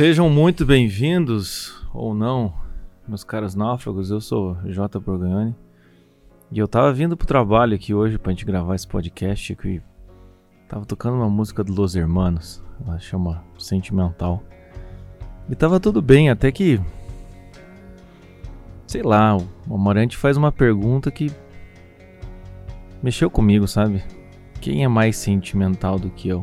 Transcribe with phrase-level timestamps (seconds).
[0.00, 2.54] Sejam muito bem-vindos, ou não,
[3.06, 4.10] meus caros náufragos.
[4.10, 4.98] Eu sou J.
[4.98, 5.54] Borgagnoni.
[6.50, 9.82] E eu tava vindo pro trabalho aqui hoje pra gente gravar esse podcast e
[10.66, 12.64] tava tocando uma música do Los Hermanos.
[12.82, 14.42] Ela chama Sentimental.
[15.50, 16.80] E tava tudo bem, até que.
[18.86, 21.30] Sei lá, o Amorante faz uma pergunta que.
[23.02, 24.02] Mexeu comigo, sabe?
[24.62, 26.40] Quem é mais sentimental do que eu?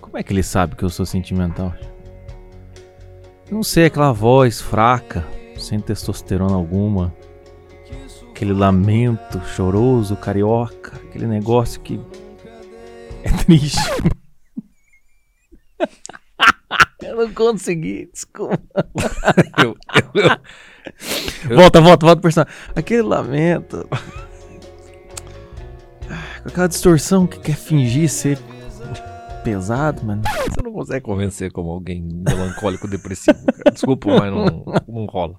[0.00, 1.72] Como é que ele sabe que eu sou sentimental?
[3.50, 5.26] Não sei, aquela voz fraca,
[5.58, 7.12] sem testosterona alguma.
[8.30, 12.00] Aquele lamento choroso, carioca, aquele negócio que
[13.24, 13.80] é triste.
[17.02, 18.60] eu não consegui, desculpa.
[19.58, 19.74] eu,
[20.14, 20.30] eu,
[21.50, 22.54] eu, volta, volta, volta, personagem.
[22.74, 23.86] Aquele lamento.
[26.42, 28.38] Com aquela distorção que quer fingir ser
[29.42, 30.22] pesado, mano.
[30.48, 33.70] Você não consegue convencer como alguém melancólico, depressivo, cara.
[33.72, 35.36] Desculpa, mas não, não rola.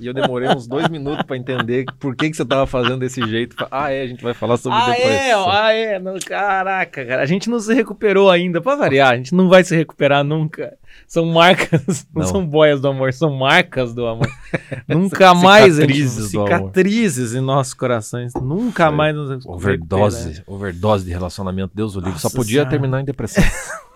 [0.00, 3.22] E eu demorei uns dois minutos para entender por que, que você tava fazendo desse
[3.26, 3.56] jeito.
[3.70, 5.10] Ah, é, a gente vai falar sobre ah, depressão.
[5.10, 7.22] É, ah, é, não, caraca, cara.
[7.22, 9.12] A gente não se recuperou ainda, pra variar.
[9.12, 10.76] A gente não vai se recuperar nunca.
[11.06, 14.28] São marcas, não, não são boias do amor, são marcas do amor.
[14.88, 18.32] nunca mais cicatrizes, gente, cicatrizes em nossos corações.
[18.34, 22.18] Nunca mais nos overdose, overdose de relacionamento, Deus o livre.
[22.18, 22.70] Só podia senhora.
[22.70, 23.44] terminar em depressão.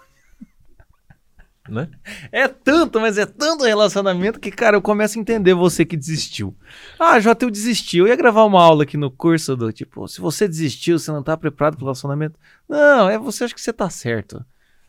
[1.69, 1.89] né?
[2.31, 6.55] É tanto, mas é tanto relacionamento que, cara, eu começo a entender você que desistiu.
[6.98, 7.98] Ah, Jota, eu desisti.
[7.98, 11.22] Eu ia gravar uma aula aqui no curso do tipo, se você desistiu, você não
[11.22, 12.39] tá preparado pro relacionamento.
[12.69, 14.44] Não, é você acha que você tá certo.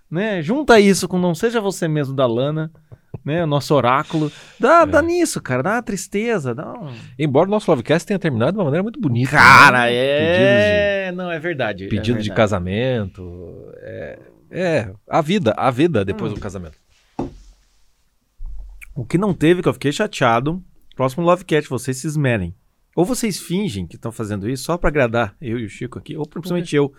[0.10, 0.42] Né?
[0.42, 2.72] Junta isso com não seja você mesmo da Lana,
[3.26, 3.44] né?
[3.44, 4.32] O nosso oráculo.
[4.58, 4.86] Dá, é.
[4.86, 5.62] dá nisso, cara.
[5.62, 6.56] Dá uma tristeza.
[6.56, 6.94] Dá um...
[7.20, 9.32] Embora o nosso Lovecast tenha terminado de uma maneira muito bonita.
[9.32, 9.94] Cara, né?
[9.94, 11.12] é.
[11.12, 11.18] De...
[11.18, 11.88] Não, é verdade.
[11.88, 13.22] Pedido é de casamento.
[13.80, 14.18] É
[14.50, 16.36] é, a vida, a vida depois hum.
[16.36, 16.78] do casamento.
[18.96, 20.64] O que não teve, que eu fiquei chateado.
[20.96, 22.56] Próximo Lovecat, vocês se esmerem.
[22.96, 26.18] Ou vocês fingem que estão fazendo isso só para agradar eu e o Chico aqui,
[26.18, 26.92] ou principalmente eu.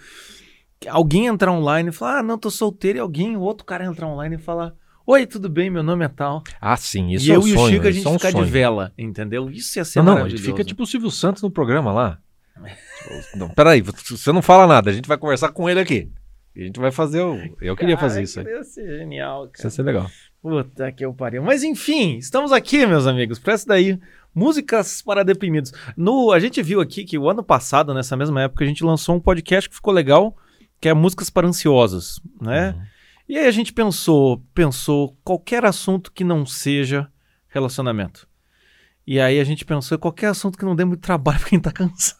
[0.88, 4.36] Alguém entrar online e falar, ah, não, tô solteiro, e alguém, outro cara entrar online
[4.36, 6.44] e falar, oi, tudo bem, meu nome é tal.
[6.60, 8.44] Ah, sim, isso e é eu e o Chico, a gente é um ficar sonho.
[8.44, 9.50] de vela, entendeu?
[9.50, 10.36] Isso ia ser não, maravilhoso.
[10.36, 12.20] Não, a gente fica tipo o Silvio Santos no programa lá.
[13.34, 16.08] não, peraí, você não fala nada, a gente vai conversar com ele aqui.
[16.58, 17.38] A gente vai fazer o.
[17.60, 18.46] Eu queria fazer isso aí.
[18.46, 19.52] Ia ser genial, cara.
[19.54, 20.10] Isso ia ser legal.
[20.42, 21.42] Puta que eu pariu.
[21.42, 23.98] Mas enfim, estamos aqui, meus amigos, para essa daí.
[24.34, 25.72] Músicas para deprimidos.
[25.96, 29.16] No, a gente viu aqui que o ano passado, nessa mesma época, a gente lançou
[29.16, 30.36] um podcast que ficou legal,
[30.80, 32.70] que é Músicas para Ansiosos, né?
[32.70, 32.82] Uhum.
[33.28, 37.10] E aí a gente pensou, pensou qualquer assunto que não seja
[37.48, 38.28] relacionamento.
[39.06, 41.72] E aí a gente pensou qualquer assunto que não dê muito trabalho para quem tá
[41.72, 42.17] cansado.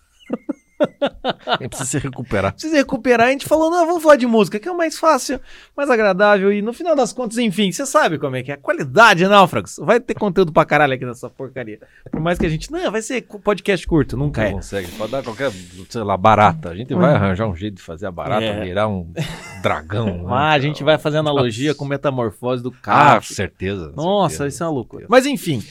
[1.69, 2.53] Precisa se recuperar.
[2.53, 3.29] Precisa recuperar.
[3.29, 5.41] A gente falou, não, vamos falar de música, que é o mais fácil,
[5.77, 6.53] mais agradável.
[6.53, 8.55] E no final das contas, enfim, você sabe como é que é.
[8.55, 9.77] A qualidade, náufragos.
[9.79, 11.79] Vai ter conteúdo pra caralho aqui nessa porcaria.
[12.11, 12.71] Por mais que a gente.
[12.71, 14.53] Não, vai ser podcast curto, nunca não é.
[14.53, 14.89] consegue.
[14.93, 15.53] Pode dar qualquer,
[15.89, 16.71] sei lá, barata.
[16.71, 17.17] A gente vai hum.
[17.17, 18.65] arranjar um jeito de fazer a barata é.
[18.65, 19.13] virar um
[19.63, 20.07] dragão.
[20.07, 20.25] Né?
[20.29, 21.79] Ah, a gente vai fazer analogia Nossa.
[21.79, 23.19] com metamorfose do carro.
[23.19, 23.93] Ah, certeza.
[23.97, 25.07] Nossa, certeza, isso é uma loucura.
[25.09, 25.63] Mas enfim.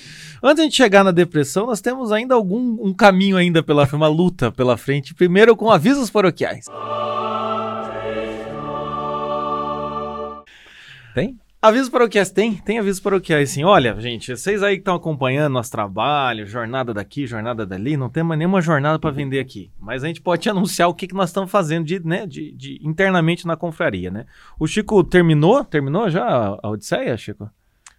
[0.41, 4.51] Antes de chegar na depressão, nós temos ainda algum um caminho ainda pela uma luta
[4.51, 5.13] pela frente.
[5.13, 6.65] Primeiro com avisos paroquiais.
[11.13, 11.39] Tem?
[11.59, 12.53] Avisos paroquiais tem?
[12.53, 13.63] Tem avisos paroquiais sim.
[13.63, 18.21] Olha, gente, vocês aí que estão acompanhando nosso trabalho, jornada daqui, jornada dali, não tem
[18.21, 19.71] mais nenhuma jornada para vender aqui.
[19.79, 22.51] Mas a gente pode te anunciar o que, que nós estamos fazendo de, né, de,
[22.51, 24.27] de, internamente na confraria, né?
[24.59, 25.65] O Chico terminou?
[25.65, 27.49] Terminou já a, a Odisseia, Chico?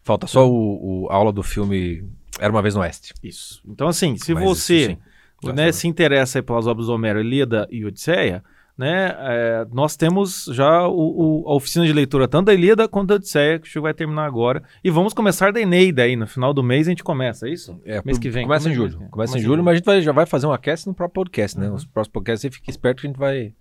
[0.04, 3.14] Falta só o, o, a aula do filme era uma vez no Oeste.
[3.22, 3.62] Isso.
[3.66, 4.98] Então, assim, se Mas você
[5.42, 8.42] isso, né, se interessa pelas obras do Homero, Ilíada e Odisseia,
[8.76, 13.08] né, é, nós temos já o, o, a oficina de leitura tanto da Ilíada quanto
[13.08, 14.62] da Odisseia, que vai terminar agora.
[14.82, 17.80] E vamos começar da Eneida aí, no final do mês a gente começa, é isso?
[17.84, 18.44] É, mês que vem.
[18.44, 18.94] Começa em julho.
[18.94, 21.14] Começa, começa em julho, mas a gente vai, já vai fazer um cast no próprio
[21.14, 21.68] podcast, né?
[21.68, 21.74] Uhum.
[21.74, 23.54] Os próximos podcasts você fica esperto que a gente vai,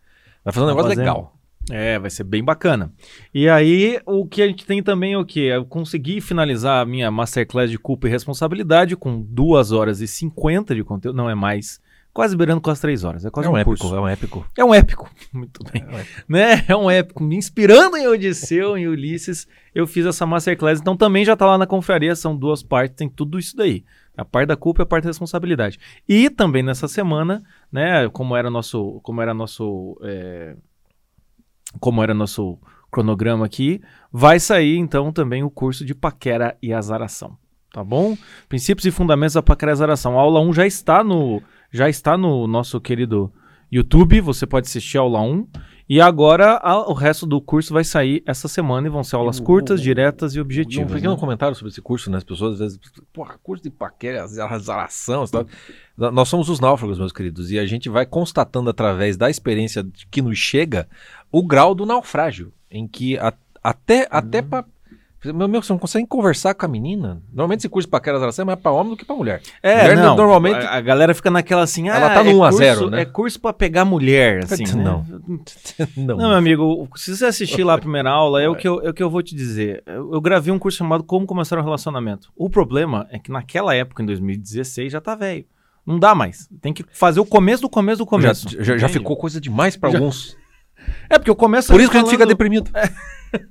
[0.43, 1.05] vai fazer um negócio fazendo.
[1.05, 1.36] legal.
[1.69, 2.91] É, vai ser bem bacana.
[3.33, 5.41] E aí, o que a gente tem também é o que?
[5.41, 10.73] Eu consegui finalizar a minha Masterclass de culpa e responsabilidade com 2 horas e 50
[10.73, 11.81] de conteúdo, não é mais.
[12.13, 13.25] Quase beirando com as 3 horas.
[13.25, 13.95] É quase é um, um épico, curso.
[13.95, 14.49] é um épico.
[14.57, 15.11] É um épico.
[15.31, 15.83] Muito bem.
[15.83, 16.23] É um épico.
[16.27, 16.65] Né?
[16.67, 17.23] É um épico.
[17.23, 20.79] Me inspirando em Odisseu, em Ulisses, eu fiz essa Masterclass.
[20.79, 23.83] Então também já tá lá na confraria, são duas partes, tem tudo isso daí.
[24.17, 25.79] A parte da culpa e a parte da responsabilidade.
[26.09, 30.55] E também nessa semana, né, como era nosso, como era nosso é,
[31.79, 32.57] como era nosso
[32.91, 33.81] cronograma aqui,
[34.11, 37.37] vai sair então também o curso de paquera e azaração,
[37.73, 38.17] tá bom?
[38.47, 40.17] Princípios e fundamentos da paquera e azaração.
[40.17, 41.41] A aula 1 já está no
[41.71, 43.31] já está no nosso querido
[43.69, 45.45] YouTube, você pode assistir a aula 1
[45.89, 49.39] E agora a- o resto do curso vai sair essa semana e vão ser aulas
[49.39, 50.91] curtas, diretas e Um objetivas.
[50.91, 51.19] pequeno né?
[51.19, 52.17] comentário sobre esse curso, né?
[52.17, 52.79] As pessoas às vezes,
[53.13, 55.49] porra, curso de paquera, azaração, e.
[55.97, 60.21] Nós somos os náufragos, meus queridos, e a gente vai constatando através da experiência que
[60.21, 60.89] nos chega
[61.31, 63.33] o grau do naufrágio, em que a-
[63.63, 64.47] até, até Uhum.
[64.49, 64.65] pra.
[65.25, 67.21] Meu, meu, você não consegue conversar com a menina?
[67.33, 69.41] Normalmente esse curso de paquera azaração é mais pra homem do que pra mulher.
[69.63, 72.33] É, Mulher, não, normalmente- a, a galera fica naquela assim, Ela ah, tá no é
[72.35, 73.01] 1 a curso- 0, né?
[73.01, 74.83] É curso pra pegar mulher, assim, né?
[74.83, 75.03] Não.
[75.97, 76.17] não.
[76.17, 78.89] Não, meu amigo, se você assistir lá a primeira aula, é o que eu, é
[78.89, 79.83] o que eu vou te dizer.
[79.87, 82.31] Eu, eu gravei um curso chamado Como Começar um Relacionamento.
[82.35, 85.45] O problema é que naquela época, em 2016, já tá velho.
[85.85, 86.47] Não dá mais.
[86.61, 88.49] Tem que fazer o começo do começo do já, começo.
[88.49, 88.93] já, já entende?
[88.93, 90.37] ficou coisa demais pra Já- alguns.
[91.09, 92.71] É porque eu começo Por isso que a gente fica falando- deprimido.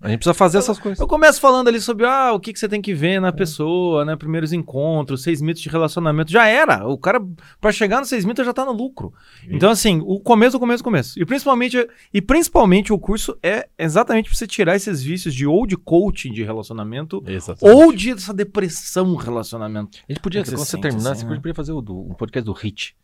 [0.00, 0.98] A gente precisa fazer essas coisas.
[0.98, 4.06] Eu começo falando ali sobre ah, o que, que você tem que ver na pessoa,
[4.06, 4.16] né?
[4.16, 6.32] Primeiros encontros, seis mitos de relacionamento.
[6.32, 6.86] Já era.
[6.88, 7.20] O cara,
[7.60, 9.12] pra chegar nos seis mitos, já tá no lucro.
[9.48, 11.20] Então, assim, o começo, o começo, o começo.
[11.20, 15.66] E principalmente, e principalmente o curso é exatamente pra você tirar esses vícios de ou
[15.66, 17.76] de coaching de relacionamento, Exatamente.
[17.78, 19.98] ou de essa depressão relacionamento.
[20.08, 21.36] A gente podia, você quando você terminasse, assim, né?
[21.36, 22.96] podia fazer o, do, um podcast do Hit.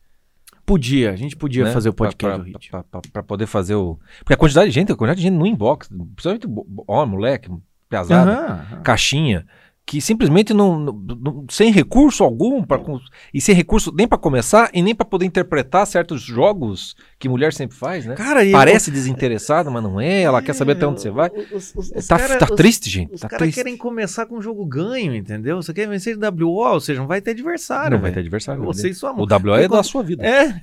[0.65, 1.73] Podia, a gente podia né?
[1.73, 2.71] fazer o podcast pra, do Hit.
[3.13, 3.99] pra- poder fazer o.
[4.21, 6.47] Porque a quantidade de gente, a quantidade de gente no inbox, principalmente
[6.87, 7.51] homem, moleque,
[7.89, 8.81] pesado, Aham.
[8.83, 9.47] caixinha,
[9.85, 13.01] que simplesmente não, não- sem recurso algum, con-
[13.35, 17.53] e sem recurso nem pra começar e nem pra poder interpretar certos jogos que mulher
[17.53, 18.15] sempre faz, né?
[18.15, 21.31] Cara, Parece desinteressada, mas não é, ela quer saber até onde você vai.
[21.53, 23.15] Os, os- os tá cara- tá triste, gente.
[23.15, 25.61] Os tá caras querem começar com um jogo ganho, entendeu?
[25.61, 27.97] Você quer vencer de WO, ou seja, não vai ter adversário.
[27.97, 28.63] Não vai ter adversário.
[28.63, 29.27] Você e sua O.
[29.27, 30.25] WO é da sua vida.
[30.25, 30.63] É.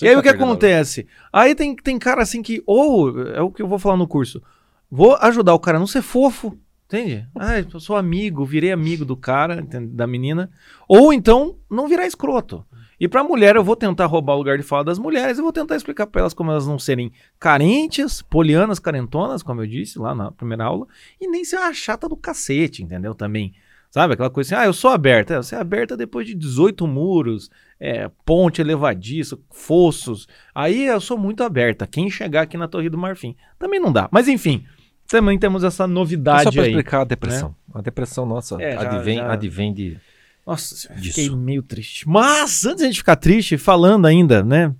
[0.00, 1.06] E aí tá o que acontece?
[1.32, 4.40] Aí tem, tem cara assim que, ou, é o que eu vou falar no curso,
[4.88, 7.26] vou ajudar o cara a não ser fofo, entende?
[7.34, 10.50] Ah, eu sou amigo, virei amigo do cara, da menina.
[10.88, 12.64] Ou então, não virar escroto.
[12.98, 15.52] E pra mulher, eu vou tentar roubar o lugar de fala das mulheres, eu vou
[15.52, 20.14] tentar explicar pra elas como elas não serem carentes, polianas, carentonas, como eu disse lá
[20.14, 20.86] na primeira aula,
[21.20, 23.14] e nem ser uma chata do cacete, entendeu?
[23.14, 23.52] Também.
[23.90, 24.14] Sabe?
[24.14, 25.34] Aquela coisa assim, ah, eu sou aberta.
[25.34, 27.48] É, Você é aberta depois de 18 muros,
[27.78, 30.26] é, ponte elevadiça, fossos.
[30.52, 31.86] Aí eu sou muito aberta.
[31.86, 33.36] Quem chegar aqui na Torre do Marfim.
[33.56, 34.08] Também não dá.
[34.10, 34.64] Mas enfim,
[35.08, 36.68] também temos essa novidade só pra aí.
[36.70, 37.54] explicar a depressão.
[37.74, 39.98] A depressão nossa É, já- advém, já- advém de.
[40.46, 41.20] Nossa, senhora, Disso.
[41.20, 42.08] fiquei meio triste.
[42.08, 44.74] Mas antes de a gente ficar triste, falando ainda, né?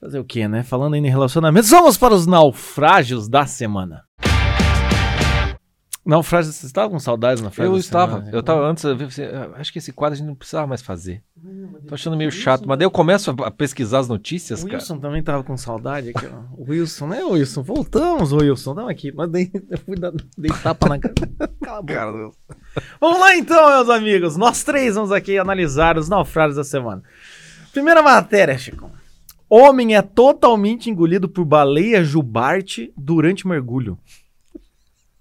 [0.00, 0.62] Fazer o quê, né?
[0.62, 4.02] Falando ainda em relacionamentos, vamos para os naufrágios da semana.
[6.04, 9.72] Naufrágios, você estava com saudades na Eu estava, eu estava antes, eu vi eu acho
[9.72, 11.22] que esse quadro a gente não precisava mais fazer.
[11.88, 14.78] Tô achando meio chato, mas daí eu começo a pesquar as notícias, O cara.
[14.78, 16.60] Wilson também tava com saudade aqui, ó.
[16.60, 17.62] O Wilson, né, Wilson?
[17.62, 18.72] Voltamos, Wilson.
[18.72, 19.12] Estamos aqui.
[19.12, 21.14] Mas dei, eu fui dar, dei tapa na cara.
[21.62, 22.36] Cala a boca.
[23.00, 24.36] Vamos lá então, meus amigos.
[24.36, 27.02] Nós três vamos aqui analisar os naufrágios da semana.
[27.72, 28.90] Primeira matéria, Chico.
[29.48, 33.98] Homem é totalmente engolido por baleia jubarte durante mergulho.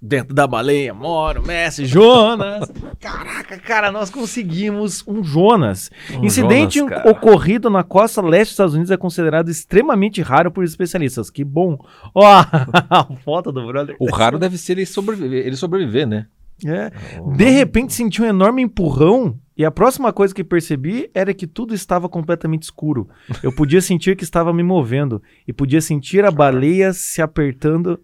[0.05, 2.69] Dentro da baleia mora o Messi Jonas.
[2.99, 5.89] Caraca, cara, nós conseguimos um Jonas.
[6.19, 10.65] Um Incidente Jonas, ocorrido na costa leste dos Estados Unidos é considerado extremamente raro por
[10.65, 11.29] especialistas.
[11.29, 11.77] Que bom.
[12.13, 13.95] Ó, a foto do brother.
[13.97, 16.27] O raro deve ser ele sobreviver, ele sobreviver né?
[16.65, 16.91] É.
[17.37, 21.73] De repente senti um enorme empurrão e a próxima coisa que percebi era que tudo
[21.73, 23.07] estava completamente escuro.
[23.41, 28.01] Eu podia sentir que estava me movendo e podia sentir a baleia se apertando.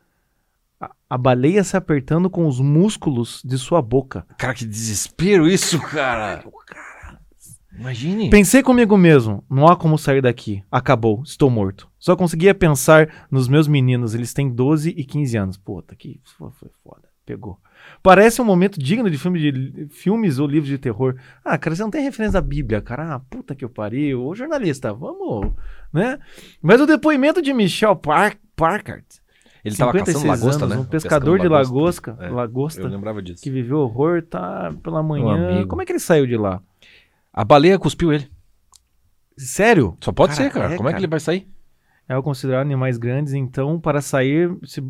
[1.10, 4.26] A- baleia se apertando com os músculos de sua boca.
[4.38, 6.44] Cara, que desespero isso, cara.
[7.78, 8.30] Imagine.
[8.30, 10.62] Pensei comigo mesmo, não há como sair daqui.
[10.72, 11.88] Acabou, estou morto.
[11.98, 15.58] Só conseguia pensar nos meus meninos, eles têm 12 e 15 anos.
[15.58, 17.08] Puta, que fo- foi foda.
[17.26, 17.60] Pegou.
[18.04, 21.16] Parece um momento digno de, filme de filmes ou livros de terror.
[21.46, 23.14] Ah, cara, você não tem referência da Bíblia, cara.
[23.16, 24.26] Ah, puta que eu pariu.
[24.26, 25.54] Ô, jornalista, vamos,
[25.94, 26.18] né?
[26.62, 29.06] Mas o depoimento de Michel Par Parkart,
[29.64, 30.82] Ele tava caçando lagosta, anos, né?
[30.82, 33.44] um pescador de Pescando lagosta, É, lagosta Eu lembrava disso.
[33.44, 35.66] que viveu horror, tá pela manhã.
[35.68, 36.62] Como é que ele saiu de lá?
[37.34, 38.30] A baleia cuspiu ele.
[39.38, 39.98] Sério?
[40.02, 40.74] Só pode Cara, ser, cara.
[40.74, 41.04] é, Como é que cara.
[41.06, 41.48] ele vai sair?
[42.08, 44.84] É considerado animais grandes, então para sair, se-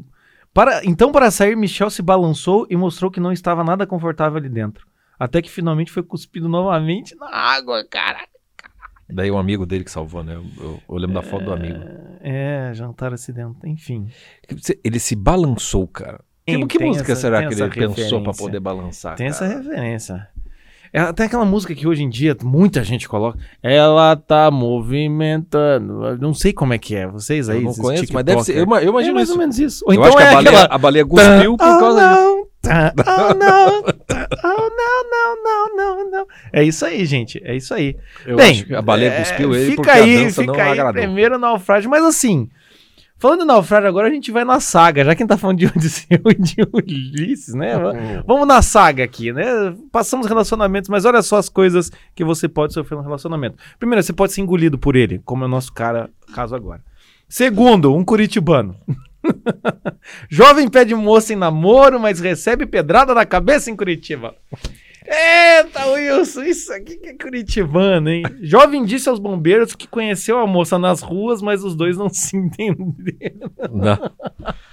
[0.53, 4.49] para então para sair, Michel se balançou e mostrou que não estava nada confortável ali
[4.49, 4.87] dentro.
[5.19, 8.19] Até que finalmente foi cuspido novamente na água, cara.
[9.11, 10.35] Daí o amigo dele que salvou, né?
[10.35, 11.79] Eu, eu- lembro da foto do amigo.
[12.21, 14.07] É, jantar acidente, enfim.
[14.83, 16.19] Ele se balançou, cara.
[16.45, 17.99] Que, Tem- que tem música essa- será que essa ele pensou pra
[18.31, 18.43] referência.
[18.45, 19.15] poder balançar?
[19.15, 19.59] Tem essa cara?
[19.61, 20.27] referência.
[20.91, 23.37] É até aquela música que hoje em dia muita gente coloca.
[23.61, 26.03] Ela tá movimentando.
[26.05, 27.07] Eu Não sei como é que é.
[27.07, 27.57] Vocês aí.
[27.57, 28.53] Eu não conheço, mas deve ser.
[28.57, 29.33] Eu, eu imagino é mais isso.
[29.33, 29.85] ou menos isso.
[29.85, 30.75] Ou eu então acho que é a baleia, aquela.
[30.75, 32.21] a baleia cuspiu por causa disso.
[32.21, 33.93] não, tá, oh não, tá,
[34.43, 36.27] oh não, não, não, não, não.
[36.51, 37.41] É isso aí, gente.
[37.43, 37.95] É isso aí.
[38.25, 41.01] Eu Bem, acho que a baleia é, cuspiu ele fica aí, fica aí agradou.
[41.01, 42.49] primeiro naufrágio, mas assim,
[43.19, 45.57] Falando em naufrágio, agora a gente vai na saga, já que a gente tá falando
[45.57, 47.75] de Odisseu e de Ulisses, né?
[47.75, 48.23] Uhum.
[48.25, 49.75] Vamos na saga aqui, né?
[49.91, 53.57] Passamos relacionamentos, mas olha só as coisas que você pode sofrer no relacionamento.
[53.77, 56.81] Primeiro, você pode ser engolido por ele, como é o nosso cara, caso agora.
[57.27, 58.73] Segundo, um curitibano.
[60.29, 64.35] Jovem pede moça em namoro, mas recebe pedrada na cabeça em Curitiba.
[65.05, 68.23] Eita, Wilson, isso aqui que é curitibano, hein?
[68.41, 72.37] Jovem disse aos bombeiros que conheceu a moça nas ruas, mas os dois não se
[72.37, 73.53] entenderam.
[73.71, 74.11] Não.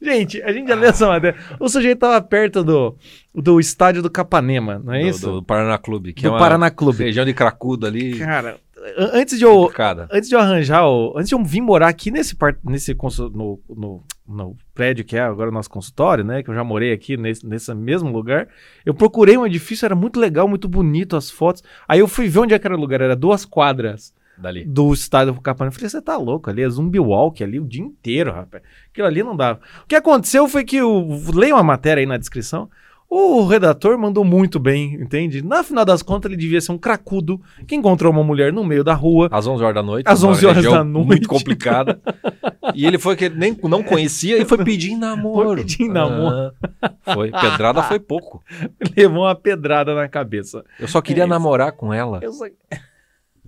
[0.00, 1.38] Gente, a gente já leu essa matéria.
[1.58, 2.96] O sujeito tava perto do,
[3.34, 5.32] do estádio do Capanema, não é do, isso?
[5.32, 6.12] Do Paraná Clube.
[6.12, 7.04] Que do é Paraná Clube.
[7.04, 8.18] região de cracudo ali.
[8.18, 8.58] Cara,
[8.96, 10.08] antes de eu, complicada.
[10.10, 12.94] antes de eu arranjar, o, antes de eu vir morar aqui nesse, par- nesse
[13.32, 16.42] no, no, no prédio que é agora o nosso consultório, né?
[16.42, 18.48] Que eu já morei aqui nesse, nesse mesmo lugar.
[18.84, 21.62] Eu procurei um edifício, era muito legal, muito bonito as fotos.
[21.88, 24.64] Aí eu fui ver onde é que era o lugar, era duas quadras Dali.
[24.64, 25.70] do estádio do Capanema.
[25.70, 28.62] Eu falei, você tá louco ali, é zumbi walk ali o dia inteiro, rapaz.
[28.90, 29.60] Aquilo ali não dava.
[29.84, 32.68] O que aconteceu foi que, o, leia uma matéria aí na descrição,
[33.14, 35.44] o redator mandou muito bem, entende?
[35.44, 38.82] Na final das contas, ele devia ser um cracudo que encontrou uma mulher no meio
[38.82, 39.28] da rua.
[39.30, 40.06] Às 11 horas da noite.
[40.08, 41.06] Às numa 11 horas da noite.
[41.06, 42.00] Muito complicada.
[42.74, 45.48] e ele foi que ele nem não conhecia e foi pedir namoro.
[45.48, 46.52] Foi pedir namoro.
[46.80, 47.30] Ah, foi.
[47.30, 48.42] Pedrada foi pouco.
[48.96, 50.64] Levou uma pedrada na cabeça.
[50.80, 52.18] Eu só queria É namorar com ela.
[52.22, 52.46] Eu só-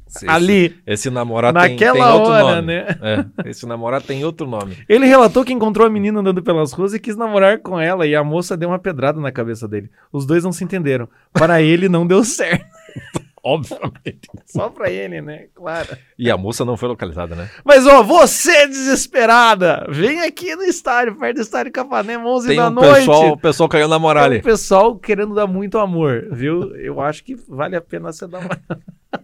[0.06, 2.66] Esse, Ali, esse namorado tem, naquela tem outro hora, nome.
[2.66, 2.87] né?
[3.02, 4.76] É, esse namorado tem outro nome.
[4.88, 8.14] Ele relatou que encontrou a menina andando pelas ruas e quis namorar com ela, e
[8.14, 9.90] a moça deu uma pedrada na cabeça dele.
[10.12, 11.08] Os dois não se entenderam.
[11.32, 12.64] Para ele, não deu certo.
[13.46, 14.30] Obviamente.
[14.46, 15.49] Só pra ele, né?
[15.54, 15.99] Claro.
[16.18, 17.50] E a moça não foi localizada, né?
[17.62, 22.68] Mas, ó, você desesperada, vem aqui no estádio, perto do estádio Capanema, 11 Tem da
[22.68, 22.94] um noite.
[23.00, 24.40] pessoal, o pessoal caiu na moral Tem ali.
[24.40, 26.75] um pessoal querendo dar muito amor, viu?
[26.76, 28.58] Eu acho que vale a pena você dar uma.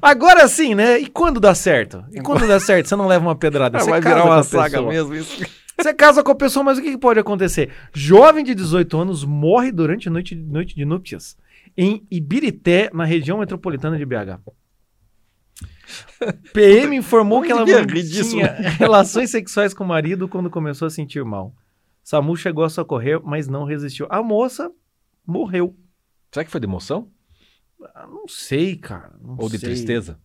[0.00, 0.98] Agora sim, né?
[0.98, 2.04] E quando dá certo?
[2.12, 3.78] E quando dá certo, você não leva uma pedrada.
[3.78, 4.92] Você vai casa virar com a uma saga pessoa.
[4.92, 5.44] mesmo isso.
[5.78, 7.70] Você casa com a pessoa, mas o que, pode acontecer?
[7.92, 11.36] Jovem de 18 anos morre durante a noite, noite de núpcias
[11.76, 14.40] em Ibirité, na região metropolitana de BH.
[16.52, 21.24] PM informou que ela não tinha relações sexuais com o marido quando começou a sentir
[21.24, 21.54] mal.
[22.02, 24.06] SAMU chegou a socorrer, mas não resistiu.
[24.08, 24.72] A moça
[25.26, 25.76] morreu.
[26.30, 27.10] Será que foi de emoção?
[27.94, 29.12] Ah, Não sei, cara.
[29.22, 29.68] não Ou de sei.
[29.70, 30.18] tristeza?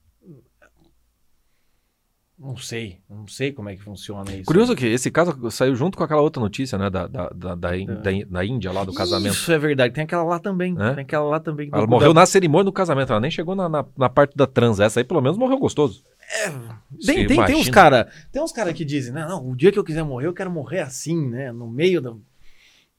[2.40, 3.00] Não sei.
[3.08, 4.46] Não sei como é que funciona isso.
[4.46, 6.90] Curioso que esse caso saiu junto com aquela outra notícia, né?
[6.90, 9.34] Da, da, da, da, da Ín- da Índia lá do casamento.
[9.34, 9.94] Isso é verdade.
[9.94, 10.74] Tem aquela lá também.
[10.74, 10.96] Né?
[10.96, 11.70] Tem aquela lá também.
[11.72, 14.48] Ela morreu da- na cerimônia do casamento, ela nem chegou na, na, na parte da
[14.48, 14.80] trans.
[14.80, 16.04] Essa aí pelo menos morreu gostoso.
[17.06, 19.78] Tem, tem, tem uns cara, tem uns cara que dizem, não, não, o dia que
[19.78, 21.52] eu quiser morrer, eu quero morrer assim, né?
[21.52, 22.24] No meio do.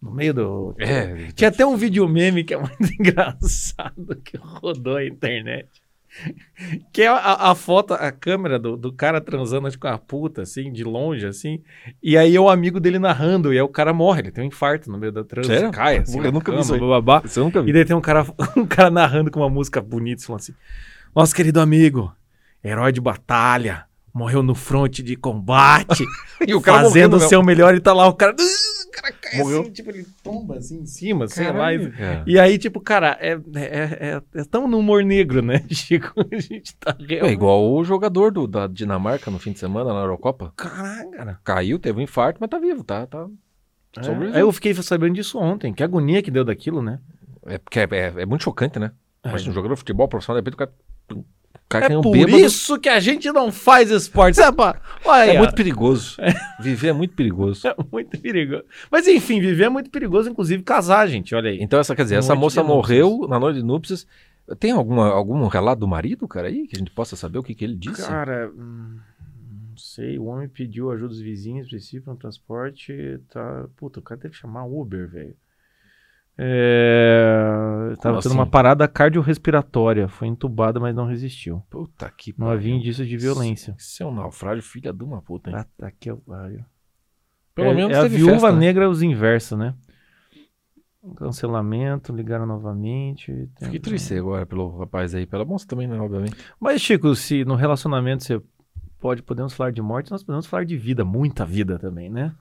[0.03, 0.75] No meio do.
[0.79, 5.69] É, Tinha até um vídeo meme que é muito engraçado que rodou a internet.
[6.93, 10.71] Que é a, a foto, a câmera do, do cara transando com a puta, assim,
[10.71, 11.63] de longe, assim.
[12.03, 14.49] E aí é o amigo dele narrando, e aí o cara morre, ele tem um
[14.49, 15.47] infarto no meio da trans.
[15.47, 15.71] Sério?
[15.71, 16.81] Cai, assim, Eu nunca vi cama, isso aí.
[16.81, 17.23] bababá.
[17.25, 17.73] Isso eu nunca E vi.
[17.73, 20.55] daí tem um cara, um cara narrando com uma música bonita, falando assim:
[21.17, 22.13] Nosso querido amigo,
[22.63, 26.05] herói de batalha, morreu no fronte de combate,
[26.47, 28.35] E o cara fazendo o seu melhor e tá lá, o cara.
[28.93, 29.63] O cara cai Morreu.
[29.63, 31.59] assim, tipo, ele tomba assim em cima, sei mesmo.
[31.59, 31.73] lá.
[31.73, 32.25] e- Caralho, cara.
[32.27, 36.13] E aí, tipo, cara, é, é, é, é tão no humor negro, né, Chico?
[36.31, 37.33] A gente tá É realmente.
[37.33, 40.53] igual o jogador do, da Dinamarca no fim de semana na Eurocopa.
[40.57, 41.41] Caraca, cara.
[41.43, 43.07] Caiu, teve um infarto, mas tá vivo, tá?
[43.07, 43.27] tá.
[43.97, 44.37] É.
[44.37, 46.99] Aí eu fiquei sabendo disso ontem, que agonia que deu daquilo, né?
[47.47, 48.93] É porque é, é- é muito chocante, né?
[49.25, 49.51] Mas É.
[49.51, 50.73] um jogador de futebol profissional, de repente o cara.
[51.73, 52.39] Cara É caiu por bêbado.
[52.39, 54.37] isso que a gente não faz esporte.
[54.37, 54.81] Sabe, pá?
[55.05, 56.17] Olha aí, É muito perigoso.
[56.61, 57.63] Viver é muito perigoso.
[57.67, 58.65] É muito perigoso.
[58.91, 61.35] Mas enfim, viver é muito perigoso, inclusive casar, gente.
[61.35, 61.59] Olha aí.
[61.61, 62.77] Então, essa, quer dizer, essa moça núpcias.
[62.77, 64.07] morreu na noite de núpcias.
[64.59, 66.67] Tem alguma, algum relato do marido, cara, aí?
[66.67, 68.07] Que a gente possa saber o que, que ele disse?
[68.07, 68.99] Cara, hum,
[69.71, 70.19] não sei.
[70.19, 73.19] O homem pediu ajuda dos vizinhos, princípio, no transporte.
[73.31, 73.67] Tá...
[73.77, 75.35] Puta, o cara teve que chamar Uber, velho.
[76.45, 77.95] É...
[78.01, 78.35] Tava tendo assim?
[78.35, 80.09] uma parada cardiorrespiratória.
[80.09, 81.63] Foi entubada, mas não resistiu.
[81.71, 83.75] Puta que Não havia indício de violência.
[83.79, 85.57] Isso é um naufrágio, filha de uma puta, hein?
[85.57, 86.65] Ah, o pariu.
[87.55, 88.59] Pelo é, menos é a viúva festa, né?
[88.59, 89.75] negra os inversos, né?
[91.17, 93.27] Cancelamento, ligaram novamente.
[93.27, 95.27] tem- Fiquei triste agora pelo rapaz aí.
[95.27, 96.37] Pela moça também, né, obviamente.
[96.61, 98.41] Mas, Chico, se no relacionamento você
[99.01, 102.33] pode, podemos falar de morte, nós podemos falar de vida, muita vida também, né?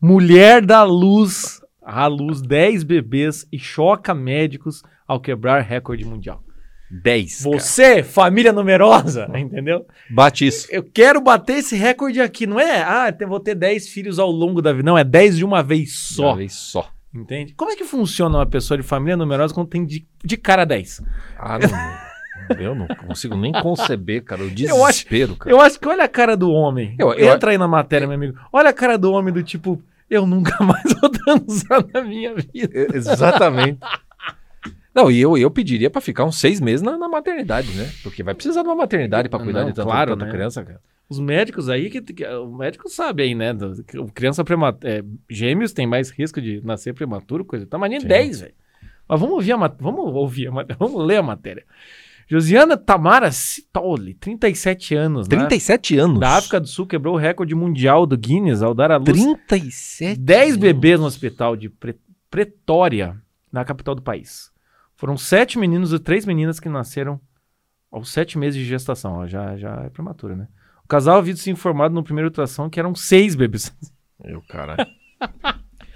[0.00, 6.42] Mulher da luz, à luz 10 bebês e choca médicos ao quebrar recorde mundial.
[6.90, 7.42] 10.
[7.42, 9.86] Você, família numerosa, entendeu?
[10.10, 10.68] Bate isso.
[10.70, 12.82] Eu quero bater esse recorde aqui, não é?
[12.82, 14.84] Ah, vou ter 10 filhos ao longo da vida.
[14.84, 16.28] Não, é 10 de uma vez só.
[16.28, 16.88] Uma vez só.
[17.12, 17.54] Entende?
[17.54, 21.02] Como é que funciona uma pessoa de família numerosa quando tem de, de cara 10?
[21.38, 22.14] Ah, não.
[22.58, 25.50] Eu não consigo nem conceber, cara, o desespero, eu acho, cara.
[25.54, 26.94] Eu acho que olha a cara do homem.
[26.98, 28.38] Eu, eu, Entra aí na matéria, meu amigo.
[28.52, 29.80] Olha a cara do homem do tipo,
[30.16, 32.96] eu nunca mais vou transar na minha vida.
[32.96, 33.78] Exatamente.
[34.94, 37.90] Não, e eu, eu pediria pra ficar uns seis meses na, na maternidade, né?
[38.02, 40.30] Porque vai precisar de uma maternidade pra cuidar Não, de tanta, claro, tanta né?
[40.30, 40.80] criança, cara.
[41.08, 43.52] Os médicos aí, que, que- o médico sabe aí, né?
[43.52, 43.82] do-
[44.14, 45.04] criança prematura.
[45.28, 47.66] gêmeos tem mais risco de nascer prematuro, coisa.
[47.66, 48.06] Tá nem Sim.
[48.06, 48.54] 10, velho.
[49.08, 49.82] Mas vamos ouvir a matéria.
[49.82, 50.76] Vamos ouvir a matéria.
[50.80, 51.64] Vamos ler a matéria.
[52.28, 55.36] Josiana Tamara Citoli, 37 anos, né?
[55.36, 56.18] 37 anos.
[56.20, 59.08] Da África do Sul quebrou o recorde mundial do Guinness ao dar à luz
[59.46, 60.56] 37 10 anos.
[60.56, 61.98] bebês no hospital de Pre-
[62.30, 63.16] Pretória,
[63.52, 64.50] na capital do país.
[64.96, 67.20] Foram sete meninos e três meninas que nasceram
[67.92, 69.14] aos sete meses de gestação.
[69.18, 70.48] Ó, já, já é prematuro, né?
[70.84, 73.72] O casal havia se informado no primeiro ultrassom que eram seis bebês.
[74.22, 74.76] Eu, cara.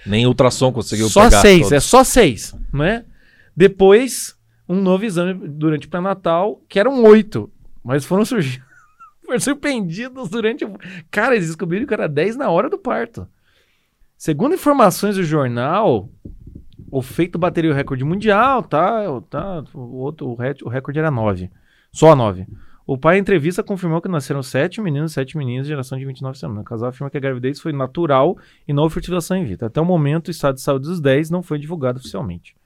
[0.06, 1.73] Nem ultrassom conseguiu só pegar seis, todos.
[1.73, 3.04] é só seis, né?
[3.56, 4.37] Depois,
[4.69, 7.51] um novo exame durante o pré-natal, que eram oito.
[7.83, 8.65] Mas foram surgindo.
[9.25, 10.65] foram surpreendidos durante.
[10.65, 10.77] o-
[11.11, 13.27] Cara, eles descobriram que era 10 na hora do parto.
[14.17, 16.09] Segundo informações do jornal,
[16.91, 19.21] o feito bateria o recorde mundial, tá?
[19.31, 21.51] tá o, outro, o, re- o recorde era 9.
[21.93, 22.47] Só 9.
[22.87, 26.39] O pai, em entrevista, confirmou que nasceram sete meninos sete meninas de geração de 29
[26.39, 26.63] semanas.
[26.63, 29.67] O casal afirma que a gravidez foi natural e não houve fertilização in vitro.
[29.67, 32.57] Até o momento, o estado de saúde dos 10 não foi divulgado oficialmente.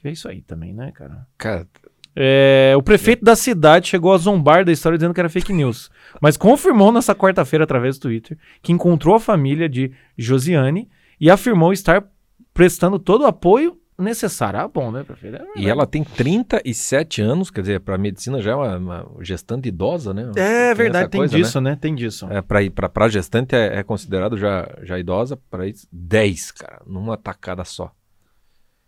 [0.00, 1.26] Que é isso aí também, né, cara?
[1.36, 1.66] Cara,
[2.14, 5.90] É, o prefeito da cidade chegou a zombar da história dizendo que era fake news,
[6.20, 10.88] mas confirmou nessa quarta-feira através do Twitter que encontrou a família de Josiane
[11.20, 12.04] e afirmou estar
[12.52, 14.60] prestando todo o apoio necessário.
[14.60, 15.36] Ah, bom, né, prefeito?
[15.36, 19.68] É e ela tem 37 anos, quer dizer, pra medicina já é uma, uma gestante
[19.68, 20.30] idosa, né?
[20.36, 21.76] É Tem verdade, tem coisa, disso, né?
[21.80, 22.28] Tem disso.
[22.30, 27.64] É, pra gestante é, é considerado já, já idosa, pra isso, 10, cara, numa tacada
[27.64, 27.92] só.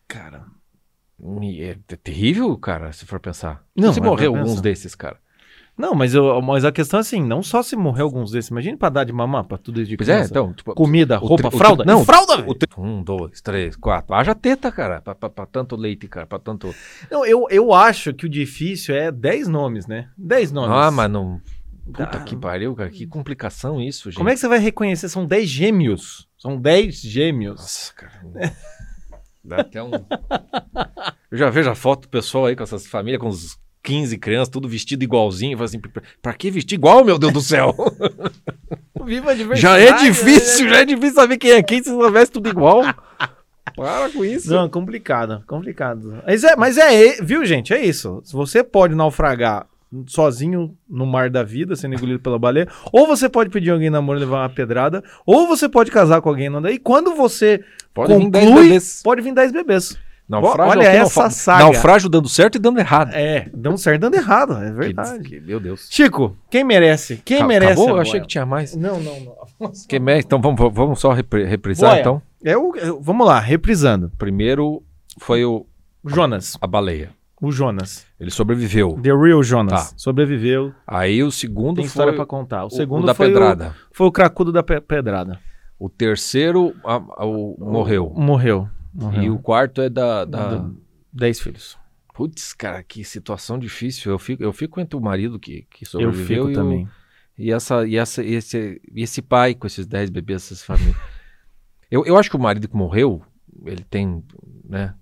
[0.06, 0.44] Cara.
[1.60, 3.62] É, terrível, cara, se for pensar.
[3.76, 4.62] Não, se morrer alguns pensar.
[4.62, 5.16] desses, cara.
[5.78, 8.76] Não, mas, eu, mas a questão é assim, não só se morrer alguns desses, imagine
[8.76, 11.56] pra dar de mamar pra tudo isso de Pois é, então, tipo, Comida, roupa, tri-
[11.58, 11.84] fralda.
[11.84, 12.54] tri- não, fralda, velho!
[12.76, 14.14] Um, dois, três, quatro.
[14.14, 16.74] Haja teta, cara, pra, pra- pra tanto leite, cara, pra tanto...
[17.10, 20.10] Não, eu, eu acho que o difícil é 10 nomes, né?
[20.18, 20.70] 10 nomes.
[20.76, 21.40] Ah, mas não...
[21.86, 22.20] Puta Tá.
[22.20, 24.18] que pariu, cara, que complicação isso, gente.
[24.18, 25.08] Como é que você vai reconhecer?
[25.08, 26.28] São 10 gêmeos.
[26.36, 27.58] São 10 gêmeos.
[27.60, 28.12] Nossa, cara.
[29.44, 29.90] Dá até um.
[31.30, 34.48] Eu já vejo a foto do pessoal aí com essas famílias com uns 15 crianças,
[34.48, 35.58] tudo vestido igualzinho.
[35.58, 35.80] Eu assim,
[36.22, 37.74] pra- que vestir igual, meu Deus do céu?
[39.04, 39.60] Viva a diversidade.
[39.60, 42.82] já é difícil, já é difícil saber quem é quem se não veste tudo igual.
[43.74, 44.52] Para com isso.
[44.52, 46.22] Não, complicado, complicado.
[46.26, 47.72] Mas é, mas é, viu, gente?
[47.72, 48.22] É isso.
[48.32, 49.66] Você pode naufragar
[50.06, 54.18] sozinho no mar da vida, sendo engolido pela baleia, ou você pode pedir alguém namoro
[54.18, 56.64] e levar uma pedrada, ou você pode casar com alguém não.
[56.68, 59.00] E quando você Pode vir 10 conclui, bebês.
[59.02, 59.98] pode vir 10 bebês.
[60.28, 61.64] Naufrágio Olha é essa naufra- saga.
[61.64, 63.10] Naufrágio dando certo e dando errado.
[63.12, 65.24] É, dando certo, dando errado, é verdade.
[65.24, 65.88] Que- que- meu Deus.
[65.90, 67.20] Chico, quem merece?
[67.24, 67.72] Quem Ca- merece?
[67.72, 67.88] Acabou?
[67.88, 68.76] a Eu achei que tinha mais.
[68.76, 69.72] Não, não, não.
[69.88, 70.26] Quem merece?
[70.26, 72.00] Então vamos, vamos só repri- reprisar, Boia.
[72.00, 72.22] então.
[72.44, 74.10] É o, é vamos lá, reprisando.
[74.16, 74.82] Primeiro
[75.18, 75.66] foi o,
[76.04, 76.56] O Jonas.
[76.60, 77.10] a baleia.
[77.42, 78.06] O Jonas.
[78.20, 79.00] Ele sobreviveu.
[79.02, 79.90] The Real Jonas.
[79.90, 79.94] Tá.
[79.96, 80.72] Sobreviveu.
[80.86, 82.64] Aí o segundo Tem história foi pra contar.
[82.64, 83.74] O, o- segundo o da foi, pedrada.
[83.90, 85.40] O, foi o cracudo da pe- pedrada.
[85.80, 88.12] O terceiro a- a- o- morreu.
[88.14, 88.68] Morreu.
[88.94, 89.22] Morreu.
[89.22, 90.24] E o quarto é da.
[90.26, 90.70] da...
[91.12, 91.76] Dez filhos.
[92.14, 94.12] Putz, cara, que situação difícil.
[94.12, 96.88] Eu fico, eu fico entre o marido que, que Eu sobreviveu fico e, o- também.
[97.38, 100.96] e, essa, e, essa, e esse, e esse pai com esses 10 bebês, essas famílias.
[101.90, 103.22] eu, eu acho que o marido que morreu,
[103.64, 104.22] ele tem.
[104.68, 104.94] né?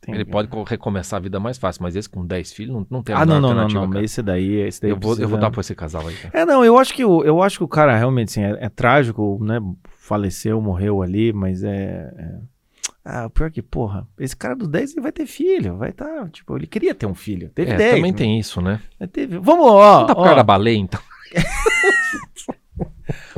[0.00, 2.86] Tem- Ele pode co- recomeçar a vida mais fácil, mas esse com 10 filhos não,
[2.88, 3.90] não tem Ah, não, não, não, não.
[3.90, 4.02] cara.
[4.04, 6.38] Esse daí, esse daí Eu vou, eu vou dar pra esse casal aí, cara.
[6.38, 8.68] É, não, eu acho que o, eu acho que o cara realmente, assim, é, é
[8.70, 9.60] trágico, né?
[9.98, 12.12] Faleceu, morreu ali, mas é.
[12.16, 12.38] é-
[13.04, 16.28] Ah, o pior que, porra, esse cara dos 10 ele vai ter filho, vai estar,
[16.30, 17.50] tipo, ele queria ter um filho.
[17.54, 17.94] Teve É, 10.
[17.96, 18.18] também né?
[18.18, 18.80] tem isso, né?
[18.98, 19.38] Mas Teve...
[19.38, 21.00] Vamos, ó, Não dá pro ó, cara da baleia, então.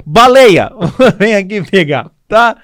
[0.07, 0.71] Baleia!
[1.19, 2.57] Vem aqui pegar, tá?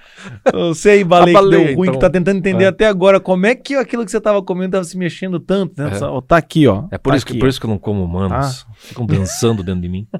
[0.53, 1.95] Você aí, baleia, baleia, deu ruim, então.
[1.95, 2.69] que tá tentando entender É.
[2.69, 5.91] até agora como é que aquilo que você tava comendo tava se mexendo tanto, né?
[5.91, 5.95] É.
[5.95, 6.85] Só- Tá aqui, ó.
[6.91, 8.67] É por, Tá isso que, por isso que eu não como humanos.
[8.77, 10.07] Ficam dançando dentro de mim.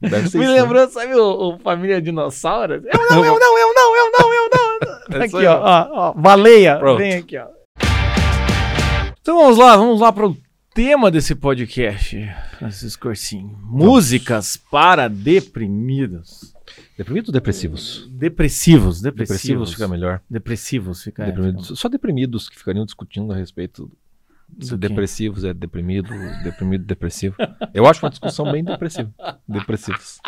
[0.00, 0.20] Me né?
[0.52, 2.74] lembrou, sabe o, o Família Dinossauro?
[2.84, 4.78] Eu não, eu não, eu não, eu não, eu não.
[5.10, 6.98] Tá É isso aqui, ó, ó, ó, Baleia, Pronto.
[6.98, 7.46] vem aqui, ó.
[9.20, 10.36] Então vamos lá, vamos lá pro
[10.74, 13.50] tema desse podcast, Francisco Corsim.
[13.62, 16.53] Músicas para deprimidos.
[16.96, 18.08] Deprimidos ou depressivos?
[18.10, 19.42] Depressivos, depressivos.
[19.42, 20.20] Depressivos fica melhor.
[20.28, 21.26] Depressivos fica.
[21.26, 21.78] Deprimidos.
[21.78, 23.90] Só deprimidos que ficariam discutindo a respeito
[24.60, 26.08] se depressivos é deprimido,
[26.42, 27.34] deprimido, depressivo.
[27.72, 29.10] Eu acho uma discussão bem depressiva.
[29.48, 30.20] Depressivos.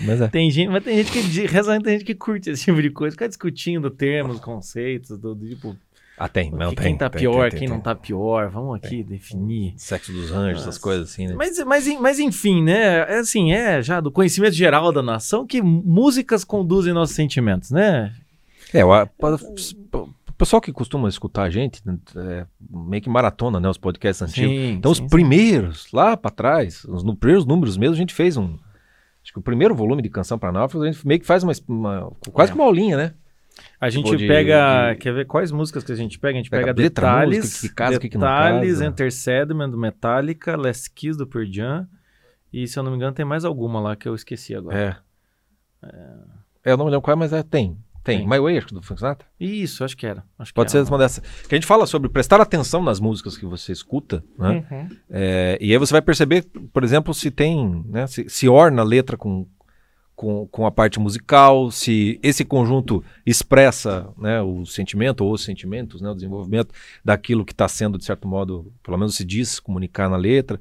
[0.00, 0.28] Mas é.
[0.28, 3.14] Tem gente, mas tem gente que reza, tem gente que curte esse tipo de coisa,
[3.14, 5.76] fica discutindo termos, conceitos, do, do tipo.
[6.24, 6.86] Ah, tem, não Que tem.
[6.86, 8.48] quem tá tem, pior, tem, tem, quem não tá pior.
[8.48, 9.74] Vamos aqui definir.
[9.76, 11.34] Sexo dos anjos, essas coisas assim, né?
[11.36, 12.98] Mas, mas, mas enfim, né?
[13.12, 18.14] É assim, é já do conhecimento geral da nação que músicas conduzem nossos sentimentos, né?
[18.72, 19.34] É, o, a- pa-
[20.28, 23.68] o pessoal que costuma escutar a gente, né, é, meio que maratona, né?
[23.68, 24.52] Os podcasts antigos.
[24.54, 25.16] Então, sim, os sim.
[25.16, 28.56] primeiros, lá pra trás, os no- primeiros números mesmo, a gente fez um.
[29.24, 31.52] Acho que o primeiro volume de Canção para Náufragos, a gente meio que faz uma.
[31.68, 32.54] uma- quase É.
[32.54, 33.14] que uma aulinha, né?
[33.84, 34.92] A gente Tipo de- pega.
[34.92, 36.38] de- Quer ver quais músicas que a gente pega?
[36.38, 38.86] A gente Pega pega, letra, Detalhes, música, que casa, que que não Detalhes, casa.
[38.86, 41.88] Enter Sandman do Metallica, Last Kiss do Pearl Jam.
[42.52, 44.78] E se eu não me engano, tem mais alguma lá que eu esqueci agora.
[45.82, 45.88] É.
[46.64, 47.76] É, eu não me lembro qual é, mas é, tem.
[48.04, 48.18] Tem.
[48.18, 48.28] Tem.
[48.28, 49.26] My Way, acho que do Frank Sinatra.
[49.38, 50.24] Isso, acho que era.
[50.38, 50.86] Acho que Pode ser era.
[50.88, 51.24] uma dessas.
[51.46, 54.64] Que a gente fala sobre prestar atenção nas músicas que você escuta, né?
[54.70, 54.88] Uhum.
[55.08, 58.84] É, e aí você vai perceber, por exemplo, se tem, né, se, se orna a
[58.84, 59.46] letra com,
[60.22, 66.00] com, com a parte musical, se esse conjunto expressa né, o sentimento ou os sentimentos,
[66.00, 66.72] né, o desenvolvimento
[67.04, 70.60] daquilo que está sendo, de certo modo, pelo menos se diz comunicar na letra.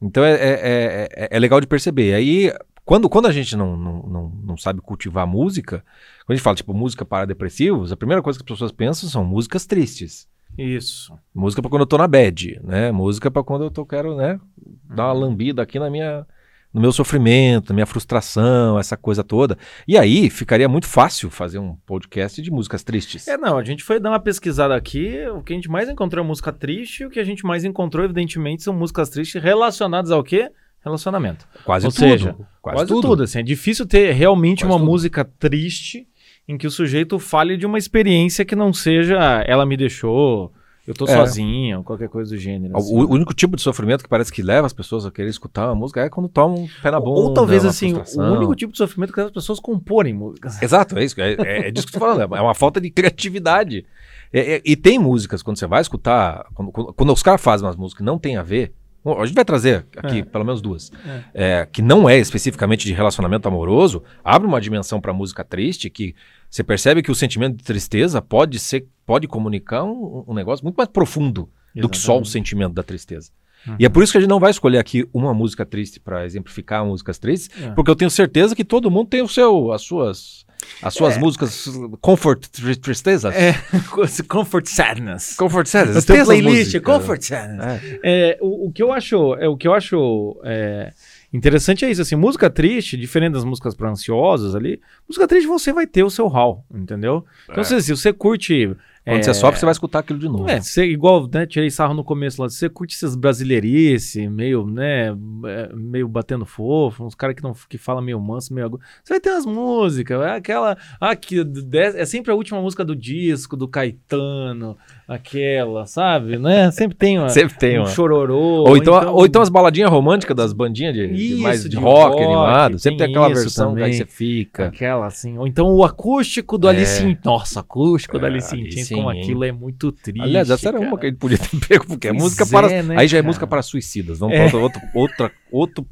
[0.00, 2.14] Então é, é, é, é- é legal de perceber.
[2.14, 2.52] Aí,
[2.84, 5.84] quando, quando a gente não, não, não, não sabe cultivar música,
[6.24, 9.08] quando a gente fala tipo música para depressivos, a primeira coisa que as pessoas pensam
[9.08, 10.28] são músicas tristes.
[10.56, 11.12] Isso.
[11.34, 12.92] Música pra quando eu tô na bad, né?
[12.92, 14.38] Música pra quando eu tô, quero, né?
[14.84, 16.24] Dar uma lambida aqui na minha,
[16.72, 19.58] no meu sofrimento, na minha frustração, essa coisa toda.
[19.88, 23.26] E aí ficaria muito fácil fazer um podcast de músicas tristes.
[23.26, 26.24] É, não, a gente foi dar uma pesquisada aqui, o que a gente mais encontrou
[26.24, 30.10] é música triste, e o que a gente mais encontrou, evidentemente, são músicas tristes relacionadas
[30.10, 30.50] ao quê?
[30.84, 31.46] Relacionamento.
[31.64, 32.00] Quase Ou tudo.
[32.00, 33.08] seja, quase, Quase, tudo.
[33.08, 33.22] tudo.
[33.24, 34.90] assim, é difícil ter realmente Quase uma tudo.
[34.90, 36.06] música triste
[36.48, 40.52] em que o sujeito fale de uma experiência que não seja ela me deixou,
[40.90, 41.08] eu tô É.
[41.16, 42.74] sozinho, qualquer coisa do gênero.
[42.74, 42.94] O, assim.
[42.94, 45.74] o único tipo de sofrimento que parece que leva as pessoas a querer escutar uma
[45.74, 47.20] música é quando tomam um pé na bunda.
[47.20, 48.36] ou talvez assim, o frustração.
[48.36, 50.60] único tipo de sofrimento que as pessoas comporem músicas.
[50.62, 51.20] Exato, é isso.
[51.20, 52.34] É, é, é disso que eu tô falando.
[52.36, 53.84] É uma falta de criatividade.
[54.32, 57.66] É- é- e tem músicas, quando você vai escutar, quando, quando- quando os caras fazem
[57.66, 58.72] umas músicas que não tem a ver.
[59.04, 60.24] A gente vai trazer aqui É.
[60.24, 60.90] pelo menos duas.
[61.32, 66.14] É, que não é especificamente de relacionamento amoroso, abre uma dimensão pra música triste que
[66.50, 70.76] você percebe que o sentimento de tristeza pode ser, pode comunicar um, um negócio muito
[70.76, 72.30] mais profundo do que só o Exatamente.
[72.30, 73.30] sentimento da tristeza.
[73.66, 73.76] Uhum.
[73.78, 76.24] E é por isso que a gente não vai escolher aqui uma música triste pra
[76.24, 77.70] exemplificar músicas tristes, É.
[77.70, 80.46] porque eu tenho certeza que todo mundo tem o seu, as suas,
[80.82, 81.68] as suas músicas
[82.00, 83.34] comfort tri- tristezas.
[83.34, 83.54] É,
[84.28, 85.34] Comfort Sadness.
[85.36, 86.04] Comfort sadness.
[86.04, 86.80] Tem playlist.
[86.80, 87.82] Comfort Sadness.
[87.82, 87.98] É.
[88.02, 90.92] É, o, o que eu acho, é, o que eu acho é,
[91.32, 95.72] interessante é isso, assim, música triste, diferente das músicas para ansiosas ali, música triste você
[95.72, 97.24] vai ter o seu hall, entendeu?
[97.44, 97.64] Então, É.
[97.64, 98.74] se, se você curte...
[99.04, 100.48] Quando é, você sofre, você vai escutar aquilo de novo.
[100.48, 105.08] É, você, igual, né, tirei sarro no começo lá, você curte esses brasileirice, meio, né,
[105.46, 109.14] é, meio batendo fofo, uns caras que, não, que falam meio manso, meio agudo, você
[109.14, 111.40] vai ter umas músicas, é aquela, ah, que
[111.72, 114.76] é sempre a última música do disco, do Caetano,
[115.12, 117.88] aquela, sabe, né, sempre tem uma, Sempre tem um uma.
[117.90, 118.64] chororô.
[118.68, 121.76] Ou então, ou então as baladinhas românticas das bandinhas de, de Isso, mais de, de
[121.76, 122.78] rock, rock, animado.
[122.78, 123.98] Sempre tem tem aquela versão que aí também.
[123.98, 124.66] você fica.
[124.68, 126.70] Aquela assim, ou então o acústico do É.
[126.70, 127.18] Alice in...
[127.24, 130.20] Nossa, acústico do É, Alice in Alice in como aquilo é muito triste.
[130.22, 130.88] Aliás, essa era cara.
[130.90, 132.82] uma que a gente podia ter pego, porque é Pois música é, para.
[132.82, 133.26] né, aí já é cara?
[133.26, 134.18] música para suicidas.
[134.20, 134.48] Vamos É.
[134.48, 135.86] para outro, outra, outro.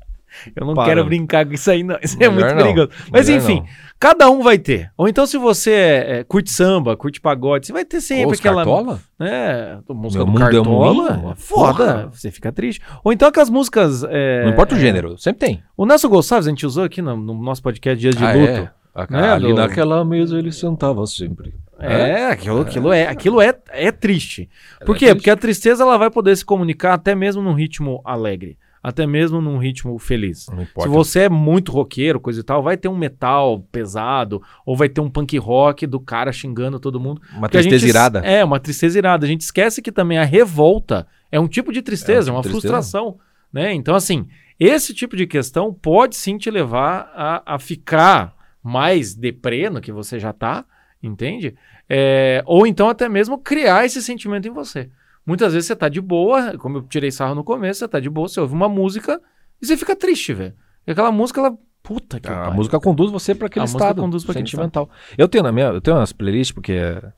[0.54, 0.84] Eu não Para.
[0.88, 1.98] quero brincar com isso aí, não.
[2.02, 2.62] Isso é Melhor muito não.
[2.62, 2.90] perigoso.
[3.10, 3.66] Mas Melhor enfim, não.
[3.98, 4.90] cada um vai ter.
[4.96, 8.64] Ou então, se você é, curte samba, curte pagode, você vai ter sempre os aquela.
[8.64, 9.00] Cartola?
[9.20, 11.32] É, música Meu do mundo é Cartola.
[11.32, 11.74] é foda.
[11.94, 12.08] porra.
[12.12, 12.80] Você fica triste.
[13.02, 14.04] Ou então aquelas músicas.
[14.08, 15.62] é, Não importa o é, gênero, sempre tem.
[15.76, 18.48] O Nelson Gonçalves, a gente usou aqui no, no nosso podcast Dias de Ah, Luto.
[18.50, 18.70] é?
[18.94, 21.54] A- Né, ali do- naquela mesa ele sentava sempre.
[21.80, 24.48] É, aquilo, aquilo é, aquilo é, é triste.
[24.84, 25.04] Por é quê?
[25.06, 25.14] triste.
[25.14, 29.40] Porque a tristeza ela vai poder se comunicar até mesmo num ritmo alegre, até mesmo
[29.40, 30.46] num ritmo feliz.
[30.78, 34.88] Se você é muito roqueiro, coisa e tal, vai ter um metal pesado, ou vai
[34.88, 37.20] ter um punk rock do cara xingando todo mundo.
[37.36, 38.18] Uma tristeza gente- irada.
[38.20, 39.24] É, uma tristeza irada.
[39.26, 42.42] A gente esquece que também a revolta é um tipo de tristeza, é, um uma
[42.42, 42.74] tipo de tristeza.
[42.74, 43.18] frustração.
[43.52, 43.72] Né?
[43.72, 44.26] Então, assim,
[44.60, 49.92] esse tipo de questão pode sim te levar a, a ficar mais deprê no que
[49.92, 50.64] você já tá,
[51.02, 51.54] entende?
[51.88, 54.90] É, ou então até mesmo criar esse sentimento em você.
[55.28, 58.08] Muitas vezes você tá de boa, como eu tirei sarro no começo, você tá de
[58.08, 59.20] boa, você ouve uma música
[59.60, 60.54] e você fica triste, velho.
[60.86, 61.56] E aquela música, ela.
[61.82, 62.54] Puta que A pariu.
[62.54, 64.90] música conduz você para aquele A música estado conduz pra aquele sentimental.
[65.16, 67.12] Eu tenho na minha, eu tenho umas playlists porque é,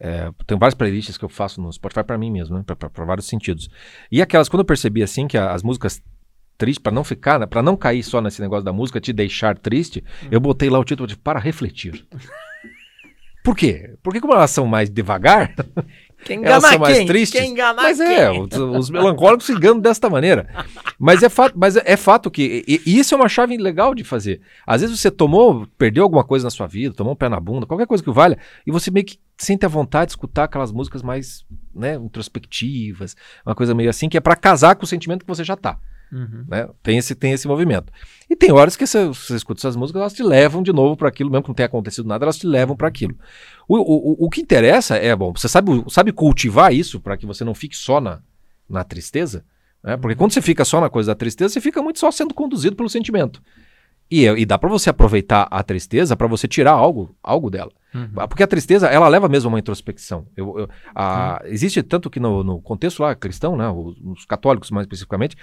[0.00, 3.26] é, tenho várias playlists que eu faço no Spotify para mim mesmo, né, para vários
[3.26, 3.68] sentidos.
[4.10, 6.02] E aquelas quando eu percebi assim que a- as músicas
[6.58, 9.56] tristes para não ficar, né, para não cair só nesse negócio da música te deixar
[9.58, 12.06] triste, eu botei lá o título de para refletir.
[13.42, 13.96] Por quê?
[14.02, 15.54] Porque como elas são mais devagar,
[16.24, 17.06] Quem elas engana são mais quem?
[17.06, 17.40] tristes.
[17.40, 18.06] Quem engana Mas quem?
[18.06, 20.48] é, os, os melancólicos se enganam desta maneira.
[20.98, 22.64] Mas é fato, mas é, é fato que.
[22.66, 24.40] E, e isso é uma chave legal de fazer.
[24.66, 27.66] Às vezes você tomou, perdeu alguma coisa na sua vida, tomou um pé na bunda,
[27.66, 31.02] qualquer coisa que valha, e você meio que sente a vontade de escutar aquelas músicas
[31.02, 35.28] mais né, introspectivas, uma coisa meio assim, que é para casar com o sentimento que
[35.28, 35.78] você já tá.
[36.12, 36.44] Uhum.
[36.48, 36.68] Né?
[36.82, 37.92] Tem, esse, tem esse movimento.
[38.28, 41.08] E tem horas que você, você escuta essas músicas, elas te levam de novo para
[41.08, 43.16] aquilo, mesmo que não tenha acontecido nada, elas te levam para aquilo.
[43.72, 47.44] O, o, o que interessa é, bom, você sabe, sabe cultivar isso para que você
[47.44, 48.20] não fique só na,
[48.68, 49.44] na tristeza?
[49.80, 49.96] Né?
[49.96, 52.74] Porque quando você fica só na coisa da tristeza, você fica muito só sendo conduzido
[52.74, 53.40] pelo sentimento.
[54.10, 57.70] E, e dá para você aproveitar a tristeza para você tirar algo, algo dela.
[57.94, 58.26] Uhum.
[58.28, 60.26] Porque a tristeza, ela leva mesmo a uma introspecção.
[60.36, 61.52] Eu, eu, a, uhum.
[61.52, 65.36] Existe tanto que no, no, contexto lá cristão, né, os, os, católicos mais especificamente,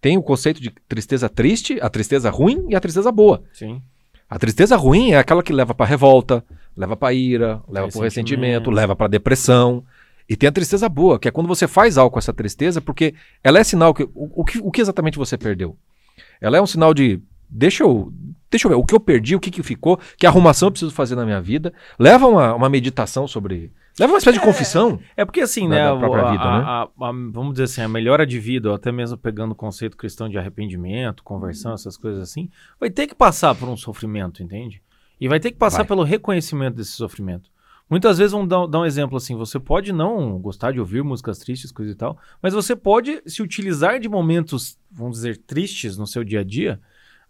[0.00, 3.42] tem o conceito de tristeza triste, a tristeza ruim e a tristeza boa.
[3.52, 3.82] Sim.
[4.30, 6.44] A tristeza ruim é aquela que leva para revolta,
[6.76, 9.84] leva para ira, leva para ressentimento, leva para depressão.
[10.28, 13.14] E tem a tristeza boa, que é quando você faz algo com essa tristeza, porque
[13.42, 15.76] ela é sinal que o, o, que, o que exatamente você perdeu.
[16.40, 17.20] Ela é um sinal de
[17.52, 18.10] deixa eu,
[18.50, 20.92] deixa eu ver o que eu perdi, o que, que ficou, que arrumação eu preciso
[20.92, 21.72] fazer na minha vida.
[21.98, 23.70] Leva uma, uma meditação sobre.
[23.98, 24.98] Leva uma espécie de é, confissão.
[25.14, 26.64] É porque assim, né, a, vida, a, né?
[26.64, 26.88] A,
[27.30, 30.38] vamos dizer assim, a melhora de vida, ou até mesmo pegando o conceito cristão de
[30.38, 32.48] arrependimento, conversão, essas coisas assim,
[32.80, 34.80] vai ter que passar por um sofrimento, entende?
[35.22, 35.86] E vai ter que passar vai.
[35.86, 37.48] pelo reconhecimento desse sofrimento.
[37.88, 41.38] Muitas vezes, vamos dar, dar, um exemplo assim: você pode não gostar de ouvir músicas
[41.38, 46.08] tristes, coisa e tal, mas você pode se utilizar de momentos, vamos dizer, tristes no
[46.08, 46.80] seu dia a dia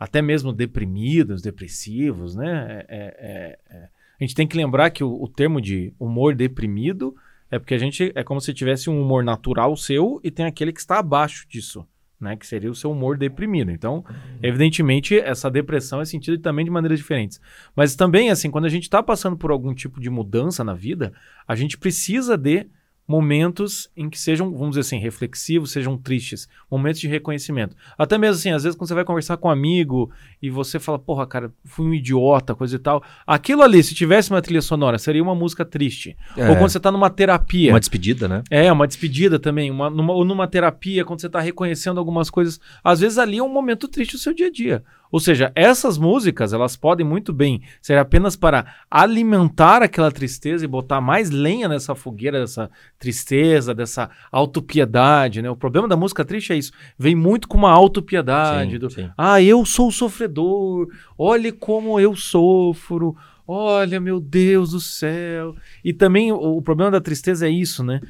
[0.00, 2.82] até mesmo deprimidos, depressivos, né?
[2.88, 7.14] É, é, é, a gente tem que lembrar que o, o, termo de humor deprimido
[7.50, 10.72] é porque a gente é como se tivesse um humor natural seu e tem aquele
[10.72, 11.86] que está abaixo disso,
[12.22, 12.36] né?
[12.36, 13.70] Que seria o seu humor deprimido.
[13.70, 14.04] Então,
[14.42, 17.40] evidentemente, essa depressão é sentida também de maneiras diferentes.
[17.74, 21.12] Mas também, assim, quando a gente está passando por algum tipo de mudança na vida,
[21.46, 22.66] a gente precisa de
[23.06, 27.76] momentos em que sejam, vamos dizer assim, reflexivos, sejam tristes, momentos de reconhecimento.
[27.98, 30.10] Até mesmo assim, às vezes quando você vai conversar com um amigo
[30.40, 33.02] e você fala, porra, cara, fui um idiota, coisa e tal.
[33.26, 36.16] Aquilo ali, se tivesse uma trilha sonora, seria uma música triste.
[36.36, 36.48] É.
[36.48, 37.72] Ou quando você tá numa terapia.
[37.72, 38.42] Uma despedida, né?
[38.50, 39.70] É, uma despedida também.
[39.70, 42.60] Uma, numa, ou numa terapia, quando você tá reconhecendo algumas coisas.
[42.82, 44.82] Às vezes ali é um momento triste do seu dia a dia.
[45.12, 50.68] Ou seja, essas músicas, elas podem muito bem ser apenas para alimentar aquela tristeza e
[50.68, 55.50] botar mais lenha nessa fogueira dessa tristeza, dessa autopiedade, né?
[55.50, 59.10] O problema da música triste é isso, vem muito com uma autopiedade, sim, do, sim.
[59.18, 63.14] ah, eu sou sofredor, olhe como eu sofro,
[63.46, 65.54] olha, meu Deus do céu.
[65.84, 68.00] E também o, o problema da tristeza é isso, né?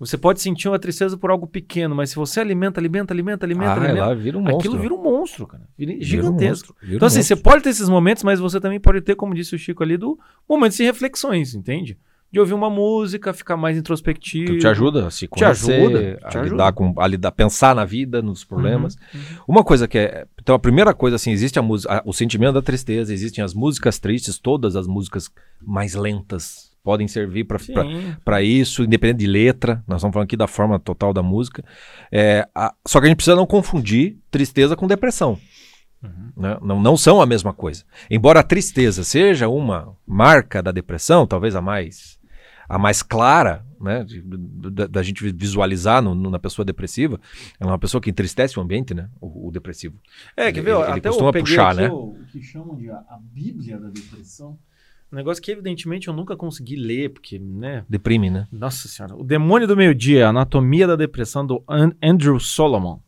[0.00, 3.70] Você pode sentir uma tristeza por algo pequeno, mas se você alimenta, alimenta, alimenta, alimenta,
[3.72, 4.58] ah, alimenta, lá vira um monstro.
[4.58, 5.62] aquilo vira um monstro, cara.
[5.76, 6.74] Vira, vira gigantesco.
[6.78, 7.36] Um vira então, um assim, monstro.
[7.36, 9.98] você pode ter esses momentos, mas você também pode ter, como disse o Chico ali,
[9.98, 11.98] do momentos de reflexões, entende?
[12.32, 14.54] De ouvir uma música, ficar mais introspectivo.
[14.54, 16.72] Tu te ajuda a se conhecer, te ajuda, a, te lidar ajuda.
[16.72, 18.94] com, a lidar, pensar na vida, nos problemas.
[18.94, 19.36] Uhum, uhum.
[19.48, 20.26] Uma coisa que é.
[20.40, 23.98] Então, a primeira coisa, assim, existe a música, o sentimento da tristeza, existem as músicas
[23.98, 27.46] tristes, todas as músicas mais lentas, podem servir
[28.24, 29.80] para isso, independente de letra.
[29.86, 31.64] Nós estamos falando aqui da forma total da música.
[32.10, 35.38] É, a, só que a gente precisa não confundir tristeza com depressão.
[36.02, 36.32] Uhum.
[36.36, 36.58] Né?
[36.60, 37.84] Não, não são a mesma coisa.
[38.10, 42.18] Embora a tristeza seja uma marca da depressão, talvez a mais
[42.68, 44.06] a mais clara, né,
[44.88, 47.20] da, gente visualizar no, no, na pessoa depressiva,
[47.58, 49.96] ela é uma pessoa que entristece o ambiente, né, o, o depressivo.
[50.36, 50.70] É, quer ver?
[50.70, 51.88] Ele, até ele costuma puxar, né?
[51.88, 54.56] O, o que chamam de a, a Bíblia da depressão.
[55.12, 57.84] Um negócio que, evidentemente, eu nunca consegui ler, porque, né?
[57.88, 58.46] Deprime, né?
[58.52, 59.16] Nossa Senhora.
[59.16, 61.64] O Demônio do Meio-Dia, Anatomia da Depressão, do
[62.00, 63.00] Andrew Solomon.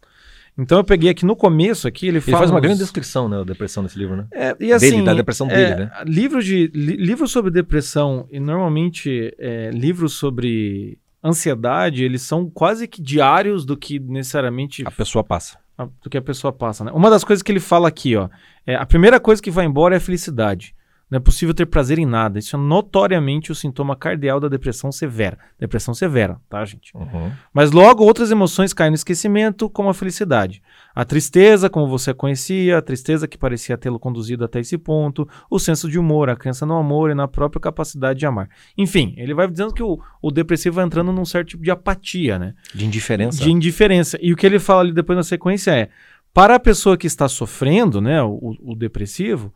[0.58, 3.44] Então eu peguei aqui no começo aqui, ele, ele faz uma grande descrição, né, da
[3.44, 4.26] depressão nesse livro, né?
[4.32, 5.90] É, e assim, dele, da depressão é, dele, né?
[6.06, 12.86] Livros de li, livros sobre depressão e normalmente é, livros sobre ansiedade, eles são quase
[12.86, 15.58] que diários do que necessariamente a pessoa passa.
[15.78, 16.92] A, do que a pessoa passa, né?
[16.92, 18.28] Uma das coisas que ele fala aqui, ó,
[18.66, 20.74] é a primeira coisa que vai embora é a felicidade.
[21.12, 22.38] Não é possível ter prazer em nada.
[22.38, 25.38] Isso é notoriamente o sintoma cardeal da depressão severa.
[25.60, 26.96] Depressão severa, tá, gente?
[26.96, 27.30] Uhum.
[27.52, 30.62] Mas logo outras emoções caem no esquecimento, como a felicidade.
[30.94, 35.58] A tristeza, como você conhecia, a tristeza que parecia tê-lo conduzido até esse ponto, o
[35.58, 38.48] senso de humor, a crença no amor e na própria capacidade de amar.
[38.78, 42.38] Enfim, ele vai dizendo que o, o depressivo vai entrando num certo tipo de apatia,
[42.38, 42.54] né?
[42.74, 43.44] De indiferença.
[43.44, 44.18] De indiferença.
[44.22, 45.90] E o que ele fala ali depois na sequência é:
[46.32, 49.52] para a pessoa que está sofrendo, né, o, o depressivo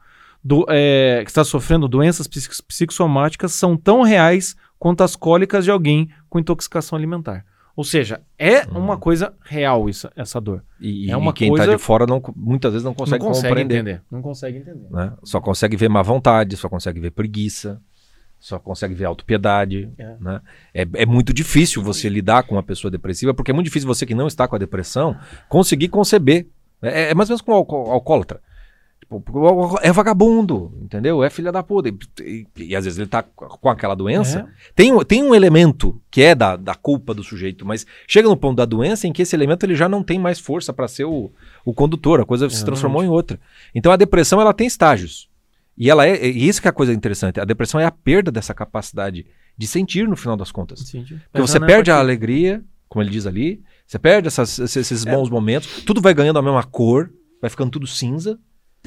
[0.47, 6.09] do, é, que está sofrendo doenças psicossomáticas são tão reais quanto as cólicas de alguém
[6.29, 7.45] com intoxicação alimentar.
[7.75, 8.79] Ou seja, é hum.
[8.79, 10.63] uma coisa real isso, essa dor.
[10.81, 13.49] E, é uma e quem está de fora não, muitas vezes não consegue, não consegue
[13.49, 13.75] compreender.
[13.75, 14.03] Entender.
[14.09, 14.87] Não consegue entender.
[14.89, 15.13] Né?
[15.25, 17.83] Só consegue ver má vontade, só consegue ver preguiça,
[18.39, 19.91] só consegue ver autopiedade.
[19.99, 20.17] É.
[20.21, 20.41] Né?
[20.73, 24.07] É, é muito difícil você lidar com uma pessoa depressiva, porque é muito difícil você
[24.07, 25.17] que não está com a depressão
[25.49, 26.47] conseguir conceber.
[26.81, 28.41] É, é mais ou menos com o alcoólatra.
[29.09, 31.23] Tipo, é vagabundo, entendeu?
[31.23, 31.89] É filha da puta.
[31.89, 34.41] E, e, e, às vezes ele tá com aquela doença.
[34.41, 34.73] É.
[34.75, 38.57] Tem, tem um elemento que é da, da culpa do sujeito, mas chega no ponto
[38.57, 41.31] da doença em que esse elemento ele já não tem mais força para ser o,
[41.65, 43.39] o condutor, a coisa se transformou em outra.
[43.73, 45.29] Então a depressão ela tem estágios.
[45.79, 47.39] E ela é, e isso que é a coisa interessante.
[47.39, 49.25] A depressão é a perda dessa capacidade
[49.57, 50.91] de sentir no final das contas.
[50.91, 55.11] Porque você perde a alegria, como ele diz ali, você perde essas, esses é.
[55.11, 58.39] bons momentos, tudo vai ganhando a mesma cor, vai ficando tudo cinza.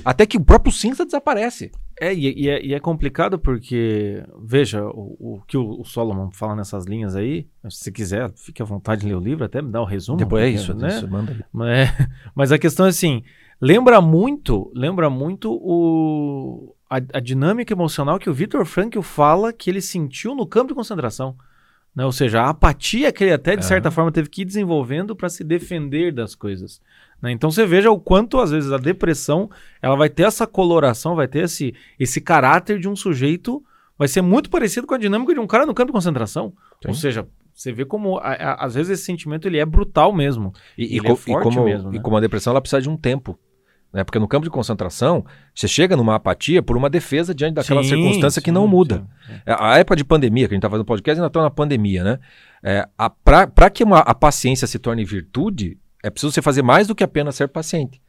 [0.03, 1.71] Até que o próprio cinza desaparece.
[1.99, 6.31] É, e, e, é, e é, complicado porque, veja, o, o que o, o, Solomon
[6.31, 9.69] fala nessas linhas aí, se quiser, fique à vontade de ler o livro, até me
[9.69, 10.17] dá o um resumo.
[10.17, 10.87] Depois é isso, né?
[10.87, 11.43] isso manda aí.
[11.51, 11.89] Mas,
[12.33, 13.21] mas a questão é assim,
[13.59, 19.69] lembra muito, lembra muito o, a, a dinâmica emocional que o Victor Frankl fala que
[19.69, 21.35] ele sentiu no campo de concentração.
[21.95, 22.05] Né?
[22.05, 25.29] Ou seja, a apatia que ele até, de certa forma, teve que ir desenvolvendo para
[25.29, 26.81] se defender das coisas.
[27.21, 27.31] Né?
[27.31, 29.49] Então você veja o quanto, às vezes, a depressão
[29.81, 33.63] ela vai ter essa coloração, vai ter esse, esse caráter de um sujeito,
[33.97, 36.53] vai ser muito parecido com a dinâmica de um cara no campo de concentração.
[36.81, 36.89] Sim.
[36.89, 40.53] Ou seja, você vê como, a, a, às vezes, esse sentimento ele é brutal mesmo.
[40.77, 41.97] E, e, co é e como, mesmo, né?
[41.97, 43.37] e como a depressão ela precisa de um tempo.
[43.91, 44.03] Né?
[44.03, 47.89] Porque no campo de concentração, você chega numa apatia por uma defesa diante daquela sim,
[47.89, 49.05] circunstância sim, que não muda.
[49.25, 51.49] Sim, é, a época de pandemia, que a gente está fazendo podcast, ainda está na
[51.49, 52.19] pandemia, né?
[52.61, 52.87] É,
[53.23, 57.03] Para que uma, a paciência se torne virtude, é preciso você fazer mais do que
[57.03, 58.01] apenas ser paciente.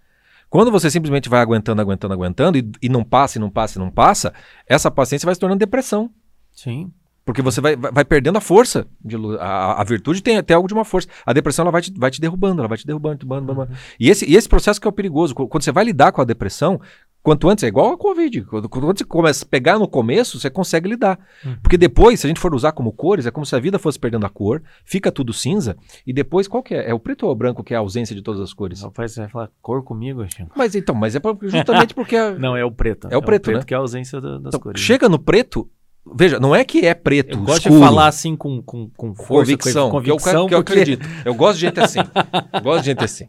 [0.50, 3.82] Quando você simplesmente vai aguentando, aguentando, aguentando e, e não passa, e não passa, e
[3.82, 4.34] não passa,
[4.66, 6.10] essa paciência vai se tornando depressão.
[6.52, 6.92] Sim.
[7.24, 8.87] Porque você vai, vai, perdendo a força.
[9.04, 11.09] De, a, a virtude tem até algo de uma força.
[11.24, 13.78] A depressão ela vai te, vai te derrubando, ela vai te derrubando, derrubando, derrubando.
[13.98, 15.35] E, esse, e esse processo que é o perigoso.
[15.35, 16.80] Quando você vai lidar com a depressão,
[17.22, 18.42] quanto antes, é igual a Covid.
[18.42, 21.18] Quando, quando você começa a pegar no começo, você consegue lidar.
[21.44, 21.56] Uhum.
[21.62, 23.98] Porque depois, se a gente for usar como cores, é como se a vida fosse
[23.98, 26.90] perdendo a cor, fica tudo cinza, e depois qual que é?
[26.90, 28.83] É o preto ou o branco que é a ausência de todas as cores?
[28.83, 30.50] Rapaz, você vai falar cor comigo, Chico.
[30.56, 32.16] Mas então, mas é justamente porque.
[32.20, 32.33] A...
[32.33, 33.09] Não, é o preto.
[33.11, 33.64] É o preto, é o preto né?
[33.64, 34.80] que é a ausência das então, cores.
[34.80, 35.68] Chega no preto,
[36.14, 37.80] Veja, não é que é preto, eu gosto escuro.
[37.80, 41.06] de falar assim com, com, com força, convicção, com convicção que eu, que eu acredito.
[41.24, 42.00] Eu gosto de gente assim.
[42.62, 43.28] gosto de gente assim.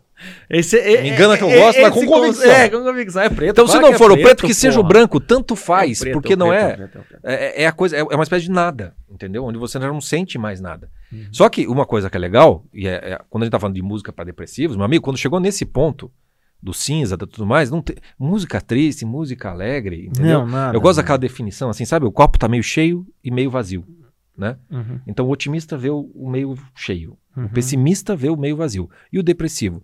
[0.49, 2.51] Esse, é, Me engana que eu gosto, é, mas com convicção.
[2.51, 3.21] É, com convicção.
[3.23, 3.51] É preto.
[3.51, 6.36] Então, se não for é o preto, que seja o branco, tanto faz, preto, porque
[6.36, 6.89] não é,
[7.23, 7.63] é.
[7.63, 9.43] É a coisa, é uma espécie de nada, entendeu?
[9.43, 10.89] Onde você não sente mais nada.
[11.12, 11.27] Uhum.
[11.31, 13.81] Só que uma coisa que é legal, e é, quando a gente tá falando de
[13.81, 16.12] música para depressivos, meu amigo, quando chegou nesse ponto,
[16.62, 20.39] do cinza, da tudo mais, não tem música triste, música alegre, entendeu?
[20.39, 21.04] Não, nada, eu gosto não.
[21.04, 22.06] daquela definição assim, sabe?
[22.06, 23.84] O copo tá meio cheio e meio vazio,
[24.38, 24.58] né?
[24.69, 25.00] Uhum.
[25.08, 27.45] Então o otimista vê o, o meio cheio, uhum.
[27.45, 29.84] o pessimista vê o meio vazio e o depressivo,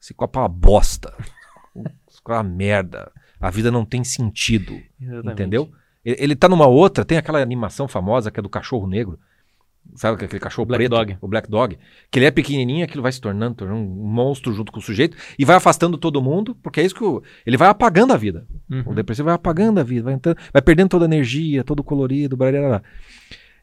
[0.00, 1.14] esse copo é uma bosta,
[1.76, 5.32] é uma merda, a vida não tem sentido, Exatamente.
[5.32, 5.70] entendeu?
[6.04, 9.18] Ele, ele tá numa outra, tem aquela animação famosa que é do cachorro negro,
[9.94, 10.90] Sabe aquele cachorro Black preto?
[10.90, 11.18] Dog.
[11.20, 11.78] O Black Dog.
[12.10, 15.16] Que ele é pequenininho, aquilo vai se tornando, tornando um monstro junto com o sujeito
[15.38, 18.46] e vai afastando todo mundo, porque é isso que o, ele vai apagando a vida.
[18.70, 18.82] Uhum.
[18.86, 21.84] O depressivo vai apagando a vida, vai, entrando, vai perdendo toda a energia, todo o
[21.84, 22.82] colorido, blá, blá, blá.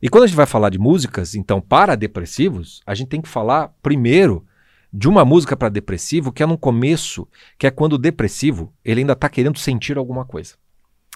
[0.02, 3.30] E quando a gente vai falar de músicas, então, para depressivos, a gente tem que
[3.30, 4.46] falar primeiro
[4.92, 9.02] de uma música para depressivo que é no começo, que é quando o depressivo, ele
[9.02, 10.56] ainda está querendo sentir alguma coisa.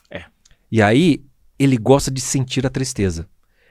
[0.10, 0.26] É.
[0.72, 1.26] E aí
[1.58, 3.28] ele gosta de sentir a tristeza.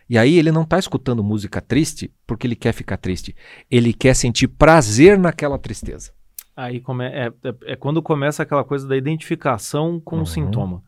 [0.08, 3.34] E aí ele não está escutando música triste porque ele quer ficar triste.
[3.70, 6.12] Ele quer sentir prazer naquela tristeza.
[6.56, 10.22] Aí come, é, é, é quando começa aquela coisa da identificação com uhum.
[10.22, 10.82] o sintoma.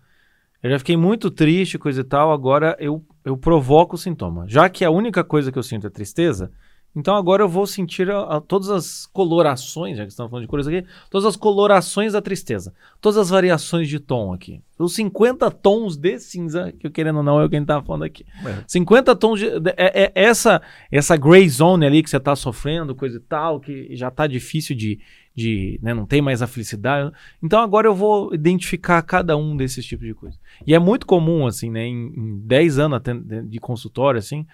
[0.62, 4.46] Eu já fiquei muito triste, coisa e tal, agora eu, eu provoco o sintoma.
[4.48, 6.50] Já que a única coisa que eu sinto é tristeza,
[6.96, 10.48] então agora eu vou sentir a, a, todas as colorações, já que estamos falando de
[10.48, 14.62] cores aqui, todas as colorações da tristeza, todas as variações de tom aqui.
[14.78, 17.64] Os 50 tons de cinza, que eu querendo ou não é o que a gente
[17.64, 18.24] estava falando aqui.
[18.46, 18.64] É.
[18.66, 19.46] 50 tons de.
[19.76, 23.94] É, é, essa, essa gray zone ali que você está sofrendo, coisa e tal, que
[23.94, 24.98] já está difícil de.
[25.34, 27.12] de né, não tem mais a felicidade.
[27.42, 30.38] Então agora eu vou identificar cada um desses tipos de coisa.
[30.66, 33.02] E é muito comum, assim, né, em, em 10 anos
[33.46, 34.46] de consultório, assim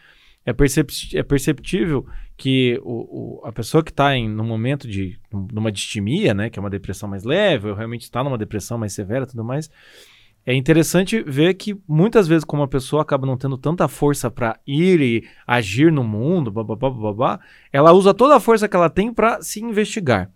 [0.44, 5.70] é, percept, é perceptível que o, o, a pessoa que está no momento de numa
[5.70, 9.26] distimia, né, que é uma depressão mais leve, ou realmente está numa depressão mais severa,
[9.26, 9.70] tudo mais,
[10.44, 14.58] é interessante ver que muitas vezes, como a pessoa acaba não tendo tanta força para
[14.66, 17.40] ir e agir no mundo, babá, babá,
[17.72, 20.30] ela usa toda a força que ela tem para se investigar.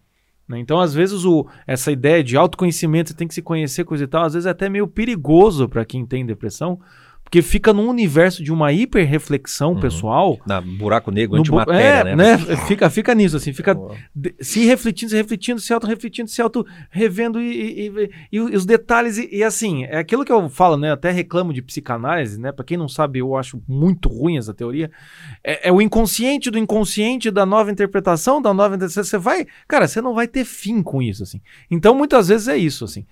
[0.47, 0.61] Né?
[0.61, 4.07] Então, às vezes, o, essa ideia de autoconhecimento, você tem que se conhecer, coisa e
[4.07, 6.79] tal, às vezes é até meio perigoso para quem tem depressão,
[7.27, 9.81] porque fica num universo de uma hiperreflexão uhum.
[9.81, 10.39] pessoal.
[10.47, 12.37] Na buraco negro, antimatéria, é, né?
[12.37, 12.57] né?
[12.69, 13.77] Fica, fica nisso, assim, fica
[14.41, 19.19] se refletindo, se refletindo, se auto-refletindo, se auto-revendo e, e, e, e, os detalhes.
[19.19, 20.93] E, assim, é aquilo que eu falo, né?
[20.93, 22.53] Até reclamo de psicanálise, né?
[22.53, 24.89] Pra quem não sabe, eu acho muito ruim essa teoria.
[25.43, 29.03] É, é o inconsciente do inconsciente, da nova interpretação, da nova interpretação.
[29.03, 29.49] Você vai.
[29.67, 31.41] Cara, você não vai ter fim com isso, assim.
[31.69, 33.05] Então, muitas vezes é isso, assim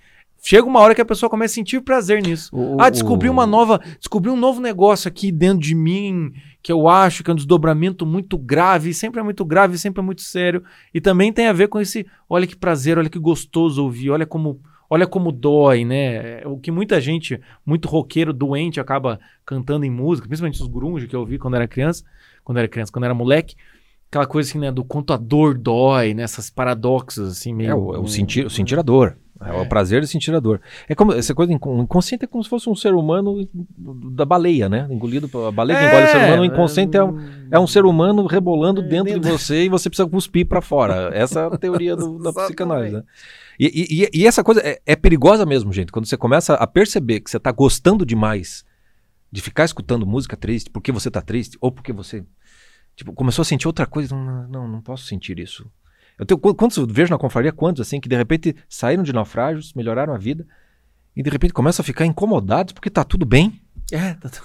[0.45, 2.49] chega uma hora que a pessoa começa a sentir prazer nisso.
[2.55, 3.79] O- ah, descobri o- uma nova.
[3.97, 6.31] Descobri um novo negócio aqui dentro de mim
[6.61, 10.03] que eu acho que é um desdobramento muito grave, sempre é muito grave, sempre é
[10.05, 10.63] muito sério.
[10.93, 12.05] E também tem a ver com esse.
[12.29, 14.59] Olha que prazer, olha que gostoso ouvir, olha como.
[14.87, 16.41] Olha como dói, né?
[16.43, 21.07] É O que muita gente, muito roqueiro, doente, acaba cantando em música, principalmente os grunge
[21.07, 22.03] que eu ouvi quando era criança,
[22.43, 23.55] quando era criança, quando era moleque.
[24.11, 24.71] Aquela coisa assim, né?
[24.71, 26.21] Do quanto a dor dói, né?
[26.21, 27.71] Essas paradoxos, assim, meio.
[27.71, 29.17] É o, é o sentir, o sentir a dor.
[29.45, 30.59] É, o prazer de sentir a dor.
[30.89, 33.47] É como essa coisa inco- inconsciente é como se fosse um ser humano
[34.13, 34.87] da baleia, né?
[34.89, 36.41] Engolido pela baleia que engole o ser humano.
[36.41, 37.19] O inconsciente é um,
[37.51, 39.37] é um ser humano rebolando É, dentro de dentro.
[39.37, 41.11] você e você precisa cuspir pra fora.
[41.13, 43.03] Essa é a teoria do- da psicanálise, né?
[43.59, 45.91] E, e- e- essa coisa é, é perigosa mesmo, gente.
[45.91, 48.65] Quando você começa a perceber que você tá gostando demais
[49.31, 52.23] de ficar escutando música triste porque você tá triste ou porque você
[52.95, 54.15] tipo, começou a sentir outra coisa.
[54.15, 55.65] Não, não, não posso sentir isso.
[56.19, 59.11] Eu tenho, qu- quantos eu vejo na confraria, quantos assim, que de repente saíram de
[59.13, 60.45] naufrágios, melhoraram a vida
[61.15, 63.59] e de repente começam a ficar incomodados porque tá tudo bem.
[63.91, 64.43] É, tá tudo-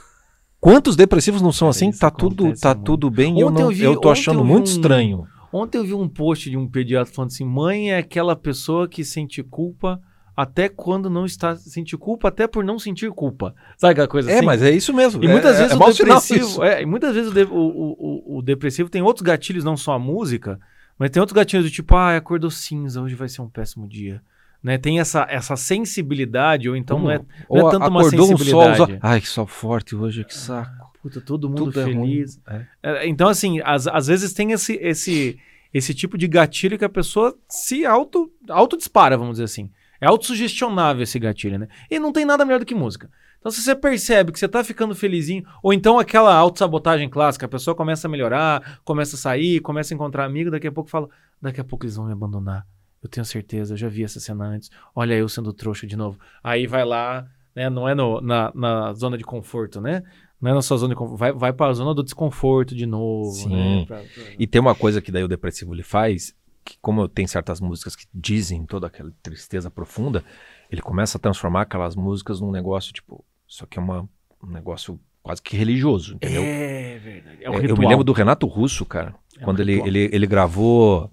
[0.61, 1.91] Quantos depressivos não são Cara, assim?
[1.99, 2.85] Tá tudo, tá muito.
[2.85, 4.73] tudo bem e eu, Ontem não, eu vi- eu tô ontem achando eu muito um-
[4.73, 5.27] estranho.
[5.53, 9.03] Ontem eu vi um post de um pediatra falando assim: mãe é aquela pessoa que
[9.05, 10.01] sente culpa
[10.37, 13.55] até quando não está sente culpa, até por não sentir culpa.
[13.79, 14.47] Sabe aquela coisa É, assim?
[14.47, 15.23] mas é isso mesmo.
[15.25, 17.49] E é- muitas é- vezes é o depressivo, é, e muitas vezes o, de- o-
[17.55, 20.59] o- o depressivo tem outros gatilhos, não só a música,
[21.01, 24.23] mas tem outros gatilhos do tipo, ah, acordou cinza, hoje vai ser um péssimo dia.
[24.63, 24.77] Né?
[24.77, 28.37] Tem essa, essa sensibilidade, ou então não é, não Ou é tanto uma acordou um
[28.37, 28.93] sol, sensibilidade.
[28.93, 30.91] os- ai que sol forte hoje, que saco.
[31.03, 32.39] Puta, todo mundo Tudo é feliz.
[32.47, 32.67] É.
[32.83, 35.39] É, Então, assim, às, às vezes tem esse, esse,
[35.73, 39.71] esse tipo de gatilho que a pessoa se auto, auto-dispara, vamos dizer assim.
[39.99, 41.69] É autossugestionável esse gatilho, né?
[41.91, 43.11] E não tem nada melhor do que música.
[43.41, 47.49] Então, se você percebe que você tá ficando felizinho, ou então aquela autossabotagem clássica, a
[47.49, 51.09] pessoa começa a melhorar, começa a sair, começa a encontrar amigo, daqui a pouco fala,
[51.41, 52.67] daqui a pouco eles vão me abandonar.
[53.03, 54.71] Eu tenho certeza, eu já vi essa cena antes.
[54.95, 56.19] Olha eu sendo trouxa de novo.
[56.45, 57.27] Aí vai lá,
[57.57, 57.71] né?
[57.71, 60.03] Não é no- na, na zona de conforto, né?
[60.39, 61.19] Não é na sua zona de conforto.
[61.19, 63.49] Vai, vai pra zona do desconforto de novo, Sim.
[63.81, 63.85] né?
[63.87, 67.27] Pra- pra- E tem uma coisa que daí o depressivo ele faz, que como tem
[67.27, 70.23] certas músicas que dizem toda aquela tristeza profunda,
[70.71, 74.09] ele começa a transformar aquelas músicas num negócio tipo, isso aqui é uma,
[74.43, 76.43] um negócio quase que religioso, entendeu?
[76.43, 77.45] É verdade.
[77.45, 79.89] É um É, eu me lembro do Renato Russo, cara, É um quando ele, ritual.
[79.89, 81.11] ele, ele gravou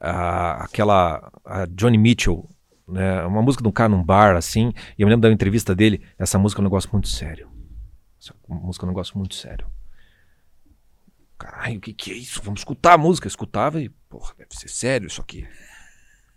[0.00, 2.48] ah, aquela a Johnny Mitchell,
[2.86, 5.74] né, uma música de um cara num bar, assim, e eu me lembro da entrevista
[5.74, 7.50] dele, essa música é um negócio muito sério.
[8.20, 9.66] Essa música é um negócio muito sério.
[11.36, 12.40] Caralho, o que, que é isso?
[12.44, 13.26] Vamos escutar a música.
[13.26, 15.44] Eu escutava e, porra, deve ser sério isso aqui.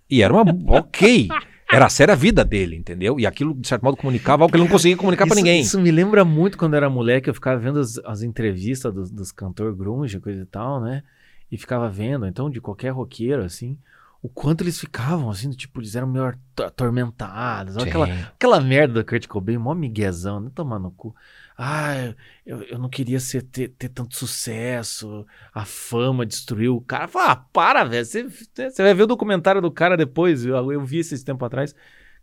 [0.09, 0.41] E era uma.
[0.79, 1.27] ok.
[1.75, 3.19] Era séria a vida dele, entendeu?
[3.19, 5.61] E aquilo, de certo modo, comunicava algo que ele não conseguia comunicar pra Isso- ninguém.
[5.61, 9.11] Isso me lembra muito quando eu era moleque, eu ficava vendo as, as entrevistas dos,
[9.11, 11.03] dos cantor grunge, coisa e tal, né?
[11.51, 13.77] E ficava vendo, então, de qualquer roqueiro, assim,
[14.21, 17.77] o quanto eles ficavam, assim, do tipo, eles eram meio ato- atormentados.
[17.77, 21.15] Aquela, aquela merda do Kurt Cobain, mó miguezão, não tomar no cu.
[21.57, 22.13] Ah,
[22.45, 27.07] eu, eu não queria ser, ter, ter tanto sucesso, a fama destruiu o cara.
[27.07, 28.05] Fala, ah, para, velho.
[28.05, 31.73] Você vai ver o documentário do cara depois, eu, eu vi esse tempo atrás.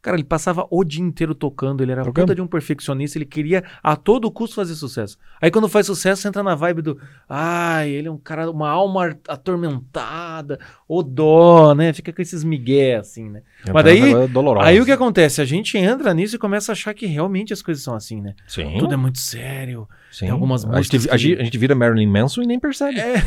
[0.02, 2.24] Cara, ele passava o dia inteiro tocando, ele era Tocando.
[2.24, 5.16] puta de um perfeccionista, ele queria a todo custo fazer sucesso.
[5.40, 9.16] Aí quando faz sucesso, entra na vibe do, ai, ele é um cara, uma alma
[9.28, 11.92] atormentada, o dó, né?
[11.92, 13.42] Fica com esses migué, assim, né?
[13.72, 14.66] Mas daí- É dolorosa.
[14.66, 15.40] Aí o que acontece?
[15.40, 18.34] A gente entra nisso e começa a achar que realmente as coisas são assim, né?
[18.48, 18.76] Sim.
[18.78, 19.88] Tudo é muito sério.
[20.10, 20.26] Sim.
[20.26, 22.58] Tem algumas a gente, músicas a, que- gente, a gente vira Marilyn Manson e nem
[22.58, 22.98] percebe.
[22.98, 23.22] É.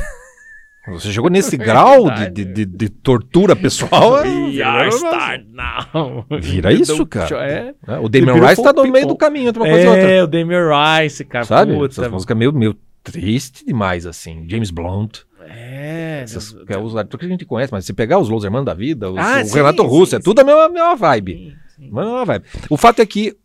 [0.87, 4.19] Você chegou nesse grau de, de, de- de tortura pessoal.
[4.25, 6.25] é- now.
[6.39, 7.35] Vira isso, cara.
[7.43, 7.99] É, né?
[7.99, 9.07] O Damien Rice tá no meio People.
[9.09, 10.11] do caminho entre uma coisa e outra.
[10.11, 10.61] é o Damien
[11.03, 11.45] Rice, cara.
[11.45, 11.73] Sabe?
[11.73, 14.45] Puta, Essa música é meio, meio triste demais, assim.
[14.49, 15.19] James Blunt.
[15.47, 16.21] É.
[16.23, 18.43] Essas, Deus- que é os atores que a gente conhece, mas se pegar os Los
[18.43, 20.23] Hermanos da vida, os- Ah, o sim, Renato sim, Russo, é sim.
[20.23, 21.33] tudo a mesma, mesma vibe.
[21.33, 21.89] Sim, sim.
[21.91, 22.41] Mas não vai.
[22.69, 23.35] O fato é que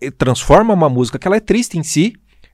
[0.00, 2.12] eh, transforma uma música que ela é triste em si,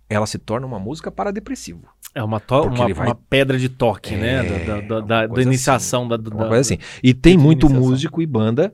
[0.08, 1.82] ela se torna uma música para depressivo.
[2.14, 4.34] É uma, uma, vai- uma pedra de toque, né?
[4.34, 6.78] É, Da, da, da, da- da coisa iniciação da, Uma coisa assim.
[7.02, 7.88] E tem muito iniciação.
[7.90, 8.72] músico e banda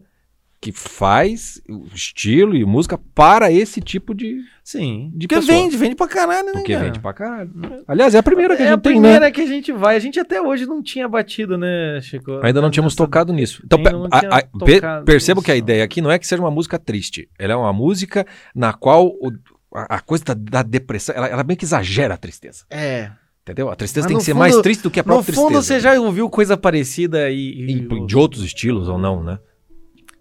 [0.63, 1.59] que faz
[1.95, 4.43] estilo e música para esse tipo de.
[4.63, 5.11] Sim.
[5.15, 5.57] de Porque pessoa.
[5.59, 6.53] vende, vende pra caralho, né?
[6.53, 6.85] Porque cara?
[6.85, 7.51] vende pra caralho.
[7.89, 9.31] Aliás, é a primeira que a é gente a tem, primeira né?
[9.31, 9.97] que a gente vai.
[9.97, 12.41] A gente até hoje não tinha batido, né, Chico?
[12.43, 13.63] Ainda não tínhamos Nessa- tocado nisso.
[13.65, 13.79] Então,
[14.13, 16.51] a- a- pe- tocado perceba nisso, que a ideia aqui não é que seja uma
[16.51, 17.27] música triste.
[17.39, 19.33] Ela é uma música na qual o-
[19.75, 22.65] a, a coisa da, da depressão, ela, ela meio que exagera a tristeza.
[22.71, 23.11] É.
[23.43, 23.71] Entendeu?
[23.71, 25.35] A tristeza Mas tem no que ser fundo- mais triste do que a No própria
[25.35, 25.75] fundo, tristeza.
[25.75, 27.71] você já ouviu coisa parecida e.
[27.89, 29.39] e- de outros estilos ou não, né?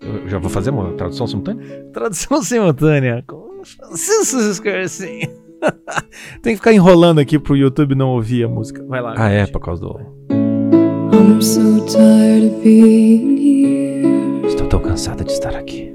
[0.01, 1.85] Eu já vou fazer uma tradução simultânea?
[1.93, 3.23] Tradução simultânea.
[4.83, 5.19] Assim.
[6.41, 8.81] Tem que ficar enrolando aqui pro YouTube não ouvir a música.
[8.85, 9.13] Vai lá.
[9.17, 9.99] Ah, é, por causa do.
[11.11, 14.47] I'm so tired of being here.
[14.47, 15.93] Estou tão cansada de estar aqui.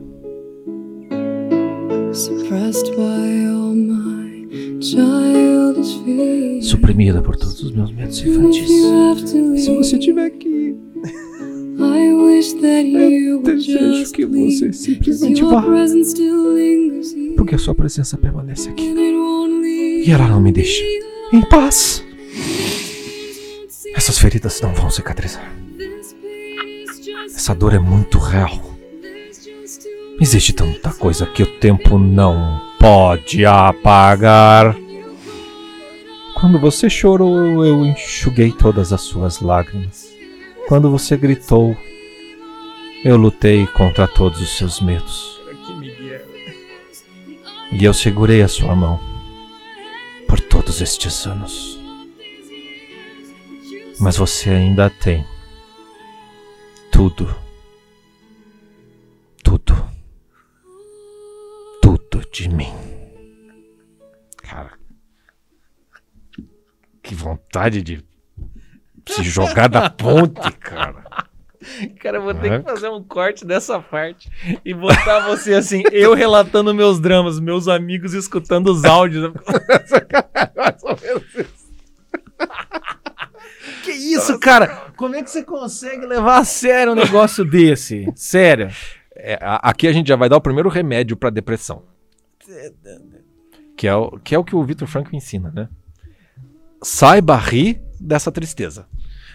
[6.62, 8.68] Suprimida por todos os meus medos If infantis.
[8.70, 10.76] you have to Se você leave, estiver aqui,
[11.78, 14.56] I wish that you would desejo just que leave.
[14.56, 15.62] você simplesmente your vá.
[15.62, 18.88] presence still lingers here, Porque a sua presença permanece aqui.
[18.88, 20.82] and it won't leave E ela não me deixa
[21.32, 22.02] em paz.
[23.94, 25.52] Essas feridas não vão cicatrizar.
[27.26, 28.73] Essa dor é muito real.
[30.20, 34.76] Existe tanta coisa que o tempo não pode apagar.
[36.34, 40.08] Quando você chorou, eu enxuguei todas as suas lágrimas.
[40.68, 41.76] Quando você gritou,
[43.04, 45.40] eu lutei contra todos os seus medos.
[47.72, 49.00] E eu segurei a sua mão
[50.28, 51.78] por todos estes anos.
[53.98, 55.24] Mas você ainda tem
[56.90, 57.34] tudo.
[59.42, 59.93] Tudo.
[62.34, 62.74] De mim.
[64.42, 64.72] Cara.
[67.00, 68.04] Que vontade de
[69.08, 71.04] se jogar da ponte, cara.
[71.98, 72.58] Cara, eu vou ter É.
[72.58, 74.28] que fazer um corte dessa parte
[74.62, 79.32] e botar você assim, eu relatando meus dramas, meus amigos escutando os áudios.
[81.24, 81.64] Isso.
[83.82, 84.92] Que isso, cara?
[84.96, 88.12] Como é que você consegue levar a sério um negócio desse?
[88.14, 88.68] Sério.
[89.16, 91.82] É, aqui a gente já vai dar o primeiro remédio pra depressão.
[93.76, 95.68] Que é o que, é o, que o Victor Franco ensina, né?
[96.82, 98.86] Saiba rir dessa tristeza.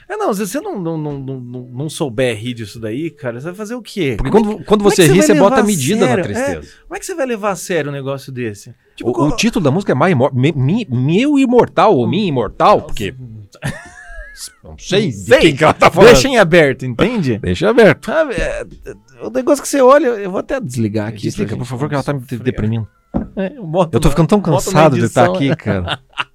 [0.08, 3.46] É, não, se você não, não, não, não, não- souber rir disso daí, cara, você
[3.46, 4.16] vai fazer o quê?
[4.18, 6.18] Porque Como é quando, quando como é você você ri, você bota a medida sério?
[6.18, 6.68] na tristeza.
[6.88, 8.74] Como é que você vai levar a sério um negócio desse?
[8.96, 12.08] Tipo, o, co- o título da música é My Imor Me- Mi- Meu Imortal ou
[12.08, 13.14] Minha Imortal, porque.
[14.64, 15.40] Não sei de Sei.
[15.40, 16.14] quem que ela tá falando.
[16.14, 17.38] Deixa em aberto, entende?
[17.44, 18.06] Deixa aberto.
[18.06, 21.24] Sabe, é, é, o negócio que você olha, eu vou até desligar aqui.
[21.24, 22.88] Desliga, por favor, que ela tá me deprimindo.
[23.36, 26.00] É, eu boto Eu tô ficando tão cansado de estar aqui, cara.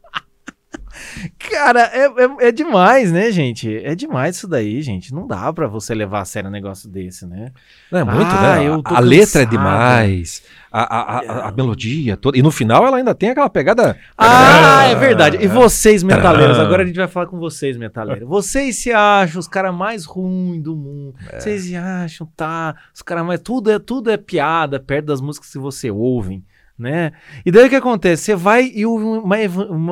[1.38, 3.76] Cara, é, é, é demais, né, gente?
[3.84, 5.12] É demais isso daí, gente.
[5.12, 7.52] Não dá pra você levar a sério um negócio desse, né?
[7.90, 8.82] Não é muito, Ah, né?
[8.84, 10.42] A, letra é demais.
[10.70, 12.36] A, a, a, melodia toda.
[12.36, 13.96] E no final ela ainda tem aquela pegada.
[14.18, 15.38] Ah, é verdade.
[15.40, 18.28] E vocês, metaleiros, agora a gente vai falar com vocês, metaleiros.
[18.28, 21.14] Vocês se acham os caras mais ruins do mundo.
[21.30, 21.38] É.
[21.38, 22.74] Vocês se acham, tá?
[22.92, 23.40] Os caras mais.
[23.40, 26.42] Tudo é, tudo é piada perto das músicas que você ouve.
[26.76, 27.12] Né?
[27.46, 28.24] E daí o que acontece?
[28.24, 29.36] Você vai e uma,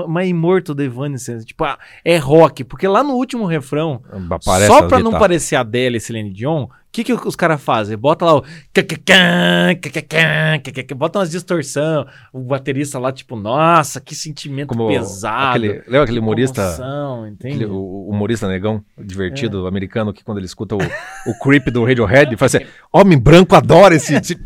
[0.04, 4.88] uma Immortal da Evanescence, tipo, ah, é rock, porque lá no último refrão, Aparece só
[4.88, 7.96] pra não parecer a Adele e Celine Dion, o que, que os caras fazem?
[7.96, 8.44] Bota lá o.
[10.94, 12.06] Bota umas distorção.
[12.32, 15.50] O baterista lá, tipo, nossa, que sentimento Como pesado.
[15.56, 16.62] Aquele, lembra aquele que humorista.
[16.62, 19.02] comoção, aquele- o humorista negão, É.
[19.02, 23.18] divertido, americano, que quando ele escuta o, o creep do Radiohead, ele fala assim: Homem
[23.18, 24.14] branco adora esse.
[24.14, 24.36] esse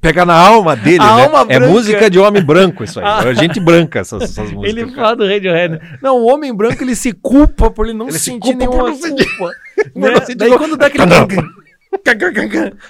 [0.00, 1.24] pegar na alma dele, A né?
[1.26, 3.28] alma É música de homem branco, isso aí.
[3.28, 4.76] É gente branca, essas, essas músicas.
[4.76, 5.74] Ele fala do Radiohead.
[5.74, 5.98] né?
[6.02, 8.90] Não, o homem branco ele se culpa por ele não Ele se sentir culpa por
[8.90, 9.52] nenhuma culpa.
[9.94, 10.10] Por né?
[10.36, 10.58] Daí culpa.
[10.64, 11.04] quando dá aquele.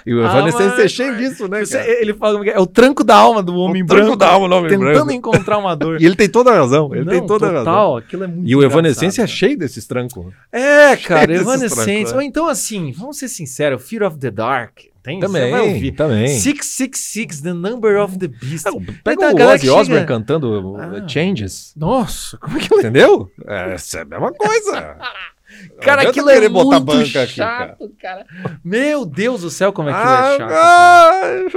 [0.05, 1.63] E o Ah, Evanescence mas- é cheio disso, né?
[1.63, 4.17] Você- ele fala como que é, é o tranco da alma do homem tranco branco.
[4.17, 5.11] da alma do homem tentando branco.
[5.11, 5.99] encontrar uma dor.
[6.01, 6.93] E ele tem toda a razão.
[6.93, 7.65] Ele tem Não, toda a razão.
[7.65, 10.25] total, aquilo é muito E o Evanescence é cheio desses trancos.
[10.51, 12.11] É, cara, Evanescence.
[12.13, 12.15] é.
[12.15, 14.79] Ou então, assim, vamos ser sinceros, Fear of the Dark.
[15.01, 15.17] Tem?
[15.17, 15.91] Você Também, vai ouvir.
[15.93, 16.27] também.
[16.27, 18.65] 666, The Number of the Beast.
[18.67, 18.71] É,
[19.01, 21.07] Pega Então, o Ozzy Osbourne chega- cantando Ah.
[21.07, 21.71] Changes.
[21.75, 22.81] Nossa, como é que ele...
[22.81, 23.31] Entendeu?
[23.47, 24.97] É, essa é a mesma coisa.
[25.81, 28.25] Cara, aquilo é querer botar muito banca aqui, chato, cara.
[28.63, 30.49] Meu Deus do céu, como é que Ah, é chato.
[30.49, 31.49] cara.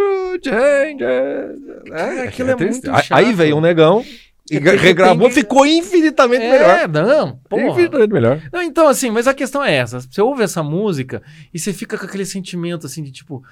[0.45, 1.89] changes.
[1.89, 2.87] Cara, aquilo é triste.
[2.87, 3.37] muito Aí- Aí chato.
[3.37, 4.05] veio um negão
[4.51, 6.79] e É regravou, que- ficou infinitamente melhor.
[6.81, 7.63] É, não, porra.
[7.69, 8.41] Infinitamente melhor.
[8.53, 10.01] Não, então, assim, mas a questão é essa.
[10.01, 11.23] Você ouve essa música
[11.53, 13.43] e você fica com aquele sentimento, assim, de tipo,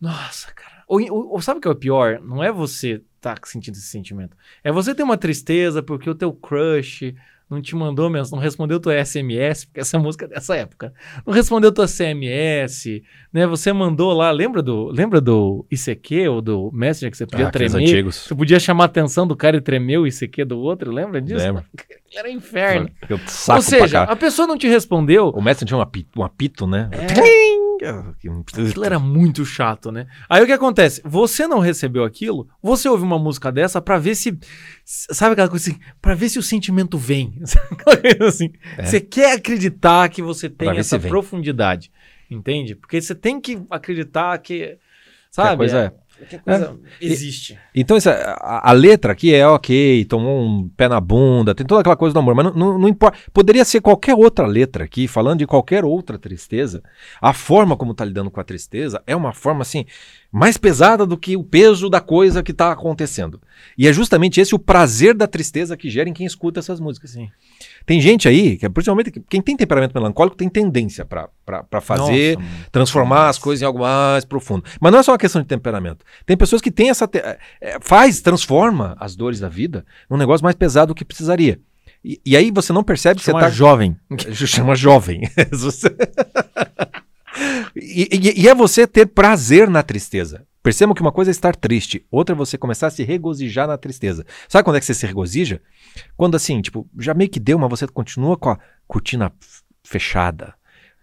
[0.00, 0.82] nossa, cara.
[0.86, 2.20] Ou, ou- ou sabe o que é o pior?
[2.22, 4.36] Não é você tá sentindo esse sentimento.
[4.62, 7.14] É você ter uma tristeza porque o teu crush
[7.50, 10.92] não te mandou mesmo, não respondeu tua SMS, porque essa música é dessa época.
[11.26, 13.46] Não respondeu tua CMS, né?
[13.46, 17.50] Você mandou lá, lembra do, lembra do ICQ ou do Messenger que você podia Ah,
[17.50, 17.76] tremer?
[17.82, 18.16] antigos.
[18.16, 21.44] Você podia chamar a atenção do cara e tremer o ICQ do outro, lembra disso?
[21.44, 21.64] Lembro.
[22.16, 22.88] Era inferno.
[23.08, 26.22] Eu saco Ou seja, a pessoa não te respondeu, O Messi tinha um apito, um
[26.22, 26.88] apito né?
[28.68, 30.06] Aquilo era muito chato, né?
[30.28, 31.00] Aí o que acontece?
[31.04, 34.38] Você não recebeu aquilo, você ouve uma música dessa pra ver se.
[34.84, 35.80] Sabe aquela coisa assim?
[36.00, 37.40] Pra ver se o sentimento vem.
[37.44, 38.52] Sabe coisa assim?
[38.76, 38.84] É.
[38.84, 41.90] Você quer acreditar que você tem Pra essa profundidade.
[42.30, 42.74] Entende?
[42.74, 44.78] Porque você tem que acreditar que.
[45.32, 46.38] Que a Sabe?
[46.42, 47.04] coisa é.
[47.04, 47.58] existe.
[47.74, 51.80] Então, essa- a, a letra aqui é ok, tomou um pé na bunda, tem toda
[51.80, 53.18] aquela coisa do amor, mas não, não, não importa.
[53.32, 56.82] Poderia ser qualquer outra letra aqui, falando de qualquer outra tristeza.
[57.20, 59.84] A forma como tá lidando com a tristeza é uma forma, assim,
[60.30, 63.40] mais pesada do que o peso da coisa que tá acontecendo.
[63.78, 67.10] E é justamente esse o prazer da tristeza que gera em quem escuta essas músicas.
[67.10, 67.30] Sim.
[67.86, 71.28] Tem gente aí, que é principalmente quem tem temperamento melancólico, tem tendência pra
[71.82, 74.64] fazer, Nossa, transformar as coisas em algo mais profundo.
[74.80, 76.04] Mas não é só uma questão de temperamento.
[76.24, 77.06] Tem pessoas que têm essa.
[77.06, 77.38] te- é,
[77.80, 81.60] faz, transforma as dores da vida num negócio mais pesado do que precisaria.
[82.04, 83.50] E, e aí você não percebe que Chama você tá.
[83.50, 83.96] jovem.
[84.32, 85.22] Chama jovem.
[87.76, 90.46] E, e- e é você ter prazer na tristeza.
[90.64, 93.76] Percebam que uma coisa é estar triste, outra é você começar a se regozijar na
[93.76, 94.24] tristeza.
[94.48, 95.60] Sabe quando é que você se regozija?
[96.16, 98.58] Quando assim, tipo, já meio que deu, mas você continua com a
[98.88, 99.30] cortina
[99.84, 100.54] fechada,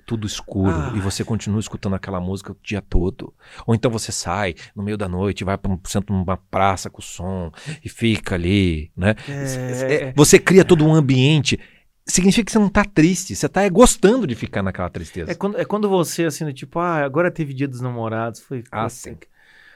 [0.06, 0.94] tudo escuro, Ah.
[0.96, 3.34] e você continua escutando aquela música o dia todo.
[3.68, 7.00] Ou então você sai no meio da noite, vai para um centro numa praça com
[7.02, 7.52] som
[7.86, 9.14] e fica ali, né?
[9.30, 11.60] É, você cria todo um ambiente.
[12.04, 15.32] Significa que você não tá triste, você tá é, gostando de ficar naquela tristeza.
[15.32, 18.40] É quando, é quando você, assim, do tipo, ah, agora teve dia dos namorados.
[18.42, 19.14] Foi, Ah, sim.
[19.14, 19.28] que-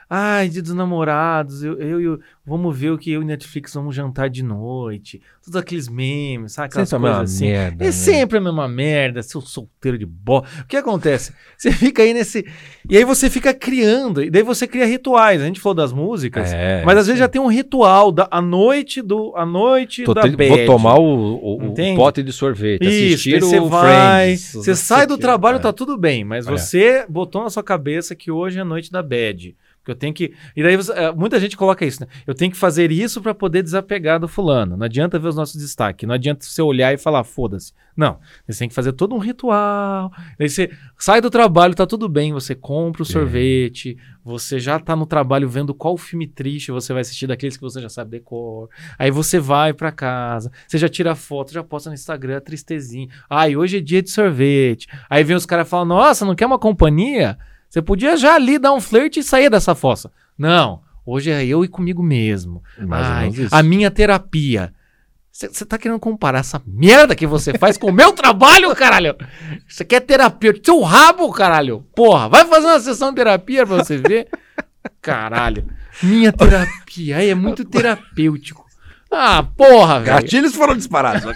[0.09, 3.73] Ai, dia dos namorados, eu, eu, e o- vamos ver o que eu e Netflix
[3.73, 5.19] vamos jantar de noite.
[5.43, 6.67] Todos aqueles memes, sabe?
[6.67, 7.45] Aquelas Sempre coisas assim.
[7.47, 7.91] merda, É né?
[7.91, 10.45] sempre a mesma merda, seu solteiro de bola.
[10.61, 11.33] O que acontece?
[11.57, 12.45] Você fica aí nesse.
[12.87, 15.41] E aí você fica criando, e daí você cria rituais.
[15.41, 18.41] A gente falou das músicas, É, mas às vezes já tem um ritual da a
[18.41, 20.47] noite do a noite Tô da bad.
[20.49, 24.53] vou tomar o, o- o pote de sorvete, Isso, assistir daí você o vai, Friends.
[24.53, 25.59] você sai do trabalho, é.
[25.59, 26.57] tá tudo bem, mas Olha.
[26.59, 29.55] você botou na sua cabeça que hoje é a noite da bad.
[29.85, 30.33] Que eu tenho que.
[30.55, 32.07] E daí você- eh, muita gente coloca isso, né?
[32.25, 34.75] Eu tenho que fazer isso pra poder desapegar do fulano.
[34.75, 36.07] Não adianta ver os nossos destaques.
[36.07, 37.71] Não adianta você olhar e falar, foda-se.
[37.95, 38.19] Não.
[38.47, 40.11] Você tem que fazer todo um ritual.
[40.39, 42.33] Daí você sai do trabalho, tá tudo bem.
[42.33, 43.09] Você compra o É.
[43.09, 43.95] sorvete.
[44.23, 47.79] Você já tá no trabalho vendo qual filme triste você vai assistir daqueles que você
[47.79, 48.67] já sabe decor.
[48.97, 53.07] Aí você vai pra casa, você já tira foto, já posta no Instagram, tristezinha.
[53.29, 54.87] Ai, hoje é dia de sorvete.
[55.07, 57.37] Aí vem os caras e falam: Nossa, não quer uma companhia?
[57.75, 60.09] Você podia já ali dar um flerte e sair dessa fossa.
[60.37, 62.63] Não, hoje é eu e comigo mesmo.
[62.79, 64.73] Mais Ai, a minha terapia.
[65.29, 69.13] Você tá querendo comparar essa merda que você faz com o meu trabalho, caralho?
[69.67, 70.53] Você quer terapia?
[70.63, 71.85] Seu rabo, caralho.
[71.93, 74.29] Porra, vai fazer uma sessão de terapia pra você ver.
[75.01, 75.67] Caralho.
[76.01, 77.17] Minha terapia.
[77.17, 78.65] Aí é muito terapêutico.
[79.11, 80.15] Ah, porra, velho.
[80.15, 81.35] Gatilhos foram disparados.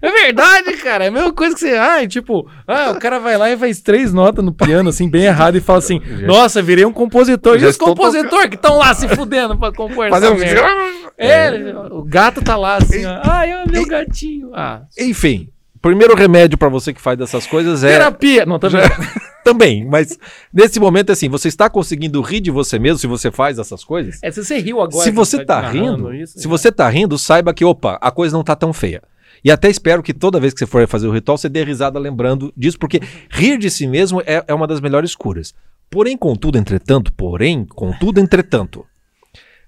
[0.00, 1.04] É verdade, cara.
[1.04, 1.76] É a mesma coisa que você.
[1.76, 5.24] Ai, tipo, ah, o cara vai lá e faz três notas no piano, assim, bem
[5.24, 7.56] errado, e fala assim: Nossa, virei um compositor.
[7.56, 10.38] E Já os estou compositores que estão lá se fudendo pra compor Fazer essa um
[10.38, 10.62] merda?
[11.18, 11.52] É,
[11.90, 13.20] o gato tá lá assim, ó.
[13.22, 14.50] Ai, é meu gatinho.
[14.54, 15.48] Ah, Enfim,
[15.80, 17.92] primeiro remédio pra você que faz dessas coisas é.
[17.92, 18.44] terapia.
[18.46, 18.88] Não, tá vendo?
[19.44, 20.18] Também, mas
[20.52, 24.18] nesse momento, assim, você está conseguindo rir de você mesmo se você faz essas coisas?
[24.22, 25.04] É, se você riu agora.
[25.04, 28.10] se você tá narrando rindo, isso, se já- você tá rindo, saiba que, opa, a
[28.10, 29.02] coisa não tá tão feia.
[29.44, 31.98] E até espero que toda vez que você for fazer o ritual, você dê risada
[31.98, 35.54] lembrando disso, porque rir de si mesmo é, é uma das melhores curas.
[35.90, 38.86] Porém, contudo, entretanto, porém, contudo, entretanto,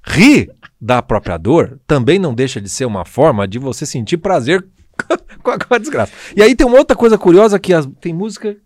[0.06, 0.50] rir
[0.80, 4.64] da própria dor também não deixa de ser uma forma de você sentir prazer
[5.42, 6.12] com a, com a desgraça.
[6.36, 8.56] E aí tem uma outra coisa curiosa que as- tem música,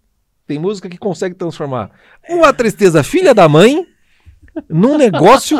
[0.46, 1.90] tem música que consegue transformar
[2.28, 3.86] uma tristeza filha da mãe
[4.68, 5.58] num negócio,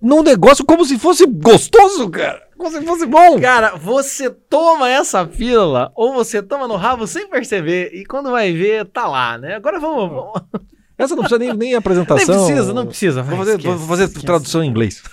[0.00, 2.45] num negócio como se fosse gostoso, cara.
[2.56, 3.40] Como se fosse bom.
[3.40, 8.52] Cara, você toma essa pílula ou você toma no rabo sem perceber e quando vai
[8.52, 9.56] ver, tá lá, né?
[9.56, 10.10] Agora vamos.
[10.10, 10.42] vamos...
[10.98, 12.46] Essa não precisa nem, nem Nem apresentação.
[12.46, 13.22] precisa, não precisa.
[13.22, 14.24] Vou fazer, esquece, vou fazer esquece.
[14.24, 15.02] tradução em inglês.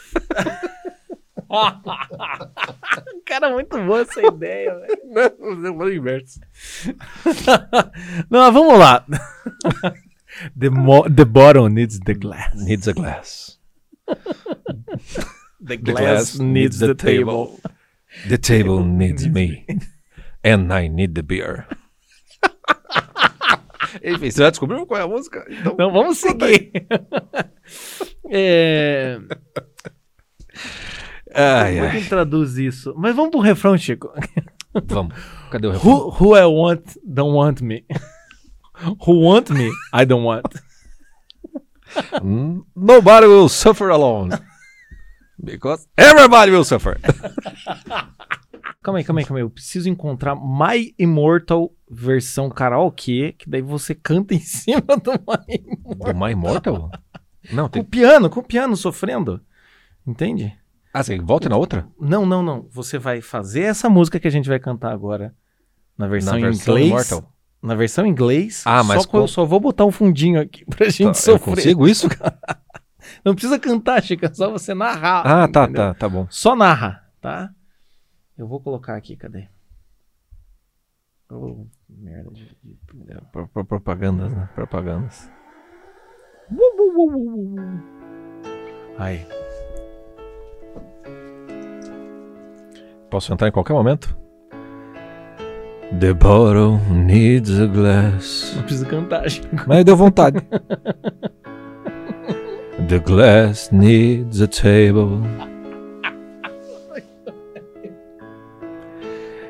[3.26, 5.00] Cara, muito boa essa ideia, velho.
[5.38, 6.40] Vou fazer o inverso.
[8.30, 9.06] Não, mas vamos lá.
[10.58, 10.70] the,
[11.16, 12.54] the bottle needs the glass.
[12.56, 13.60] Needs a glass.
[15.66, 17.60] The glass needs the table.
[18.28, 19.66] The table needs me.
[20.44, 21.66] And I need the beer.
[24.04, 25.46] Enfim, você já descobriu qual é a música?
[25.50, 26.72] Então, Não, vamos seguir.
[28.30, 29.20] é...
[31.34, 32.94] ai, Como é que traduz isso?
[32.98, 34.12] Mas vamos pro refrão, Chico.
[34.86, 35.16] Vamos.
[35.52, 35.92] Cadê o refrão?
[35.92, 37.86] Who, who I want don't want me.
[39.08, 40.44] Who want me, I don't want.
[42.76, 44.32] Nobody will suffer alone.
[45.44, 46.98] Because everybody will suffer.
[48.82, 49.44] Calma aí, calma aí, calma aí.
[49.44, 55.56] Eu preciso encontrar My Immortal versão karaokê, que daí você canta em cima do My
[55.56, 56.14] Immortal.
[56.14, 56.92] Do My Immortal?
[57.52, 57.82] Não, Com tem.
[57.82, 59.42] o piano, com o piano sofrendo.
[60.06, 60.54] Entende?
[60.94, 61.88] Ah, você volta na outra?
[62.00, 62.68] Não, não, não.
[62.72, 65.34] Você vai fazer essa música que a gente vai cantar agora
[65.98, 67.10] na versão, Na versão em inglês.
[67.10, 67.34] Immortal.
[67.62, 68.64] Na versão em inglês.
[68.66, 71.10] Ah, mas só, que eu com- só vou botar um fundinho aqui pra gente Tá,
[71.10, 71.56] eu sofrer.
[71.56, 72.08] consigo isso?
[73.24, 75.22] Não precisa cantar, Chica, é só você narrar.
[75.26, 75.82] Ah, tá, entendeu?
[75.84, 76.28] tá, tá bom.
[76.30, 77.50] Só narra, tá?
[78.38, 79.48] Eu vou colocar aqui, cadê?
[81.32, 82.46] Oh, merda de.
[82.64, 82.78] de-
[83.32, 84.50] Pro- pro- Propagandas, né?
[84.54, 85.30] Propagandas.
[89.00, 89.26] Ai.
[93.10, 94.16] Posso entrar em qualquer momento?
[96.00, 98.54] The bottle needs a glass.
[98.56, 99.64] Não precisa cantar, Chica.
[99.68, 100.38] Mas deu vontade.
[102.88, 105.22] The glass needs a table.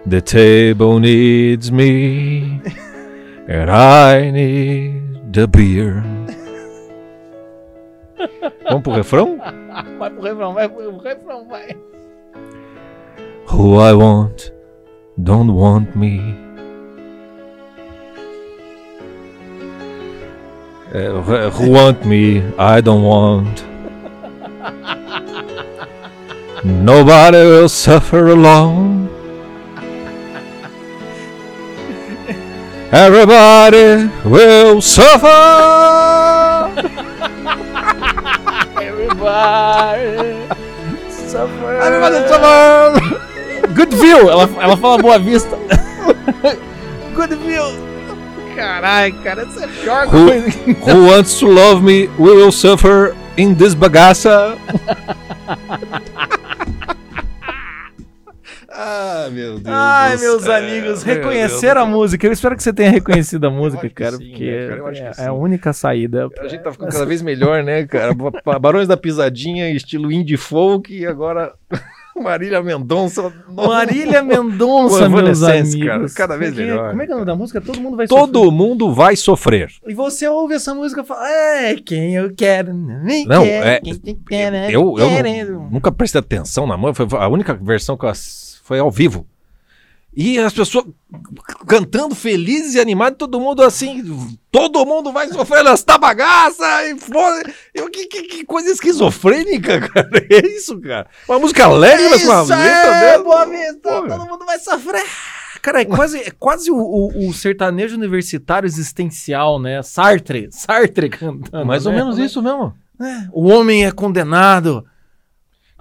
[0.05, 2.61] The table needs me.
[3.47, 6.03] And I need the beer.
[8.63, 9.37] Vamos pro refrão?
[9.97, 11.75] Vai pro refrão, vai pro refrão, vai.
[13.47, 14.51] Who I want
[15.21, 16.21] don't want me.
[20.93, 23.63] Uh, who- who want me, I don't want.
[26.63, 29.09] Nobody will suffer alone.
[32.91, 35.41] Everybody will suffer.
[38.77, 40.45] Everybody
[41.09, 41.71] suffer.
[41.81, 43.73] Everybody suffer.
[43.73, 44.29] Good view!
[44.29, 45.57] Ela, ela fala boa vista.
[47.17, 47.92] Good view!
[48.55, 50.49] Caralho, cara, essa é a pior Who- coisa.
[50.81, 54.55] Who wants to love me will suffer in this bagaça.
[58.69, 59.65] ah, meu Deus.
[59.75, 60.53] Ai, do meus céu.
[60.55, 62.25] amigos, Meu reconheceram a música.
[62.27, 64.79] Eu espero que você tenha reconhecido a música, acho que cara, sim, porque né, cara?
[64.79, 65.21] Eu acho que é, sim.
[65.21, 66.29] é a única saída.
[66.39, 68.13] A gente tá ficando cada vez melhor, né, cara?
[68.13, 71.53] Ba- Barões da Pisadinha, estilo indie folk, e agora
[72.21, 73.33] Marília Mendonça.
[73.49, 73.67] Nossa.
[73.69, 75.75] Marília Mendonça, meus amigos.
[75.85, 77.61] cara, cada vez Como é melhor, Como é que é o nome da música?
[77.61, 79.69] Todo mundo vai Todo mundo vai sofrer.
[79.69, 79.91] sofrer.
[79.91, 83.79] E você ouve essa música e fala, é, quem eu quero, me Não, quer, é-
[83.79, 87.53] quem te quer, né, Eu, eu nu- nunca prestei atenção na música, foi a única
[87.53, 88.11] versão que eu
[88.63, 89.25] foi ao vivo.
[90.15, 90.85] E as pessoas
[91.67, 97.51] cantando felizes e animadas, todo mundo assim, todo mundo vai sofrer nessa bagaça e foda.
[97.73, 100.09] Eu, que, que, que coisa esquizofrênica, cara.
[100.29, 101.07] É isso, cara.
[101.27, 102.55] Uma música alegre, mas com uma letra
[102.95, 103.23] é, dela.
[103.23, 105.03] Boa Vista, todo mundo vai sofrer.
[105.61, 109.81] Cara, é quase, é quase o, o- o sertanejo universitário existencial, né?
[109.81, 111.65] Sartre, Sartre cantando.
[111.65, 111.99] Mais ou né?
[111.99, 112.73] menos isso mesmo.
[113.01, 114.85] É, O homem é condenado.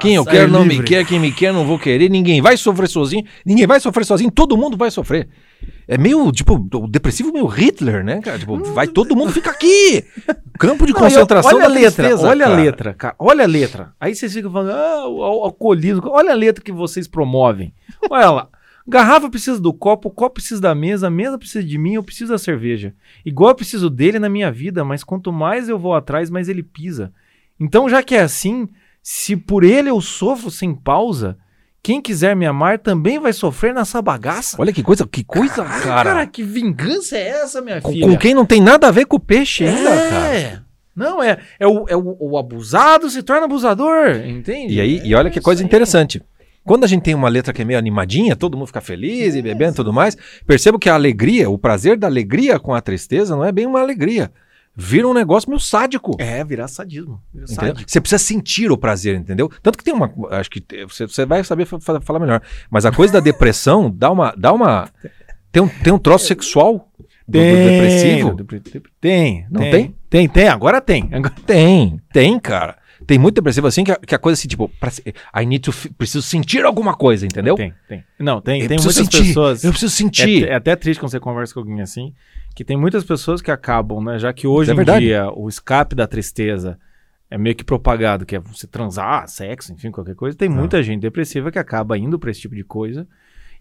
[0.03, 0.87] Quem eu a quero ser não me livre.
[0.87, 2.11] quer, quem me quer não vou querer.
[2.11, 3.25] Ninguém vai sofrer sozinho.
[3.47, 4.31] Ninguém vai sofrer sozinho.
[4.31, 5.29] Todo mundo vai sofrer.
[5.87, 8.39] É meio, tipo, o depressivo meio Hitler, né, cara?
[8.39, 10.05] Tipo, vai todo mundo fica aqui.
[10.59, 12.63] Campo de Não, e eu- concentração olha a da letra, tristeza, olha a cara.
[12.63, 13.15] letra, cara.
[13.19, 13.93] Olha a letra.
[14.01, 16.03] Aí vocês ficam falando, ah, o alcoolismo.
[16.07, 17.73] Olha a letra que vocês promovem.
[18.11, 18.49] Olha lá.
[18.85, 22.03] Garrafa precisa do copo, o copo precisa da mesa, a mesa precisa de mim, eu
[22.03, 22.93] preciso da cerveja.
[23.25, 26.65] Igual eu preciso dele na minha vida, mas quanto mais eu vou atrás, mais ele
[26.65, 27.13] pisa.
[27.61, 28.69] Então, já que é assim,
[29.03, 31.37] se por ele eu sofro sem pausa,
[31.83, 34.57] quem quiser me amar também vai sofrer nessa bagaça.
[34.61, 36.27] Olha que coisa, que coisa, Caralho, cara.
[36.27, 38.07] que vingança é essa, minha Com, filha?
[38.07, 40.37] com quem não tem nada a ver com o peixe ainda, cara.
[40.37, 40.61] É.
[40.95, 44.75] Não, é, é, o, é o, o abusado se torna abusador, entende?
[44.75, 46.23] E aí, e olha que É coisa interessante.
[46.65, 49.43] Quando a gente tem uma letra que é meio animadinha, todo mundo fica feliz e
[49.43, 53.35] bebendo e tudo mais, percebo que a alegria, o prazer da alegria com a tristeza
[53.35, 54.31] não é bem uma alegria.
[54.75, 56.17] Vira um negócio meio sádico.
[56.19, 57.21] É, virar sadismo.
[57.33, 57.91] Virar sádico.
[57.91, 59.51] Você precisa sentir o prazer, entendeu?
[59.63, 60.11] Tanto que tem uma.
[60.31, 62.41] Acho que você, você vai saber fa- fa- falar melhor.
[62.71, 64.35] Mas a coisa da depressão dá uma.
[64.37, 64.89] Dá uma
[65.51, 66.89] tem, um, tem um troço sexual
[67.29, 68.31] do, do depressivo?
[68.35, 69.47] do depre- Tem.
[69.51, 69.95] Não tem?
[70.09, 71.09] Tem, tem, agora tem.
[71.13, 72.79] Agora- Tem, tem, cara.
[73.07, 74.91] Tem muito depressivo assim que a, que a coisa assim, tipo, pra,
[75.41, 75.73] I need to.
[75.97, 77.55] Preciso sentir alguma coisa, entendeu?
[77.55, 78.05] Tem, tem.
[78.19, 79.65] Não, tem, Eu tem muitas sentir, pessoas.
[79.65, 80.49] Eu preciso É, sentir.
[80.49, 82.13] é até triste quando você conversa com alguém assim,
[82.55, 84.19] que tem muitas pessoas que acabam, né?
[84.19, 85.05] Já que hoje É em verdade.
[85.07, 86.79] dia o escape da tristeza
[87.31, 90.37] é meio que propagado, que é você transar, sexo, enfim, qualquer coisa.
[90.37, 90.53] Tem Ah.
[90.53, 93.07] muita gente depressiva que acaba indo pra esse tipo de coisa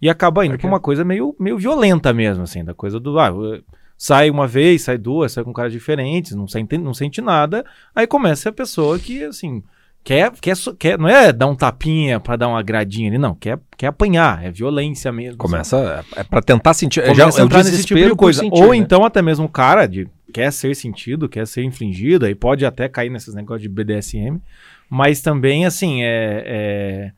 [0.02, 0.62] e acaba indo Aqui.
[0.62, 3.18] pra uma coisa meio, meio violenta mesmo, assim, da coisa do.
[3.20, 3.64] Ah, eu-
[4.02, 7.64] sai uma vez, sai duas, sai com caras diferentes, não sente, não sente nada.
[7.94, 9.62] Aí começa a pessoa que, assim.
[10.04, 13.36] Quer, quer, quer, não é dar um tapinha pra dar uma gradinha ali, não.
[13.36, 15.38] Quer, quer apanhar, é violência mesmo.
[15.38, 16.04] Começa.
[16.16, 17.04] É pra tentar sentir.
[17.04, 18.40] Começa já, é entrar nesse tipo de coisa.
[18.40, 18.78] sentir, Ou né?
[18.78, 22.90] então até mesmo o cara de, quer ser sentido, quer ser infringido, aí pode até
[22.90, 24.42] cair nesses negócios de BDSM.
[24.90, 27.12] Mas também, assim, é, é-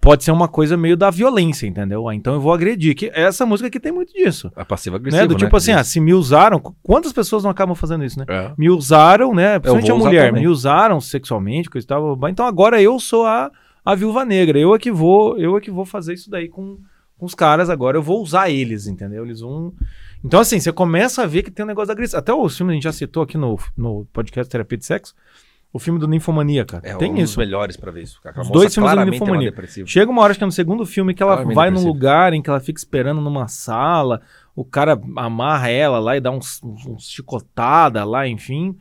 [0.00, 2.08] pode ser uma coisa meio da violência, entendeu?
[2.08, 2.94] Ah, Então eu vou agredir.
[2.94, 4.50] Que essa música aqui tem muito disso.
[4.56, 5.22] A passiva agressiva.
[5.22, 5.28] Né?
[5.28, 6.58] Do tipo assim, ah, se me usaram.
[6.60, 8.24] qu- Quantas pessoas não acabam fazendo isso, né?
[8.28, 8.52] É.
[8.56, 9.58] Me usaram, né?
[9.58, 10.42] Principalmente a mulher, também.
[10.42, 12.18] me usaram sexualmente, coisa e tal.
[12.28, 13.50] Então agora eu sou a,
[13.84, 14.58] a viúva negra.
[14.58, 16.78] Eu é que vou, eu é que vou fazer isso daí com,
[17.18, 17.96] com os caras agora.
[17.98, 19.24] Eu vou usar eles, entendeu?
[19.24, 19.72] Eles vão.
[20.24, 22.18] Então, assim, você começa a ver que tem um negócio da agressão.
[22.18, 25.14] Até os filmes a gente já citou aqui no, no podcast Terapia de Sexo.
[25.70, 26.88] O filme do Ninfomania, cara.
[26.88, 27.34] É tem um isso.
[27.34, 28.18] dos melhores pra ver isso.
[28.24, 29.50] Aquela Os dois filmes do é uma Ninfomania.
[29.50, 29.86] depressiva.
[29.86, 32.32] Chega uma hora, acho que é no segundo filme, que ela Claramente vai num lugar
[32.32, 34.22] em que ela fica esperando numa sala,
[34.56, 38.76] o cara amarra ela lá e dá uns, uns, uns chicotada lá, enfim.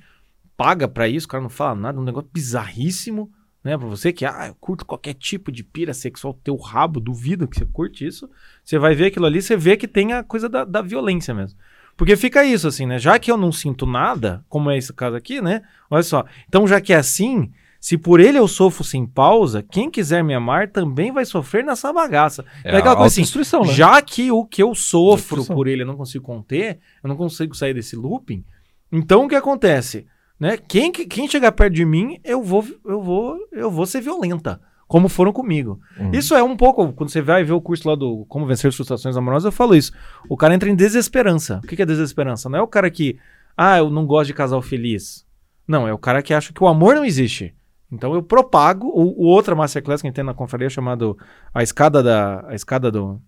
[0.56, 3.30] Paga pra isso, o cara não fala nada, um negócio bizarríssimo,
[3.64, 3.78] né?
[3.78, 7.58] Pra você que, ah, eu curto qualquer tipo de pira sexual, teu rabo, duvido que
[7.58, 8.30] você curte isso.
[8.64, 11.60] Você vai ver aquilo ali, você vê que tem a coisa da, da violência mesmo.
[11.98, 13.00] Porque fica isso, assim, né?
[13.00, 15.64] Já que eu não sinto nada, como é esse caso aqui, né?
[15.90, 16.24] Olha só.
[16.48, 20.34] Então, já que é assim, se por ele eu sofro sem pausa, quem quiser me
[20.36, 22.46] amar também vai sofrer nessa bagaça.
[22.64, 23.74] É, É aquela coisa assim, né?
[23.74, 27.56] já que o que eu sofro por ele eu não consigo conter, eu não consigo
[27.56, 28.44] sair desse looping,
[28.92, 30.06] então o que acontece?
[30.40, 30.56] Né?
[30.56, 34.62] Quem, que- quem chegar perto de mim, eu vou, eu vou, eu vou ser violenta,
[34.88, 35.80] como foram comigo.
[36.00, 36.12] Uhum.
[36.14, 39.18] Isso é um pouco, quando você vai ver o curso lá do Como Vencer Frustrações
[39.18, 39.92] Amorosas, eu falo isso.
[40.30, 41.60] O cara entra em desesperança.
[41.64, 42.48] O que que é desesperança?
[42.48, 43.20] Não é o cara que,
[43.56, 45.26] ah, eu não gosto de casal feliz.
[45.68, 47.54] Não, é o cara que acha que o amor não existe.
[47.92, 51.18] Então eu propago o, o outra masterclass que a gente tem na conferência chamado
[51.54, 53.22] a escada da a escada do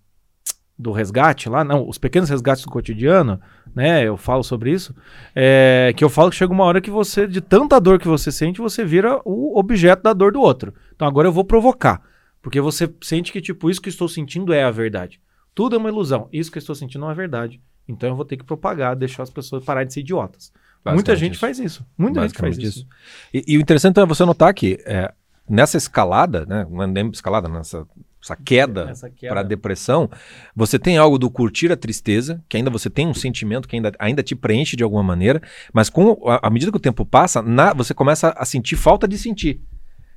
[0.78, 3.41] do resgate lá, não, os pequenos resgates do cotidiano,
[3.76, 4.07] né?
[4.07, 4.95] Eu falo sobre isso,
[5.36, 8.32] é, que eu falo que chega uma hora que você, de tanta dor que você
[8.32, 10.74] sente, você vira o objeto da dor do outro.
[10.95, 12.01] Então agora eu vou provocar,
[12.41, 15.20] porque você sente que tipo isso que estou sentindo é a verdade.
[15.53, 16.30] Tudo é uma ilusão.
[16.32, 17.61] Isso que eu estou sentindo não é verdade.
[17.88, 20.53] Então eu vou ter que propagar, deixar as pessoas pararem de ser idiotas.
[20.86, 21.41] Muita gente isso.
[21.41, 21.86] faz isso.
[21.97, 22.88] Muita gente faz Basicamente isso.
[23.34, 25.11] E, e o interessante é você notar que é,
[25.49, 26.65] nessa escalada, né?
[26.70, 27.86] Não é escalada, nessa
[28.22, 28.86] essa queda
[29.30, 30.09] para a depressão,
[30.55, 33.91] você tem algo do curtir a tristeza, que ainda você tem um sentimento que ainda,
[33.97, 35.41] ainda te preenche de alguma maneira,
[35.74, 39.07] mas com a, à medida que o tempo passa, na- você começa a sentir falta
[39.07, 39.61] de sentir.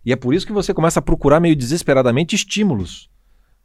[0.04, 3.08] E é por isso que você começa a procurar meio desesperadamente estímulos.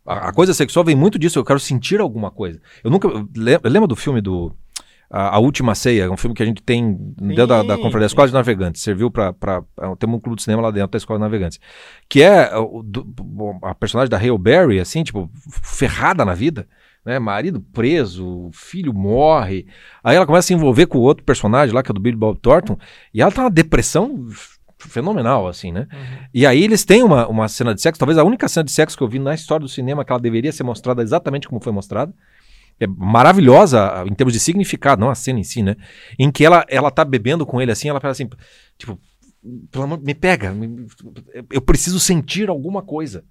[0.05, 2.61] A, a coisa sexual vem muito disso, eu quero sentir alguma coisa.
[2.83, 3.07] Eu nunca.
[3.35, 4.55] le- Lembra do filme do.
[5.09, 8.05] A, A Última Ceia, um filme que a gente tem dentro da, da Conferência da.
[8.07, 8.81] Escola de Navegantes.
[8.81, 9.33] Serviu para.
[9.99, 11.59] Temos um clube de cinema lá dentro da Escola de Navegantes.
[12.09, 12.49] Que é
[12.83, 13.07] do-
[13.63, 15.29] a personagem da Hale Berry, assim, tipo,
[15.63, 16.67] ferrada na vida.
[17.05, 17.19] Né?
[17.19, 19.65] Marido preso, filho morre.
[20.03, 22.01] Aí ela começa a se envolver com o outro personagem lá, que é o do
[22.01, 22.77] Billy Bob Thornton,
[23.13, 24.25] e ela tá numa depressão
[24.77, 25.87] fenomenal, assim, né?
[26.33, 28.97] E aí eles têm uma, uma cena de sexo, talvez a única cena de sexo
[28.97, 31.71] que eu vi na história do cinema que ela deveria ser mostrada exatamente como foi
[31.71, 32.13] mostrada.
[32.79, 35.75] É maravilhosa ah, em termos de significado, não a cena em si, né?
[36.19, 38.29] Em que ela, ela tá bebendo com ele assim, ela fala assim,
[38.77, 38.99] tipo,
[39.71, 40.85] pelo amor, me pega, me-
[41.51, 43.23] eu preciso sentir alguma coisa.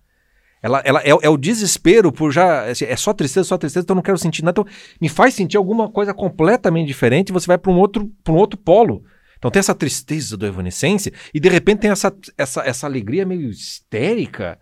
[0.63, 2.65] Ela, ela é, é o desespero por já.
[2.67, 4.61] É só tristeza, só tristeza, então eu não quero sentir nada.
[4.61, 8.33] Então, me faz sentir alguma coisa completamente diferente e você vai para um outro, um
[8.35, 9.05] outro polo.
[9.39, 13.51] Então tem essa tristeza do Evanescence e de repente tem essa, essa, essa alegria meio
[13.51, 14.59] histérica,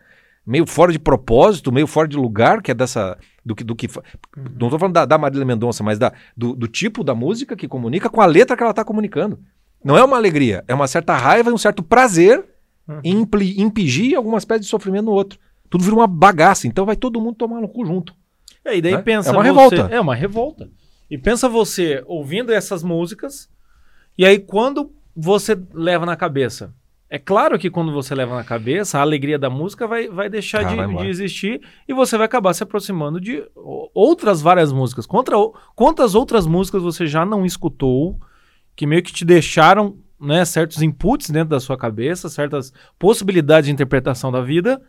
[0.47, 3.17] meio fora de propósito, meio fora de lugar, que é dessa.
[3.45, 4.03] Do que, do que, fa-
[4.59, 7.69] não estou falando da, da Marília Mendonça, mas da, do, do tipo da música que
[7.69, 9.39] comunica com a letra que ela está comunicando.
[9.85, 12.43] Não é uma alegria, é uma certa raiva e um certo prazer
[13.03, 15.39] em impli- impingir alguma espécie de sofrimento no outro.
[15.69, 18.15] Tudo vira uma bagaça, então vai todo mundo tomar no cu junto.
[18.65, 19.03] É, e daí Né?
[19.03, 19.95] pensa É uma você- revolta.
[19.95, 20.71] É uma revolta.
[21.11, 23.51] E pensa você ouvindo essas músicas,
[24.17, 26.73] e aí quando você leva na cabeça.
[27.15, 30.63] É claro que quando você leva na cabeça, a alegria da música vai, vai deixar
[30.63, 33.41] Ah, de, vai de existir e você vai acabar se aproximando de
[33.95, 35.07] outras várias músicas.
[35.07, 35.37] Contra,
[35.77, 38.19] quantas outras músicas você já não escutou
[38.75, 43.73] que meio que te deixaram né, certos inputs dentro da sua cabeça, certas possibilidades de
[43.73, 44.83] interpretação da vida,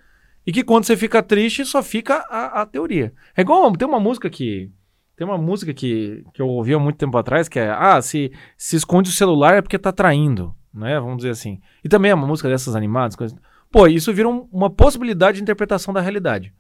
[0.48, 3.14] e que quando você fica triste, só fica a, a teoria.
[3.38, 4.72] É igual, tem uma música que.
[5.16, 8.32] Tem uma música que, que eu ouvi há muito tempo atrás, que é Ah, se,
[8.58, 11.00] se esconde o celular é porque tá traindo, né?
[11.00, 11.60] Vamos dizer assim.
[11.84, 13.16] E também é uma música dessas animadas.
[13.16, 13.38] Coisas...
[13.72, 16.54] Pô, isso vira um- uma possibilidade de interpretação da realidade.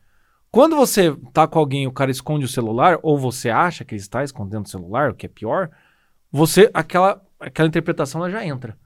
[0.51, 3.93] Quando você tá com alguém e o cara esconde o celular, ou você acha que
[3.93, 5.69] ele está escondendo o celular, o que é pior,
[6.31, 8.77] você, aquela, aquela interpretação ela já entra.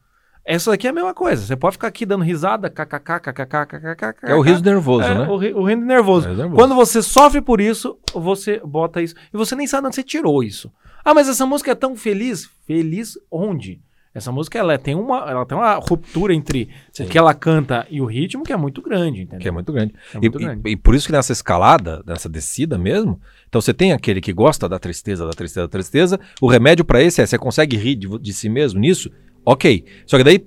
[0.45, 1.45] Essa daqui é a mesma coisa.
[1.45, 3.65] Você pode ficar aqui dando risada, kkk, kkk,
[3.95, 4.19] kkk.
[4.32, 5.27] É o riso nervoso, É, né?
[5.27, 6.27] o, ri- o rindo nervoso.
[6.27, 6.55] É nervoso.
[6.55, 9.13] Quando você sofre por isso, você bota isso.
[9.32, 10.71] E você nem sabe onde você tirou isso.
[11.05, 12.49] Ah, mas essa música é tão feliz.
[12.65, 13.80] Feliz onde?
[14.14, 16.68] Essa música ela tem uma, ela tem uma ruptura entre
[16.99, 19.39] o que ela canta e o ritmo que é muito grande, entendeu?
[19.39, 19.93] Que é muito grande.
[20.14, 20.62] É E- muito e, grande.
[20.72, 24.68] e por isso que nessa escalada, nessa descida mesmo, então você tem aquele que gosta
[24.68, 26.20] da tristeza, da tristeza, da tristeza.
[26.41, 29.12] O remédio pra esse é: você consegue rir de, de si mesmo nisso?
[29.45, 29.86] Ok.
[30.07, 30.43] Só que daí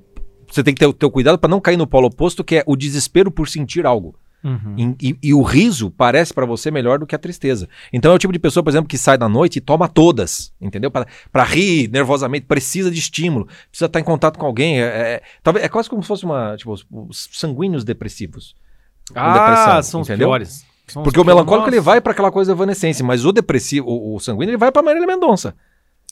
[0.50, 2.64] você tem que ter o teu cuidado pra não cair no polo oposto, que é
[2.66, 4.14] o desespero por sentir algo.
[4.44, 4.94] Uhum.
[5.00, 7.68] E, e- e o riso parece pra você melhor do que a tristeza.
[7.92, 10.52] Então é o tipo de pessoa, por exemplo, que sai da noite e toma todas,
[10.60, 10.90] entendeu?
[10.90, 14.80] Pra pra rir nervosamente, precisa de estímulo, precisa estar em contato com alguém.
[14.82, 18.54] É, é, é quase como se fosse uma, tipo, os, os sanguíneos depressivos.
[19.14, 20.28] Ah, são os entendeu?
[20.28, 20.64] piores.
[20.86, 21.84] que são os Porque o que- melancólico ele Nossa.
[21.90, 25.06] vai pra aquela coisa evanescência, mas o depressivo, o, o sanguíneo, ele vai pra Marília
[25.06, 25.54] Mendonça.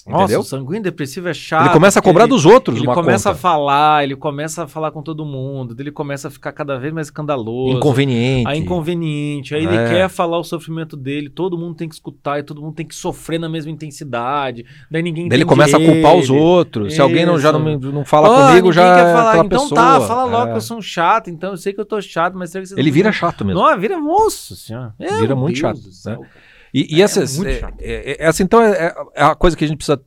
[0.07, 0.41] Nossa, Entendeu?
[0.41, 1.65] o sanguíneo depressivo é chato.
[1.67, 3.39] ele começa a cobrar ele- dos outros Ele começa conta.
[3.39, 6.93] a falar, ele começa a falar com todo mundo, ele começa a ficar cada vez
[6.93, 7.77] mais escandaloso.
[7.77, 8.49] Inconveniente.
[8.49, 9.55] Aí inconveniente.
[9.55, 9.69] Aí É.
[9.69, 12.87] ele quer falar o sofrimento dele, todo mundo tem que escutar e todo mundo tem
[12.87, 14.65] que sofrer na mesma intensidade.
[14.91, 16.39] Daí ninguém Daí ele começa a culpar os ele.
[16.39, 16.95] outros.
[16.95, 19.29] Se alguém não, já não, não fala Ó, comigo, já quer é falar.
[19.31, 19.81] aquela Então pessoa.
[19.81, 20.51] tá, fala logo É.
[20.53, 23.13] que eu sou um chato, então eu sei que eu tô chato, mas Ele vira
[23.13, 23.61] chato mesmo.
[23.61, 24.95] Não, vira moço, senhora.
[24.99, 26.27] Meu Vira muito Deus chato, do céu, né?
[26.73, 27.75] E, e É essas, é, chato.
[27.81, 30.01] é- essa então é a coisa que a gente precisa.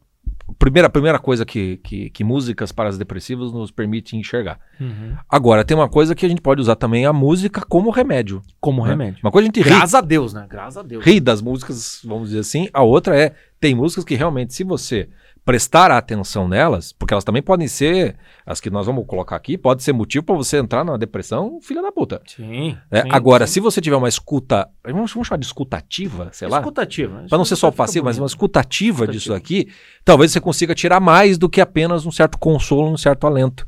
[0.59, 4.59] Primeira, primeira coisa que, que, que músicas para as depressivas nos permite enxergar.
[4.79, 5.15] Uhum.
[5.27, 8.41] Agora, tem uma coisa que a gente pode usar também a música como remédio.
[8.59, 8.89] Como né?
[8.91, 9.19] remédio.
[9.23, 10.45] Uma coisa a gente ri, Graças a Deus, né?
[10.49, 11.03] Graças a Deus.
[11.03, 12.69] ri das músicas, vamos dizer assim.
[12.73, 15.09] A outra é, tem músicas que realmente, se você
[15.45, 18.15] prestar atenção nelas, porque elas também podem ser,
[18.45, 21.81] as que nós vamos colocar aqui, pode ser motivo para você entrar na depressão, filha
[21.81, 22.21] da puta.
[22.25, 22.77] Sim.
[22.89, 23.01] né?
[23.01, 23.53] sim, Agora, sim.
[23.53, 27.25] se você tiver uma escuta, vamos, vamos chamar de escutativa, sei lá, Escutativa.
[27.27, 29.11] Para não ser só o passivo, mas uma escutativa Escutativa.
[29.11, 29.67] disso aqui,
[30.05, 33.65] talvez você consiga tirar mais do que apenas um certo consolo, um certo alento.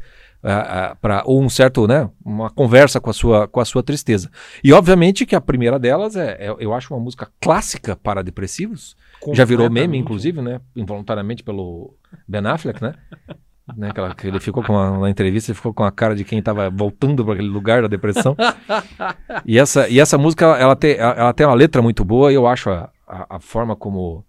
[1.01, 4.29] Pra- ou um certo, né, uma conversa com a sua, com a sua tristeza.
[4.63, 8.95] E obviamente que a primeira delas é, é- eu acho uma música clássica para depressivos.
[9.33, 11.95] Já virou meme, inclusive, né, involuntariamente pelo
[12.27, 12.93] Ben Affleck, né?
[13.75, 16.23] né aquela, que ele ficou com uma, na entrevista, ele ficou com a cara de
[16.23, 18.35] quem estava voltando para aquele lugar da depressão.
[19.45, 22.31] e, essa, e essa música, ela, ela tem, ela, ela tem uma letra muito boa
[22.31, 24.23] e eu acho a, a, a forma como.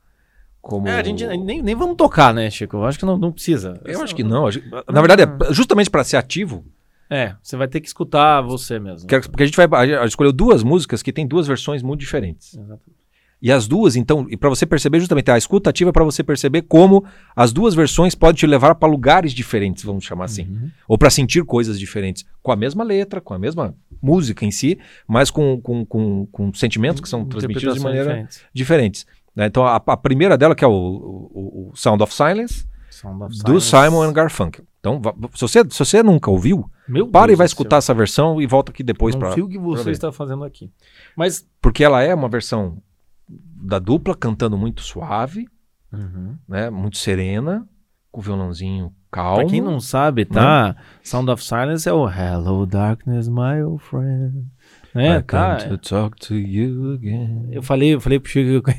[0.67, 0.89] Como...
[0.89, 2.77] É, a gente nem, nem vamos tocar, né, Chico?
[2.77, 3.81] Eu acho que não, não precisa.
[3.85, 4.47] Eu acho que não.
[4.49, 4.61] acho-
[4.93, 6.65] Na verdade, é justamente para ser ativo,
[7.09, 9.07] É, você vai ter que escutar você mesmo.
[9.07, 12.01] que- porque a gente vai a gente escolheu duas músicas que tem duas versões muito
[12.01, 12.55] diferentes.
[12.55, 12.97] Exatamente.
[13.41, 16.25] E as duas, então, e para você perceber justamente, a escuta ativa é para você
[16.25, 17.05] perceber como
[17.37, 20.49] as duas versões podem te levar para lugares diferentes, vamos chamar assim.
[20.49, 20.71] Uhum.
[20.89, 22.25] Ou para sentir coisas diferentes.
[22.43, 26.53] Com a mesma letra, com a mesma música em si, mas com, com, com, com
[26.55, 28.41] sentimentos que são transmitidos de maneira diferentes.
[28.55, 29.07] diferentes.
[29.37, 29.47] Né?
[29.47, 33.37] Então, a, a primeira dela, que é o, o- o Sound of Silence, Sound of
[33.45, 33.91] do Silence.
[33.91, 34.65] Simon and Garfunkel.
[34.81, 35.01] Então,
[35.35, 38.41] se você, se você nunca ouviu, Meu para e Deus vai do escutar essa versão
[38.41, 40.71] e volta aqui depois para Não o que você está fazendo aqui.
[41.17, 41.47] Mas.
[41.61, 42.81] porque ela é uma versão
[43.29, 45.47] da dupla cantando muito suave,
[46.49, 47.67] né, muito serena,
[48.13, 49.37] com violãozinho calmo.
[49.41, 50.77] Pra quem não sabe, tá?
[51.03, 54.47] Sound of Silence é o Hello Darkness, my old friend.
[54.95, 55.19] Né?
[55.19, 55.57] I Tá?
[55.57, 57.49] to talk to you again.
[57.51, 58.77] Eu falei, eu falei pro Chico que,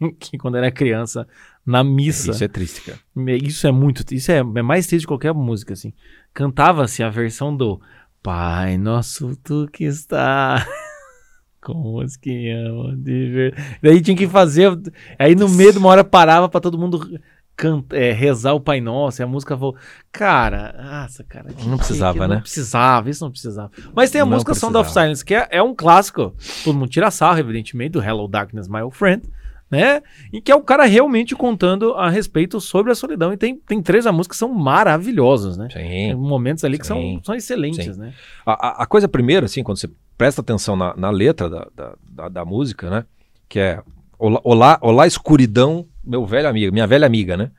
[0.18, 1.26] que quando era criança,
[1.64, 2.30] na missa.
[2.30, 2.98] Isso é triste, cara.
[3.42, 4.04] Isso é muito.
[4.14, 5.92] Isso é, é mais triste de qualquer música, assim.
[6.32, 7.80] Cantava-se a versão do
[8.22, 10.66] Pai Nosso Tu que está.
[11.62, 13.78] Com os que amam de ver.
[13.82, 14.70] Daí tinha que fazer.
[15.18, 17.20] Aí no meio de uma hora parava pra todo mundo
[17.54, 19.20] can- é, rezar o Pai Nosso.
[19.20, 19.76] E a música falou.
[20.10, 21.52] Cara, nossa, cara.
[21.52, 22.34] que- Não precisava, que- que né?
[22.36, 23.70] Não precisava, isso não precisava.
[23.94, 25.04] Mas tem a Não música Sound of precisava.
[25.04, 26.34] Silence, que é, é um clássico.
[26.64, 29.22] Todo mundo tira sarro, evidentemente, do Hello Darkness, My Old Friend
[29.70, 30.02] né?
[30.32, 33.32] E que é o cara realmente contando a respeito sobre a solidão.
[33.32, 35.68] E tem, tem três músicas que são maravilhosas, né?
[35.72, 36.14] Tem Sim.
[36.14, 37.20] momentos ali que são, Sim.
[37.24, 38.00] são excelentes, Sim.
[38.00, 38.12] né?
[38.44, 41.94] A, a- a coisa primeira, assim, quando você presta atenção na, na letra da, da,
[42.10, 43.04] da- da música, né?
[43.48, 43.82] Que é
[44.18, 47.50] Olá, olá, olá, escuridão, meu velho amigo, minha velha amiga, né?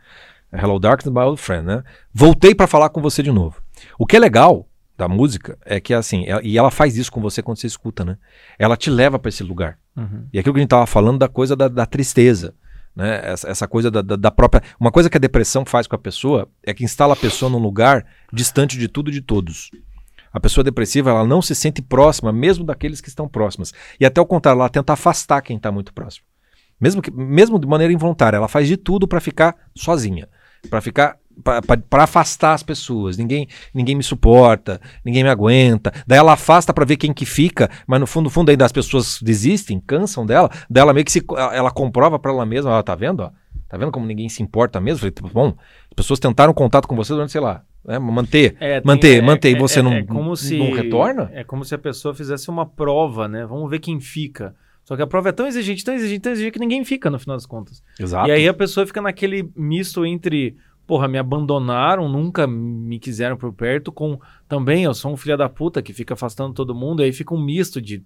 [0.54, 1.84] Hello Darkness, my old friend, né?
[2.14, 3.60] Voltei pra falar com você de novo.
[3.98, 7.20] O que é legal da música é que, assim, ela- e ela faz isso com
[7.20, 8.18] você quando você escuta, né?
[8.60, 9.80] Ela te leva pra esse lugar.
[9.96, 10.26] Uhum.
[10.32, 12.54] E aquilo que a gente tava falando da coisa da, da tristeza,
[12.96, 13.22] né?
[13.24, 14.62] Essa, essa coisa da, da- da própria.
[14.80, 17.58] Uma coisa que a depressão faz com a pessoa é que instala a pessoa num
[17.58, 19.70] lugar distante de tudo e de todos.
[20.34, 23.74] A pessoa depressiva, ela não se sente próxima, mesmo daqueles que estão próximas.
[24.00, 26.26] E até o contrário, ela tenta afastar quem está muito próximo.
[26.80, 30.28] Mesmo, que, mesmo de maneira involuntária, ela faz de tudo para ficar sozinha,
[30.70, 33.18] para ficar para afastar as pessoas.
[33.18, 35.92] Ninguém ninguém me suporta, ninguém me aguenta.
[36.06, 38.72] Daí ela afasta para ver quem que fica, mas no fundo, no fundo ainda as
[38.72, 40.50] pessoas desistem, cansam dela.
[40.70, 41.24] Daí ela meio que se,
[41.54, 43.32] ela comprova para ela mesma, ela tá vendo, ó?
[43.68, 45.00] Tá vendo como ninguém se importa mesmo?
[45.00, 45.56] Falei, tipo, bom,
[45.90, 49.22] as pessoas tentaram contato com você durante, sei lá, né, manter, É, tem- manter, é-
[49.22, 51.32] manter, e é- você é- não, é como se, não retorna?
[51.34, 53.46] É como se a pessoa fizesse uma prova, né?
[53.46, 54.54] Vamos ver quem fica.
[54.84, 57.18] Só que a prova é tão exigente, tão exigente, tão exigente que ninguém fica no
[57.18, 57.82] final das contas.
[57.98, 58.28] Exato.
[58.28, 60.58] E aí a pessoa fica naquele misto entre,
[60.92, 65.48] porra, me abandonaram, nunca me quiseram por perto, com também eu sou um filho da
[65.48, 68.04] puta que fica afastando todo mundo, aí fica um misto de.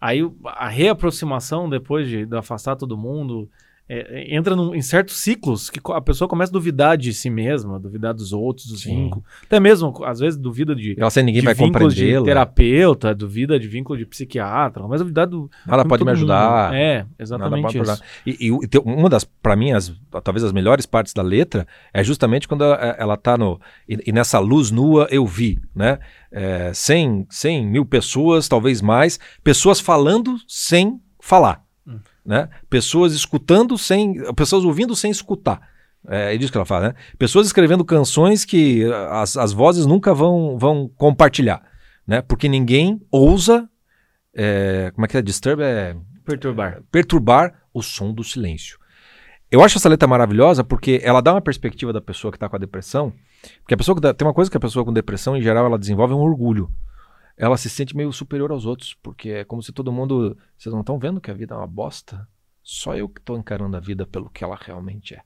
[0.00, 3.48] Aí a reaproximação depois de, de afastar todo mundo
[3.88, 7.30] é, é, entra num- em certos ciclos que a pessoa começa a duvidar de si
[7.30, 9.24] mesma, duvidar dos outros, dos vínculos.
[9.44, 12.24] Até mesmo, às vezes, duvida de, Ela sem ninguém de vai compreendê-la.
[12.24, 15.48] terapeuta, duvida de vínculo de psiquiatra, a duvidar do.
[15.64, 16.10] De pode me todo mundo.
[16.10, 16.74] ajudar.
[16.74, 17.78] É, exatamente isso.
[17.90, 18.00] ajudar.
[18.26, 19.92] E, e uma das, para mim, as,
[20.24, 23.60] talvez as melhores partes da letra é justamente quando ela, ela tá no.
[23.88, 25.98] E, e nessa luz nua eu vi, né?
[26.32, 31.65] É, 100, 100 mil pessoas, talvez mais, pessoas falando sem falar.
[32.26, 32.48] Né?
[32.68, 34.14] Pessoas escutando sem.
[34.34, 35.60] Pessoas ouvindo sem escutar.
[36.08, 36.94] É, é disso que ela fala, né?
[37.18, 41.62] Pessoas escrevendo canções que as, as vozes nunca vão, vão compartilhar.
[42.06, 42.20] Né?
[42.22, 43.68] Porque ninguém ousa.
[44.34, 45.22] é, como é que é?
[45.22, 46.82] Disturb é Perturbar.
[46.90, 48.78] perturbar o som do silêncio.
[49.50, 52.56] Eu acho essa letra maravilhosa porque ela dá uma perspectiva da pessoa que está com
[52.56, 53.12] a depressão.
[53.62, 55.66] Porque a pessoa que dá- tem uma coisa que a pessoa com depressão, em geral,
[55.66, 56.68] ela desenvolve é um orgulho.
[57.36, 60.36] Ela se sente meio superior aos outros, porque é como se todo mundo.
[60.56, 62.26] Vocês não estão vendo que a vida é uma bosta?
[62.62, 65.20] Só eu que estou encarando a vida pelo que ela realmente é.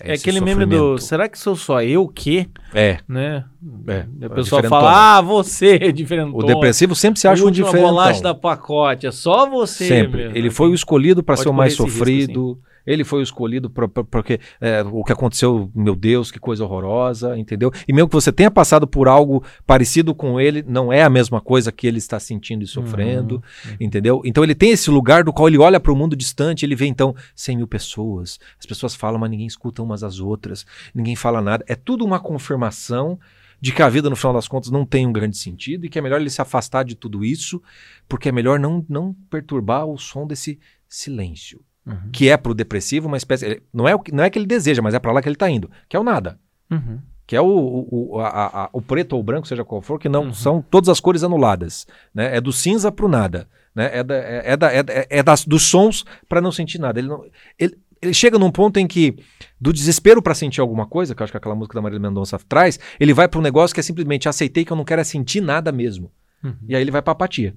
[0.00, 0.96] É, esse aquele meme do.
[0.98, 2.48] Será que sou só eu que?
[2.72, 3.00] É.
[3.08, 3.44] Né?
[3.88, 4.68] É, A é pessoa diferentona.
[4.68, 6.30] fala, ah, você é diferente.
[6.32, 7.90] O depressivo sempre se acha um última diferentão.
[7.90, 10.24] bolacha da pacote, é só você Sempre.
[10.24, 10.38] mesmo.
[10.38, 12.62] Ele foi o escolhido para ser o mais esse risco, sofrido.
[12.90, 16.64] Ele foi o escolhido pra- pra- porque é, o que aconteceu, meu Deus, que coisa
[16.64, 17.70] horrorosa, entendeu?
[17.86, 21.40] E mesmo que você tenha passado por algo parecido com ele, não é a mesma
[21.40, 23.36] coisa que ele está sentindo e sofrendo,
[23.66, 23.76] Uhum.
[23.78, 24.22] entendeu?
[24.24, 26.86] Então ele tem esse lugar do qual ele olha para o mundo distante, ele vê
[26.86, 30.64] então 100 mil pessoas, as pessoas falam, mas ninguém escuta umas às outras,
[30.94, 31.64] ninguém fala nada.
[31.68, 33.18] É tudo uma confirmação
[33.60, 35.98] de que a vida, no final das contas, não tem um grande sentido e que
[35.98, 37.60] é melhor ele se afastar de tudo isso,
[38.08, 40.58] porque é melhor não, não perturbar o som desse
[40.88, 42.10] silêncio, Uhum.
[42.12, 43.46] que é pro depressivo uma espécie.
[43.46, 45.28] ele- Não é, o que- não é que ele deseja, mas é para lá que
[45.28, 46.38] ele tá indo, que é o nada.
[46.70, 46.98] Uhum.
[47.26, 49.98] Que é o, o, o, a- a- o preto ou o branco, seja qual for,
[49.98, 50.34] que não Uhum.
[50.34, 51.86] são todas as cores anuladas.
[52.14, 52.36] Né?
[52.36, 53.48] É do cinza pro nada.
[53.74, 53.90] Né?
[53.98, 56.98] É, da, é, é da, é, da- é das, dos sons para não sentir nada.
[56.98, 57.24] Ele, não,
[57.58, 59.16] ele, ele chega num ponto em que,
[59.60, 62.38] do desespero para sentir alguma coisa, que eu acho que aquela música da Marília Mendonça
[62.48, 65.04] traz, ele vai para um negócio que é simplesmente aceitei que eu não quero é
[65.04, 66.10] sentir nada mesmo.
[66.42, 66.54] Uhum.
[66.68, 67.54] E aí ele vai pra apatia.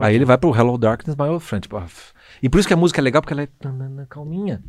[0.00, 1.62] Aí ele vai pro Hello Darkness, My Old Friend.
[1.62, 1.86] Tipo, ah,
[2.42, 3.48] e por isso que a música é legal, porque ela é
[4.08, 4.62] calminha.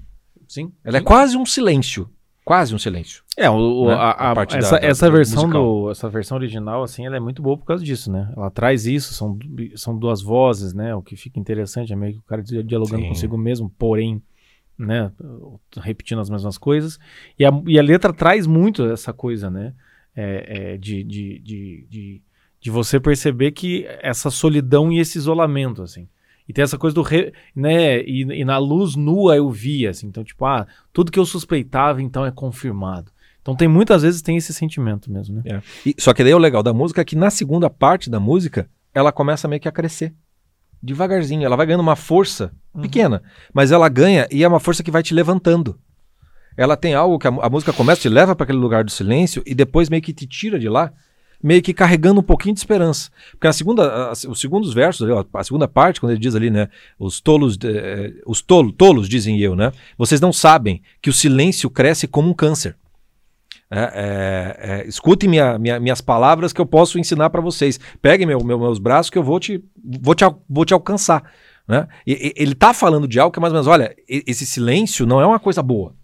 [0.47, 0.71] Sim.
[0.83, 2.09] Ela é quase um silêncio.
[2.45, 3.23] Quase um silêncio.
[3.37, 3.93] É, o, Né?
[3.93, 7.05] a, A a- parte essa, da- da- essa do versão do, essa versão original, assim,
[7.05, 8.31] ela é muito boa por causa disso, né?
[8.35, 9.39] Ela traz isso, são,
[9.75, 10.93] são duas vozes, né?
[10.93, 13.07] O que fica interessante é meio que o cara di- dialogando Sim.
[13.07, 14.21] consigo mesmo, porém,
[14.77, 15.09] né?
[15.77, 16.99] Repetindo as mesmas coisas.
[17.39, 19.73] E a, e a letra traz muito essa coisa, né?
[20.15, 22.21] É, é, de, de, de, de,
[22.59, 26.09] de você perceber que essa solidão e esse isolamento, assim.
[26.47, 28.01] E tem essa coisa do, re, né?
[28.01, 30.07] E, e na luz nua eu via, assim.
[30.07, 33.11] Então, tipo, ah, tudo que eu suspeitava, então é confirmado.
[33.41, 35.43] Então tem muitas vezes tem esse sentimento mesmo, né?
[35.85, 38.69] E- só que daí o legal da música é que na segunda parte da música,
[38.93, 40.13] ela começa meio que a crescer.
[40.81, 41.45] Devagarzinho.
[41.45, 43.21] Ela vai ganhando uma força pequena.
[43.53, 45.79] Mas ela ganha e é uma força que vai te levantando.
[46.57, 49.41] Ela tem algo que a, a música começa, te leva para aquele lugar do silêncio
[49.45, 50.91] e depois meio que te tira de lá,
[51.43, 53.11] meio que carregando um pouquinho de esperança.
[53.31, 56.69] Porque a segunda, a- os segundos versos, a segunda parte, quando ele diz ali, né,
[56.97, 61.69] os tolos, eh, os tolo, tolos dizem eu, né, vocês não sabem que o silêncio
[61.69, 62.77] cresce como um câncer.
[63.69, 67.79] É, é, é, escutem minha- minha- minhas palavras que eu posso ensinar para vocês.
[68.01, 69.63] Peguem meu, meu- meus braços que eu vou te,
[70.01, 71.23] vou te, vou te alcançar.
[71.67, 71.87] Né?
[72.05, 75.19] E- ele tá falando de algo que é mais ou menos, olha, esse silêncio não
[75.19, 75.95] é uma coisa boa.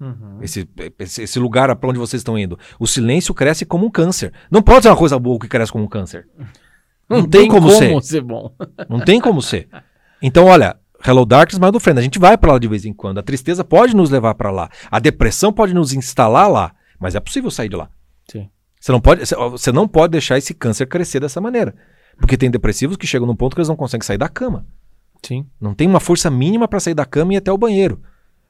[0.00, 0.38] Uhum.
[0.42, 0.68] Esse,
[0.98, 2.58] esse, lugar para onde vocês estão indo.
[2.78, 4.32] O silêncio cresce como um câncer.
[4.50, 6.28] Não pode ser uma coisa boa que cresce como um câncer.
[7.08, 8.02] Não, tem, como, ser.
[8.02, 8.52] ser bom.
[8.88, 9.68] Não tem como ser.
[10.20, 10.76] Então, olha,
[11.06, 13.18] Hello Darkness, mas do friend, a gente vai para lá de vez em quando.
[13.18, 14.70] A tristeza pode nos levar para lá.
[14.90, 17.90] A depressão pode nos instalar lá, mas é possível sair de lá.
[18.30, 18.48] Sim.
[18.80, 21.74] Você não pode, você não pode deixar esse câncer crescer dessa maneira.
[22.18, 24.66] Porque tem depressivos que chegam num ponto que eles não conseguem sair da cama.
[25.22, 25.46] Sim.
[25.60, 28.00] Não tem uma força mínima para sair da cama e ir até o banheiro.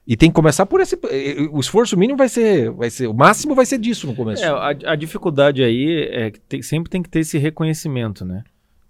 [0.07, 0.99] E tem que começar por esse.
[1.11, 2.71] eh, O esforço mínimo vai ser.
[2.73, 4.45] Vai ser o máximo vai ser disso no começo.
[4.45, 8.45] É, a, a dificuldade aí é que tem- sempre tem que ter esse reconhecimento, né?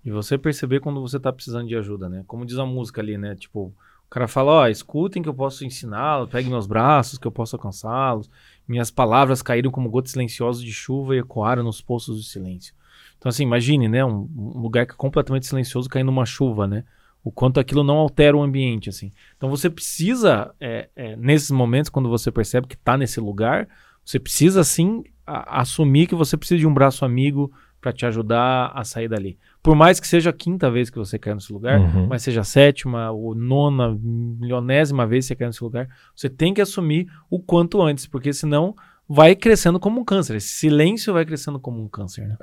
[0.04, 2.24] E você perceber quando você tá precisando de ajuda, né?
[2.26, 3.34] Como diz a música ali, né?
[3.36, 3.72] Tipo,
[4.06, 7.54] o cara fala, ó, escutem que eu posso ensiná-los, peguem meus braços que eu posso
[7.56, 8.28] alcançá-los.
[8.66, 12.74] Minhas palavras caíram como gotas silenciosas de chuva e ecoaram nos poços de silêncio.
[13.18, 14.04] Então, assim, imagine, né?
[14.04, 16.84] Um, um lugar é completamente silencioso caindo uma chuva, né?
[17.24, 19.10] O quanto aquilo não altera o ambiente, assim.
[19.36, 23.66] Então, você precisa, é, é, nesses momentos, quando você percebe que tá nesse lugar,
[24.04, 28.72] você precisa, sim, a- assumir que você precisa de um braço amigo para te ajudar
[28.74, 29.38] a sair dali.
[29.62, 32.06] Por mais que seja a quinta vez que você cai nesse lugar, Uhum.
[32.08, 33.94] mas seja a sétima ou nona,
[34.38, 38.32] milionésima vez que você cai nesse lugar, você tem que assumir o quanto antes, porque
[38.32, 38.74] senão
[39.08, 40.36] vai crescendo como um câncer.
[40.36, 42.36] Esse silêncio vai crescendo como um câncer, né?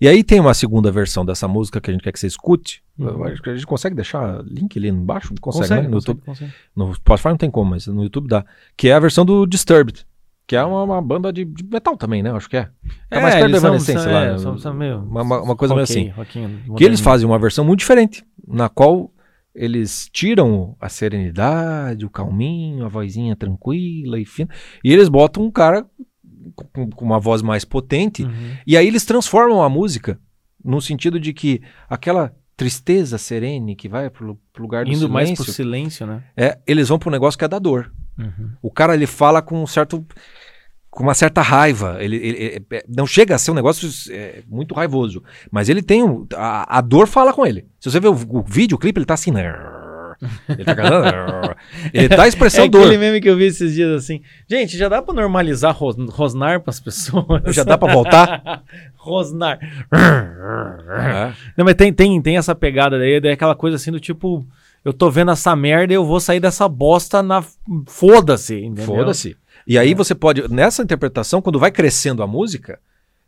[0.00, 2.82] E aí tem uma segunda versão dessa música que a gente quer que você escute.
[2.98, 3.24] Uhum.
[3.24, 5.34] A gente consegue deixar link ali embaixo?
[5.40, 5.88] Consegue, né?
[5.88, 6.22] No YouTube.
[6.24, 6.52] consegue.
[6.76, 8.44] No Spotify não tem como, mas no YouTube dá.
[8.76, 10.06] Que é a versão do Disturbed.
[10.46, 12.32] Que é uma, uma banda de, de metal também, né?
[12.32, 12.68] Acho que é.
[13.10, 14.38] É mais perto da Evanescence são- lá, é, né?
[14.38, 16.12] são- são meio- Uma- uma- coisa meio assim.
[16.76, 19.12] Que eles fazem uma versão muito diferente, na qual
[19.54, 24.48] eles tiram a serenidade, o calminho, a vozinha tranquila e fina,
[24.84, 25.86] e eles botam um cara
[26.54, 28.56] com, com uma voz mais potente, Uhum.
[28.66, 30.18] e aí eles transformam a música
[30.64, 35.28] no sentido de que aquela tristeza serene, que vai pro, pro lugar do Indo mais
[35.28, 36.22] silêncio, pro silêncio, né?
[36.36, 37.90] é, eles vão pro negócio que é da dor.
[38.18, 38.50] Uhum.
[38.60, 40.04] O cara ele fala com um certo
[40.90, 41.96] com uma certa raiva.
[42.00, 45.82] Ele, ele- ele- é, não chega a ser um negócio é, muito raivoso, mas ele
[45.82, 47.66] tem um, a, a dor fala com ele.
[47.78, 49.54] Se você ver o, o vídeo, o clipe, ele tá assim, né?
[50.50, 51.56] Ele tá cantando,
[51.94, 52.82] ele dá a expressão É dor.
[52.82, 54.20] aquele meme que eu vi esses dias assim.
[54.46, 57.54] Gente, já dá pra normalizar ros- rosnar pras pessoas?
[57.54, 58.62] Já dá pra voltar?
[58.98, 59.58] rosnar.
[59.90, 61.32] É.
[61.56, 64.46] Não, mas tem, tem, tem essa pegada daí, daí aquela coisa assim do tipo,
[64.84, 67.42] eu tô vendo essa merda e eu vou sair dessa bosta na.
[67.86, 68.84] Foda-se, entendeu?
[68.84, 69.36] Foda-se.
[69.66, 72.78] E aí você pode, nessa interpretação, quando vai crescendo a música,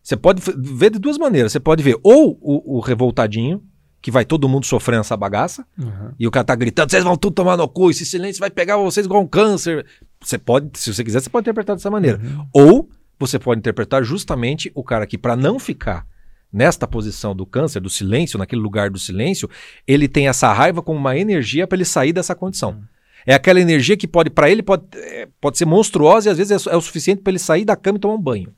[0.03, 1.53] você pode ver de duas maneiras.
[1.53, 3.63] Você pode ver ou o, o revoltadinho,
[4.01, 6.11] que vai todo mundo sofrendo essa bagaça, Uhum.
[6.19, 8.77] e o cara tá gritando, vocês vão tudo tomar no cu, esse silêncio vai pegar
[8.77, 9.87] vocês igual um câncer.
[10.21, 12.21] Você pode, se você quiser, você pode interpretar dessa maneira.
[12.53, 12.89] Ou
[13.19, 16.05] você pode interpretar justamente o cara que, para não ficar
[16.53, 19.49] nesta posição do câncer, do silêncio, naquele lugar do silêncio,
[19.87, 22.83] ele tem essa raiva como uma energia para ele sair dessa condição.
[23.27, 26.67] É aquela energia que pode, para ele, pode, é, pode ser monstruosa e às vezes
[26.67, 28.53] é, é o suficiente para ele sair da cama e tomar um banho.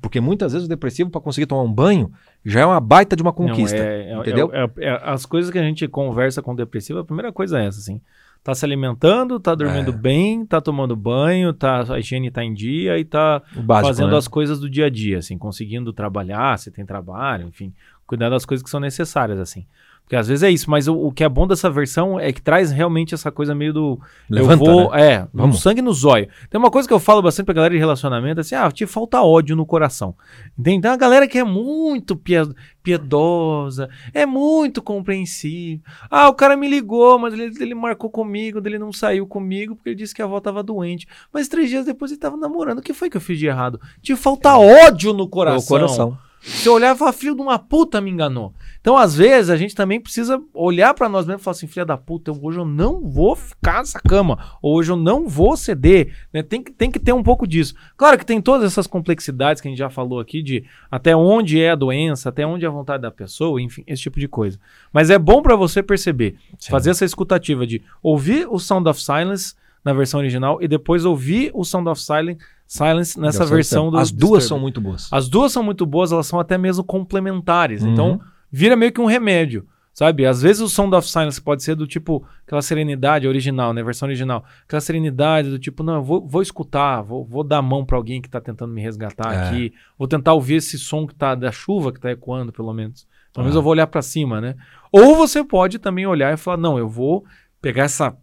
[0.00, 2.10] Porque muitas vezes o depressivo, para conseguir tomar um banho,
[2.44, 3.76] já é uma baita de uma Não, conquista.
[3.76, 4.50] é- é- entendeu?
[4.52, 7.60] é- é- é- as coisas que a gente conversa com o depressivo, a primeira coisa
[7.60, 8.00] é essa, assim.
[8.42, 9.96] Tá se alimentando, tá dormindo É.
[9.96, 14.18] bem, tá tomando banho, tá, a higiene tá em dia e tá básico, fazendo né?
[14.18, 17.72] as coisas do dia a dia, assim, conseguindo trabalhar, se tem trabalho, enfim,
[18.06, 19.66] cuidar das coisas que são necessárias, assim.
[20.04, 22.42] Porque às vezes é isso, mas o, o que é bom dessa versão é que
[22.42, 23.98] traz realmente essa coisa meio do.
[24.28, 24.90] Levanta, eu vou.
[24.90, 25.12] né?
[25.12, 25.62] É, Vamos.
[25.62, 26.28] sangue no zóio.
[26.50, 29.22] Tem uma coisa que eu falo bastante pra galera de relacionamento, assim, ah, te falta
[29.22, 30.14] ódio no coração.
[30.58, 30.76] Entende?
[30.76, 35.82] Então a galera que é muito pie- piedosa, é muito compreensiva.
[36.10, 39.88] Ah, o cara me ligou, mas ele, ele marcou comigo, ele não saiu comigo porque
[39.90, 41.06] ele disse que a avó tava doente.
[41.32, 42.78] Mas três dias depois ele tava namorando.
[42.78, 43.80] O que foi que eu fiz de errado?
[44.02, 45.64] Te falta ódio no coração.
[45.76, 46.18] O coração.
[46.46, 48.52] Você olhar e falar, filho de uma puta me enganou.
[48.78, 51.86] Então, às vezes, a gente também precisa olhar pra nós mesmos e falar assim, filha
[51.86, 54.38] da puta, eu- hoje eu não vou ficar nessa cama.
[54.60, 56.14] Ou hoje eu não vou ceder.
[56.32, 56.42] né?
[56.42, 57.74] Tem, que, tem que ter um pouco disso.
[57.96, 61.58] Claro que tem todas essas complexidades que a gente já falou aqui de até onde
[61.60, 64.58] é a doença, até onde é a vontade da pessoa, enfim, esse tipo de coisa.
[64.92, 66.70] Mas é bom pra você perceber, Sim.
[66.70, 71.50] fazer essa escutativa de ouvir o Sound of Silence na versão original e depois ouvir
[71.54, 74.44] o Sound of Silence, Silence nessa versão do As duas Disturbed.
[74.48, 75.08] são muito boas.
[75.12, 77.82] As duas são muito boas, elas são até mesmo complementares.
[77.82, 77.92] Uhum.
[77.92, 78.20] Então,
[78.50, 80.26] vira meio que um remédio, sabe?
[80.26, 83.82] Às vezes o Sound of Silence pode ser do tipo, aquela serenidade original, né?
[83.82, 84.44] Versão original.
[84.66, 87.96] Aquela serenidade do tipo, não, eu vou, vou escutar, vou, vou dar a mão pra
[87.96, 89.48] alguém que tá tentando me resgatar É.
[89.48, 89.72] aqui.
[89.98, 93.06] Vou tentar ouvir esse som que tá da chuva que tá ecoando, pelo menos.
[93.32, 93.58] Pelo menos Ah.
[93.58, 94.54] eu vou olhar pra cima, né?
[94.90, 97.24] Ou você pode também olhar e falar, não, eu vou
[97.60, 98.16] pegar essa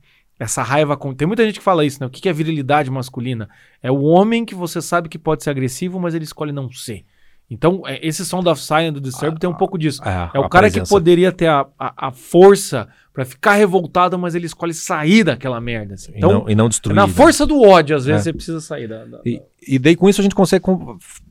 [0.43, 1.13] essa raiva com.
[1.13, 2.07] Tem muita gente que fala isso, né?
[2.07, 3.47] O que que é virilidade masculina?
[3.81, 7.03] É o homem que você sabe que pode ser agressivo, mas ele escolhe não ser.
[7.49, 10.01] Então, é, esse Sound of Silence do Disturb tem um pouco disso.
[10.33, 10.89] É o a cara que presença.
[10.89, 15.95] poderia ter a, a, a força pra ficar revoltado, mas ele escolhe sair daquela merda.
[15.95, 16.13] assim.
[16.13, 16.95] E Então, não, e não destruir.
[16.95, 17.13] na né?
[17.13, 18.23] força do ódio, às vezes É.
[18.23, 19.03] você precisa sair da.
[19.05, 20.63] da- E, e daí com isso a gente consegue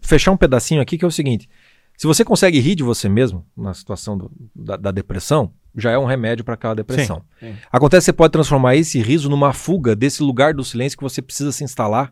[0.02, 1.48] fechar um pedacinho aqui que é o seguinte:
[2.00, 5.98] se você consegue rir de você mesmo na situação do- da, da depressão, já é
[5.98, 7.22] um remédio para aquela depressão.
[7.38, 7.54] sim.
[7.70, 11.20] Acontece que você pode transformar esse riso numa fuga desse lugar do silêncio que você
[11.20, 12.10] precisa se instalar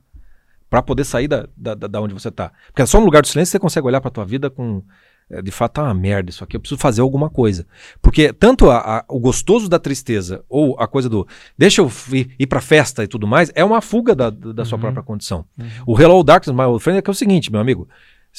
[0.68, 2.52] para poder sair da, da, da- onde você tá.
[2.66, 4.82] Porque só no lugar do silêncio você consegue olhar para tua vida com
[5.30, 7.66] é, de fato tá uma merda isso aqui, eu preciso fazer alguma coisa.
[8.02, 12.30] Porque tanto a- a- o gostoso da tristeza ou a coisa do deixa eu ir,
[12.38, 14.82] ir pra festa e tudo mais, é uma fuga da, da sua Uhum.
[14.82, 15.44] própria condição.
[15.86, 17.88] O Hello Darkness, my old friend, é que é o seguinte, meu amigo.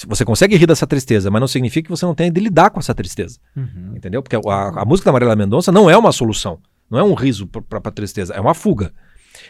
[0.08, 2.80] Você consegue rir dessa tristeza, mas não significa que você não tenha de lidar com
[2.80, 3.38] essa tristeza.
[3.56, 3.94] Uhum.
[3.96, 4.22] Entendeu?
[4.24, 6.60] Porque a, a música da Marília Mendonça não é uma solução.
[6.90, 8.94] Não é um riso para a tristeza, é uma fuga.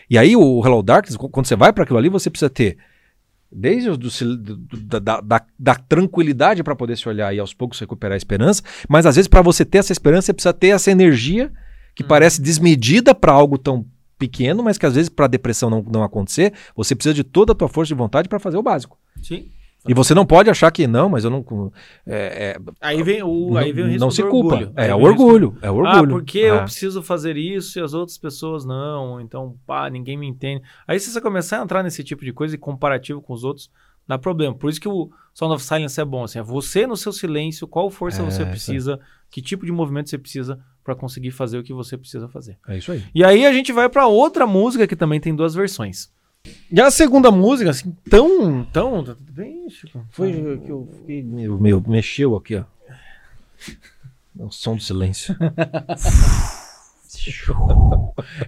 [0.09, 2.77] E aí o Hello Darkness, qu- quando você vai para aquilo ali, você precisa ter
[3.51, 7.79] desde o do do- da, da- da tranquilidade para poder se olhar e aos poucos
[7.79, 10.91] recuperar a esperança, mas às vezes para você ter essa esperança, você precisa ter essa
[10.91, 11.51] energia
[11.95, 13.85] que parece desmedida para algo tão
[14.19, 17.53] pequeno, mas que às vezes para a depressão não, não acontecer, você precisa de toda
[17.53, 18.97] a tua força de vontade para fazer o básico.
[19.23, 19.47] Sim.
[19.87, 21.71] E você não pode achar que não, mas eu não.
[22.05, 24.55] é, é, Aí vem o, aí vem o não, risco não se culpa.
[24.55, 24.73] orgulho.
[24.75, 25.57] É, Aí o orgulho.
[25.61, 25.97] É o orgulho.
[26.05, 26.49] Ah, porque É.
[26.51, 29.21] eu preciso fazer isso e as outras pessoas não.
[29.21, 30.61] Então, pá, ninguém me entende.
[30.87, 33.71] Aí se você começar a entrar nesse tipo de coisa e comparativo com os outros,
[34.05, 34.53] dá problema.
[34.53, 36.25] Por isso que o Sound of Silence é bom.
[36.25, 38.99] Assim, é você no seu silêncio, qual força É, você precisa,
[39.31, 42.57] que tipo de movimento você precisa pra conseguir fazer o que você precisa fazer.
[42.67, 43.03] É isso aí.
[43.15, 46.11] E aí a gente vai pra outra música que também tem duas versões.
[46.71, 50.05] E a segunda música, assim, tão, tão, bem, Chico?
[50.11, 50.31] Foi
[50.63, 51.21] que eu fiquei.
[51.23, 52.63] Meu, meu, mexeu aqui, ó.
[54.39, 55.35] É o som do silêncio.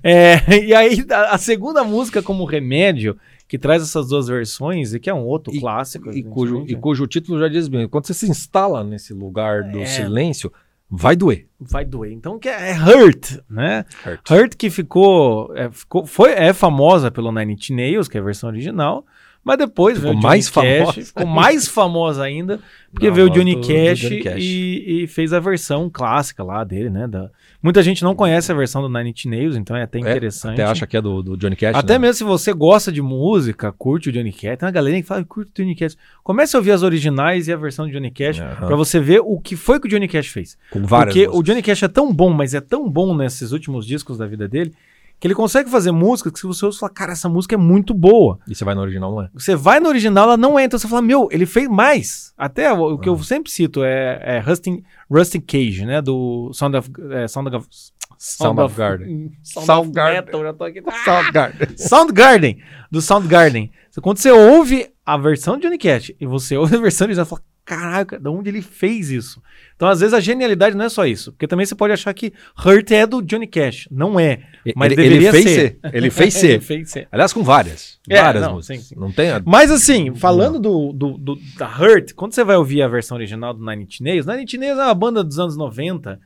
[0.02, 5.00] É, e aí, a, a segunda música como remédio, que traz essas duas versões, e
[5.00, 6.10] que é um outro E- clássico.
[6.12, 7.88] e, cujo, e cujo título já diz bem.
[7.88, 9.86] Quando você se instala nesse lugar do É.
[9.86, 10.52] silêncio,
[10.94, 11.48] Vai doer.
[11.60, 12.12] vai doer.
[12.12, 13.86] Então que é Hurt, né?
[14.06, 14.30] Hurt.
[14.30, 18.24] Hurt que ficou, é, ficou foi, é famosa pelo Nine Inch Nails, que é a
[18.24, 19.06] versão original,
[19.44, 22.60] mas depois Ficou veio o Johnny mais Cash, famosa ficou mais famosa ainda,
[22.92, 24.36] porque Na veio o Johnny do- do Cash, Johnny Cash.
[24.44, 27.08] E, e fez a versão clássica lá dele, né?
[27.08, 27.32] Da...
[27.64, 30.54] Muita gente não conhece a versão do Nine Inch Nails, então é até É, interessante.
[30.54, 31.76] Até acha que é do, do Johnny Cash.
[31.76, 32.00] Até né?
[32.00, 35.24] mesmo se você gosta de música, curte o Johnny Cash, tem uma galera que fala,
[35.24, 35.96] curte o Johnny Cash.
[36.24, 38.68] Comece a ouvir as originais e a versão do Johnny Cash, Aham.
[38.68, 40.58] pra você ver o que foi que o Johnny Cash fez.
[40.72, 41.46] Com várias Porque o músicas.
[41.46, 44.74] Johnny Cash é tão bom, mas é tão bom nesses últimos discos da vida dele,
[45.22, 48.40] que ele consegue fazer músicas que se você fala, cara, essa música é muito boa.
[48.48, 49.30] E você vai no original, não é?
[49.36, 52.34] Você vai no original, ela não entra, você fala, meu, ele fez mais.
[52.36, 53.24] Até o, o que eu Ah.
[53.24, 56.90] sempre cito é, é Rustin, Rustin Cage, né, do Sound of...
[57.12, 57.68] é, Sound of
[58.18, 59.32] Sound of Garden.
[59.46, 60.22] Sound, Sound of Garden.
[60.22, 60.82] Metal, já tô aqui.
[61.06, 61.68] Soundgarden.
[61.78, 62.58] Soundgarden,
[62.90, 63.72] do Soundgarden.
[64.02, 67.30] Quando você ouve a versão de Johnny Cash e você ouve a versão original, você
[67.30, 69.42] fala, caraca, de onde ele fez isso?
[69.76, 71.32] Então, às vezes, a genialidade não é só isso.
[71.32, 72.32] Porque também você pode achar que
[72.66, 73.88] Hurt é do Johnny Cash.
[73.90, 74.42] Não é.
[74.76, 75.80] Mas ele, deveria ele fez ser.
[75.82, 75.96] ser.
[75.96, 76.62] Ele fez Ele ser.
[76.62, 77.08] fez ser.
[77.12, 78.00] Aliás, com várias.
[78.10, 78.82] É, várias não, músicas.
[78.84, 79.00] sim, sim.
[79.00, 79.42] Não tem a...
[79.46, 83.54] Mas assim, falando do, do, do- da Hurt, quando você vai ouvir a versão original
[83.54, 86.20] do Nine Inch Nails, Nine Inch Nails é uma banda dos anos 90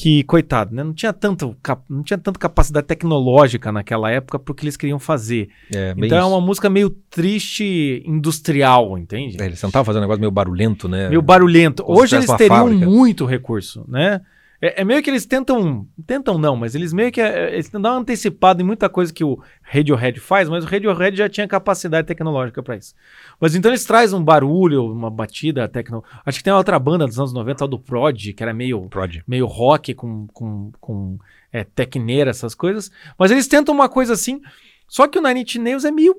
[0.00, 1.54] que, coitado, né, não tinha tanto
[1.86, 5.50] não tinha tanta capacidade tecnológica naquela época pro que eles queriam fazer.
[5.74, 6.30] É, então é isso.
[6.30, 9.36] uma música meio triste industrial, entende?
[9.38, 11.10] É, Eles tentavam fazer um negócio meio barulhento, né?
[11.10, 11.84] Meio barulhento.
[11.86, 12.86] Hoje eles teriam fábrica.
[12.86, 14.22] muito recurso, né?
[14.60, 15.86] É, é meio que eles tentam.
[16.06, 17.20] Tentam não, mas eles meio que.
[17.20, 21.16] é, Eles dão uma antecipada em muita coisa que o Radiohead faz, mas o Radiohead
[21.16, 22.94] já tinha capacidade tecnológica pra isso.
[23.40, 26.04] Mas então eles trazem um barulho, uma batida tecno.
[26.24, 28.82] Acho que tem uma outra banda dos anos 90, tal do Prod, que era meio,
[28.88, 29.22] Prod.
[29.26, 31.18] meio rock com, com, com
[31.52, 32.90] é, tecneira, essas coisas.
[33.18, 34.40] Mas eles tentam uma coisa assim.
[34.86, 36.14] Só que o Nine Inch Nails é meio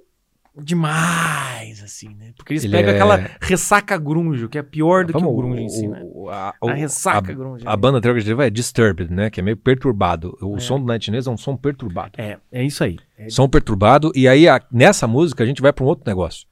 [0.58, 2.34] demais, assim, né?
[2.36, 5.36] Porque eles Ele pegam é- aquela ressaca grunge, que é pior do que o Vamos,
[5.38, 6.02] grunge em si, né?
[6.04, 7.64] o- a, A o- ressaca a- grunge.
[7.66, 9.30] A banda anterior que a gente teve é Disturbed, né?
[9.30, 10.38] Que é meio perturbado.
[10.42, 10.60] O É.
[10.60, 12.14] som do Night Inês é um som perturbado.
[12.18, 12.98] É, é isso aí.
[13.18, 14.12] É- Som perturbado.
[14.16, 16.46] E aí, nessa música, a gente vai para um outro negócio.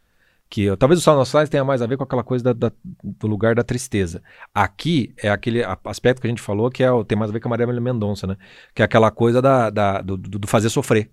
[0.51, 2.75] Que talvez o Sound of Silence tenha mais a ver com aquela coisa da- da-
[3.03, 4.23] do lugar da tristeza.
[4.51, 7.39] Aqui é aquele aspecto que a gente falou que é, o- tem mais a ver
[7.39, 8.35] com a Maria Mendonça, né?
[8.73, 9.69] Que é aquela coisa da,
[10.01, 11.11] do- do fazer sofrer.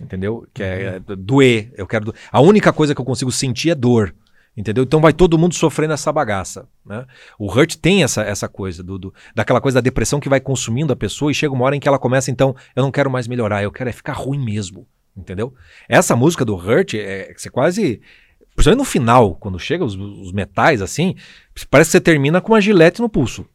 [0.00, 0.46] Entendeu?
[0.54, 1.72] Que é, é doer.
[1.76, 2.06] Eu quero.
[2.06, 4.14] do- A única coisa que eu consigo sentir é dor.
[4.56, 4.82] Entendeu?
[4.82, 6.68] Então vai todo mundo sofrendo essa bagaça.
[6.84, 7.06] Né?
[7.38, 10.92] O Hurt tem essa, essa coisa, do, do- daquela coisa da depressão que vai consumindo
[10.92, 13.28] a pessoa e chega uma hora em que ela começa, então, eu não quero mais
[13.28, 14.84] melhorar, eu quero é ficar ruim mesmo.
[15.16, 15.54] Entendeu?
[15.88, 18.00] Essa música do Hurt é você quase.
[18.54, 21.14] Principalmente no final, quando chega os, os metais assim,
[21.70, 23.46] parece que você termina com uma gilete no pulso.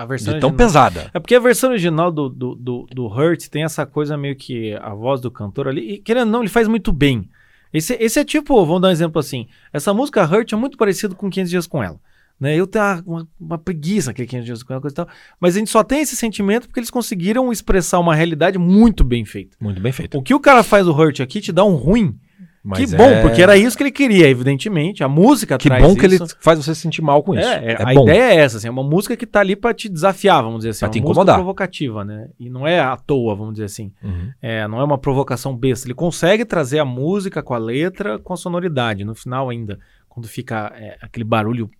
[0.00, 1.10] A versão De tão original- pesada.
[1.12, 4.74] É porque a versão original do, do, do, do Hurt tem essa coisa meio que
[4.76, 7.28] a voz do cantor ali, e querendo ou não, ele faz muito bem.
[7.72, 11.14] Esse, esse é tipo, vamos dar um exemplo assim, essa música Hurt é muito parecido
[11.14, 12.00] com 500 Dias com Ela.
[12.40, 12.56] Né?
[12.56, 15.08] Eu tenho uma, uma, preguiça aquele 500 Dias com Ela, coisa e tal,
[15.38, 19.26] mas a gente só tem esse sentimento porque eles conseguiram expressar uma realidade muito bem
[19.26, 19.54] feita.
[19.60, 20.16] Muito bem feito.
[20.16, 22.18] O que o cara faz do Hurt aqui te dá um ruim,
[22.62, 25.96] Mas que bom, é- porque era isso que ele queria, evidentemente, a música Que bom
[25.96, 26.36] que ele isso.
[26.40, 27.48] faz você se sentir mal com isso.
[27.48, 28.02] É, É, a bom.
[28.02, 30.70] ideia é essa, assim, é uma música que tá ali pra te desafiar, vamos dizer
[30.70, 30.80] assim.
[30.80, 31.36] Pra é te uma música incomodar.
[31.36, 32.28] provocativa, né?
[32.38, 33.90] E não é à toa, vamos dizer assim.
[34.02, 34.30] Uhum.
[34.42, 35.86] É, não é uma provocação besta.
[35.86, 40.28] Ele consegue trazer a música com a letra, com a sonoridade, no final ainda, quando
[40.28, 41.70] fica é, aquele barulho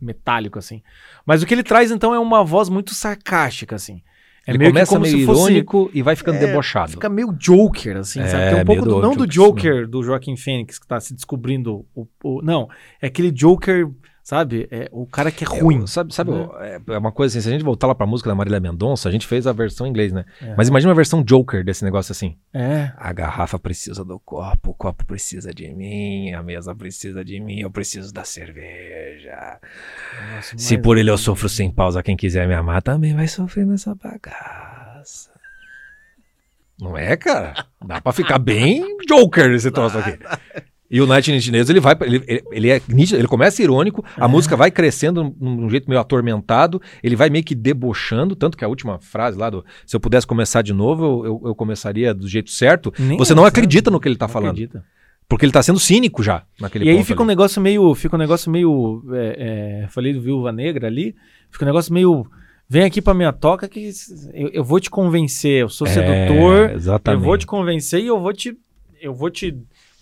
[0.00, 0.82] metálico, assim.
[1.26, 4.02] Mas o que ele traz, então, é uma voz muito sarcástica, assim.
[4.48, 6.92] É ele meio começa como meio se fosse- irônico e vai ficando É, debochado.
[6.92, 8.50] Fica meio Joker, assim, É, sabe?
[8.50, 11.14] Tem um pouco do, do não do Joker, Joker do Joaquim Fênix, que tá se
[11.14, 12.66] descobrindo o, o- Não,
[13.00, 13.86] é aquele Joker,
[14.28, 14.68] sabe?
[14.70, 15.78] É o cara que é É, ruim.
[15.84, 16.46] o- sabe, sabe né?
[16.60, 19.08] é, é uma coisa assim, se a gente voltar lá pra música da Marília Mendonça,
[19.08, 20.26] a gente fez a versão em inglês, né?
[20.42, 20.54] É.
[20.54, 22.36] Mas imagina uma versão Joker desse negócio assim.
[22.52, 22.92] É.
[22.98, 27.60] A garrafa precisa do copo, o copo precisa de mim, a mesa precisa de mim,
[27.60, 29.58] eu preciso da cerveja.
[30.34, 33.64] Nossa, Se por ele eu sofro sem pausa, quem quiser me amar também vai sofrer
[33.66, 35.30] nessa bagaça.
[36.78, 37.64] Não é, cara?
[37.84, 40.18] Dá pra ficar bem Joker esse troço aqui.
[40.90, 44.02] E o Night in chinês, ele vai, ele, ele, ele é nítido, ele começa irônico,
[44.16, 48.56] a música vai crescendo num, num jeito meio atormentado, ele vai meio que debochando, tanto
[48.56, 51.54] que a última frase lá do se eu pudesse começar de novo, eu, eu, eu
[51.54, 52.90] começaria do jeito certo.
[52.98, 54.82] Nem Você é, não acredita no que ele tá Não falando, acredita.
[55.28, 57.28] porque ele tá sendo cínico já naquele E aí fica um ali.
[57.28, 57.94] negócio meio.
[57.94, 59.04] Fica um negócio meio.
[59.12, 61.14] é, é, falei do Viúva Negra ali.
[61.50, 62.26] Fica um negócio meio.
[62.66, 63.90] Vem aqui pra minha toca que
[64.32, 65.62] eu, eu vou te convencer.
[65.62, 66.70] Eu sou sedutor.
[66.70, 67.20] É, exatamente.
[67.22, 68.56] Eu vou te convencer e eu vou te.
[69.00, 69.54] Eu vou te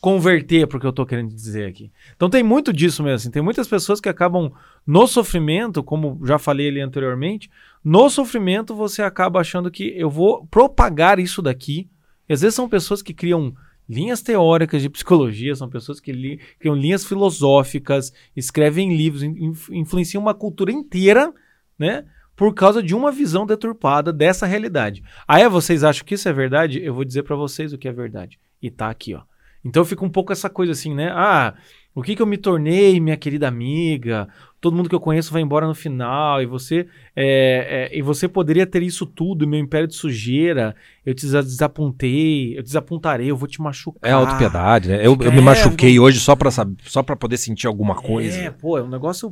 [0.07, 1.91] converter pro que eu tô querendo dizer aqui.
[2.15, 3.17] Então tem muito disso mesmo.
[3.17, 3.31] Assim.
[3.33, 4.53] Tem muitas pessoas que acabam
[4.87, 7.51] no sofrimento, como já falei ali anteriormente,
[7.83, 11.91] no sofrimento você acaba achando que eu vou propagar isso daqui.
[12.29, 13.53] E às vezes são pessoas que criam
[13.89, 19.71] linhas teóricas de psicologia, são pessoas que li- criam linhas filosóficas, escrevem livros, in- inf-
[19.71, 21.35] influenciam uma cultura inteira,
[21.77, 22.05] né?
[22.37, 25.03] por causa de uma visão deturpada dessa realidade.
[25.27, 26.81] Aí vocês acham que isso é verdade?
[26.81, 28.39] Eu vou dizer pra vocês o que é verdade.
[28.63, 29.23] E tá aqui, ó.
[29.67, 31.11] Então fica um pouco essa coisa assim, né?
[31.13, 31.55] Ah,
[31.95, 34.29] o que que eu me tornei, minha querida amiga?
[34.61, 38.29] Todo mundo que eu conheço vai embora no final e você é, é, e você
[38.29, 40.75] poderia ter isso tudo, meu império de sujeira.
[41.05, 44.09] Eu te desa- desapontei, eu desapontarei, eu vou te machucar.
[44.09, 44.97] É autopiedade, né?
[44.99, 46.51] Eu, eu me É, machuquei hoje só pra,
[46.83, 48.39] só pra poder sentir alguma coisa.
[48.39, 49.31] É, pô, é um negócio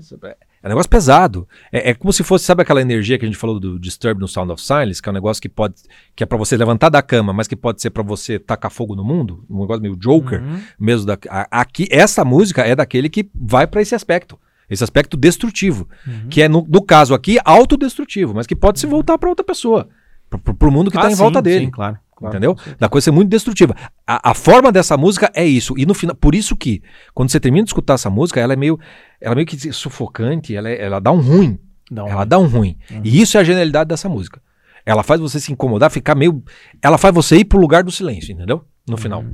[0.65, 1.47] É um negócio pesado.
[1.71, 4.27] É, é como se fosse, sabe aquela energia que a gente falou do Disturb no
[4.27, 5.75] Sound of Silence, que é um negócio que pode.
[6.17, 8.95] que é pra você levantar da cama, mas que pode ser pra você tacar fogo
[8.97, 9.45] no mundo?
[9.51, 10.61] Um negócio meio Joker, Uhum.
[10.81, 11.07] mesmo.
[11.07, 14.39] Da, a- aqui, essa música é daquele que vai pra esse aspecto.
[14.71, 15.87] Esse aspecto destrutivo.
[16.07, 16.29] Uhum.
[16.31, 19.89] Que é, no, no caso aqui, autodestrutivo, mas que pode se voltar pra outra pessoa.
[20.31, 21.67] Pro, pro- pro mundo que tá Ah, em sim, volta dele.
[21.67, 21.99] Sim, claro.
[22.17, 22.33] Claro.
[22.37, 22.57] Entendeu?
[22.79, 23.75] Da coisa ser muito destrutiva.
[24.07, 25.75] A, a forma dessa música é isso.
[25.79, 26.83] E no final, por isso que,
[27.15, 28.79] quando você termina de escutar essa música, ela é meio,
[29.21, 31.59] ela é meio que sufocante, ela, é- ela dá um ruim.
[31.93, 32.77] Um ela dá um ruim.
[33.03, 34.41] E isso é a genialidade dessa música.
[34.87, 36.43] Ela faz você se incomodar, ficar meio.
[36.83, 38.65] Ela faz você ir pro lugar do silêncio, entendeu?
[38.89, 39.25] No final.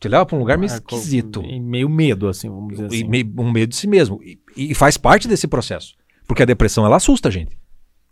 [0.00, 1.42] Te leva pra um lugar meio Ah, co- esquisito.
[1.44, 3.04] E meio medo, assim, vamos dizer E assim.
[3.08, 4.18] meio- um medo de si mesmo.
[4.22, 5.94] E, e faz parte desse processo.
[6.26, 7.58] Porque a depressão, ela assusta a gente.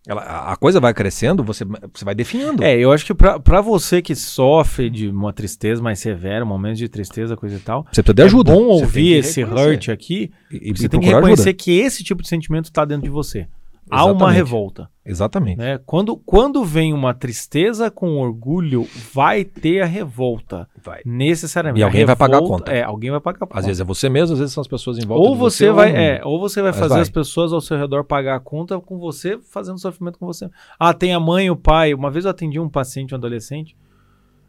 [0.09, 2.65] Ela, a- coisa vai crescendo, você, você vai definhando.
[2.65, 6.79] É, eu acho que pra, pra você que sofre de uma tristeza mais severa, momentos
[6.79, 8.51] de tristeza, coisa e tal, Você precisa de ajuda.
[8.51, 9.69] é bom ouvir esse reconhecer.
[9.69, 10.31] hurt aqui.
[10.51, 11.55] E, e Você tem que reconhecer ajuda.
[11.55, 13.47] que esse tipo de sentimento tá dentro de você.
[13.91, 14.91] Há uma revolta.
[15.05, 15.57] Exatamente.
[15.59, 15.79] Né?
[15.87, 20.69] Quando, quando vem uma tristeza com orgulho, vai ter a revolta.
[20.85, 21.01] Vai.
[21.07, 21.81] Necessariamente.
[21.81, 22.73] E alguém A vai pagar a revolta- conta.
[22.73, 23.59] É, alguém vai pagar a conta.
[23.59, 25.71] Às vezes é você mesmo, às vezes são as pessoas em volta ou de você
[25.73, 27.03] vai, ou- é, ou você vai Mas fazer vai.
[27.03, 30.51] as pessoas ao seu redor pagar a conta com você fazendo sofrimento com você.
[30.79, 31.95] Ah, tem a mãe, o pai.
[31.95, 33.77] Uma vez eu atendi um paciente, um adolescente.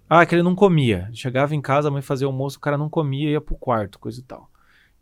[0.10, 1.08] Ah, que ele não comia.
[1.14, 4.20] Chegava em casa, a mãe fazia almoço, o cara não comia, ia pro quarto, coisa
[4.20, 4.50] e tal.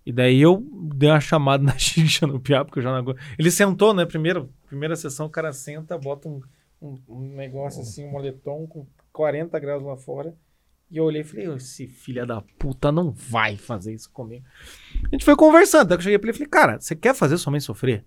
[0.08, 0.66] E daí eu
[0.96, 3.20] dei uma chamada na xixa no piá, porque eu já não aguento.
[3.38, 4.06] Ele sentou, né?
[4.06, 6.42] Primeiro, primeira sessão, o cara senta, bota um,
[6.82, 10.34] um, um negócio assim, um moletom com 40 graus lá fora.
[10.90, 14.46] E eu olhei e falei, esse filho da puta não vai fazer isso comigo.
[15.04, 17.14] A gente foi conversando, até que eu cheguei pra ele e falei, cara, você quer
[17.14, 18.06] fazer sua mãe sofrer?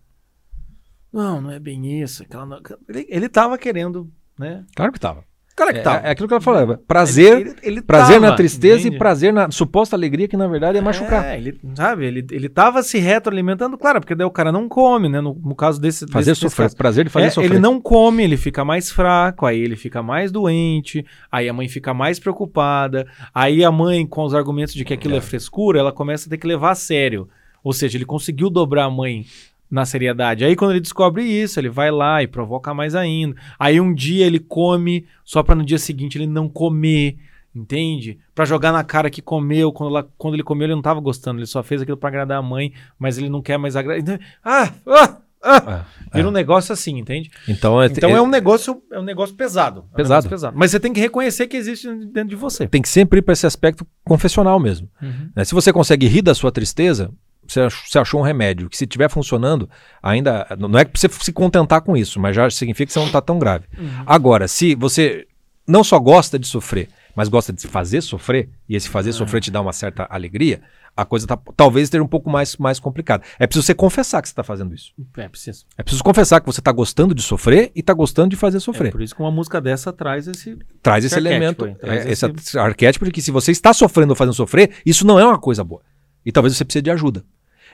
[1.12, 2.22] Não, não é bem isso.
[2.22, 4.64] aquela Ele, ele tava querendo, né?
[4.74, 5.22] Claro que tava.
[5.60, 6.72] Cara que É, é aquilo que ela falou.
[6.72, 8.96] é Prazer, Ele- ele- ele prazer tava, na tristeza entende?
[8.96, 11.24] e prazer na suposta alegria, que na verdade é machucar.
[11.26, 15.08] É, ele, sabe, ele, ele tava se retroalimentando, claro, porque daí o cara não come,
[15.08, 15.20] né?
[15.20, 16.06] No, no caso desse.
[16.08, 16.64] fazer desse, desse sofrer.
[16.64, 16.76] caso.
[16.76, 17.50] Prazer de fazer É, sofrer.
[17.50, 21.68] ele não come, ele fica mais fraco, aí ele fica mais doente, aí a mãe
[21.68, 25.92] fica mais preocupada, aí a mãe, com os argumentos de que aquilo é, frescura, ela
[25.92, 27.28] começa a ter que levar a sério.
[27.62, 29.26] Ou seja, ele conseguiu dobrar a mãe
[29.70, 30.44] na seriedade.
[30.44, 33.36] Aí quando ele descobre isso, ele vai lá e provoca mais ainda.
[33.59, 37.16] Aí um dia ele come, só pra no dia seguinte ele não comer.
[37.55, 38.16] Entende?
[38.34, 41.40] Pra jogar na cara que comeu, quando, ela- quando ele comeu ele não tava gostando,
[41.40, 44.20] ele só fez aquilo pra agradar a mãe, mas ele não quer mais agradar.
[44.44, 45.84] Ah, ah, ah.
[46.12, 46.28] É, Vira é.
[46.28, 47.28] um negócio assim, entende?
[47.48, 49.80] Então, é, Então é um negócio, é um negócio pesado.
[49.80, 50.10] É um Pesado.
[50.18, 50.56] negócio pesado.
[50.56, 52.68] Mas você tem que reconhecer que existe dentro de você.
[52.68, 54.88] tem que sempre ir para esse aspecto confessional mesmo.
[55.34, 55.42] né?
[55.44, 57.10] Se você consegue rir da sua tristeza,
[57.52, 59.68] você ach- você achou um remédio que se estiver funcionando,
[60.02, 63.06] ainda não é que você se contentar com isso, mas já significa que você não
[63.06, 63.64] está tão grave.
[64.06, 65.27] Agora, se você
[65.66, 69.51] não só gosta de sofrer, mas gosta de fazer sofrer, e esse fazer sofrer te
[69.51, 70.60] dá uma certa alegria,
[70.97, 73.22] a coisa tá, talvez esteja um pouco mais, mais complicada.
[73.39, 74.93] É preciso você confessar que você está fazendo isso.
[75.16, 75.64] É, preciso.
[75.78, 78.60] É preciso confessar que você está gostando de sofrer e está gostando de fazer É
[78.60, 78.90] sofrer.
[78.90, 80.59] por isso que uma música dessa traz esse.
[80.82, 83.72] traz esse, esse elemento, aí, traz é, esse, esse- arquétipo de que se você está
[83.72, 85.82] sofrendo ou fazendo sofrer, isso não é uma coisa boa.
[86.27, 87.24] E talvez você precise de ajuda.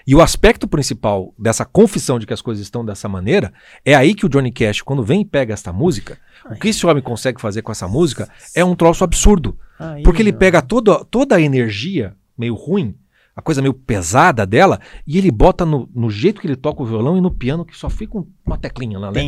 [0.07, 3.53] E o aspecto principal dessa confissão de que as coisas estão dessa maneira
[3.85, 6.17] é aí que o Johnny Cash, quando vem e pega esta música,
[6.51, 9.59] o que esse homem consegue fazer com essa música é um troço absurdo.
[9.79, 12.95] Aí, Porque ele pega toda, toda a energia meio ruim,
[13.35, 16.87] a coisa meio pesada dela, e ele bota no, no jeito que ele toca o
[16.87, 19.21] violão e no piano, que só fica um- uma teclinha lá, né?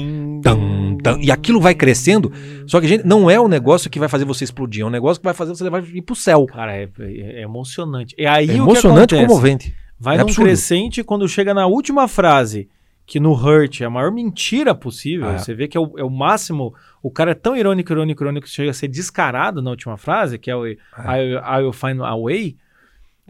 [0.43, 2.33] Tum, tum, e aquilo vai crescendo.
[2.67, 5.21] Só que, gente, não é um negócio que vai fazer você explodir, é um negócio
[5.21, 6.47] que vai fazer você levar ir pro céu.
[6.47, 8.15] Cara, é, é- é emocionante.
[8.17, 9.27] E aí É emocionante e acontece?
[9.27, 9.75] comovente.
[9.99, 10.47] Vai É num absurdo.
[10.47, 12.69] crescente quando chega na última frase,
[13.07, 15.29] que no Hurt é a maior mentira possível.
[15.29, 15.39] Ah.
[15.39, 16.75] Você vê que é o, é o máximo.
[17.03, 20.39] O cara é tão irônico, irônico, irônico que chega a ser descarado na última frase,
[20.39, 22.57] que é o I, I will find a way.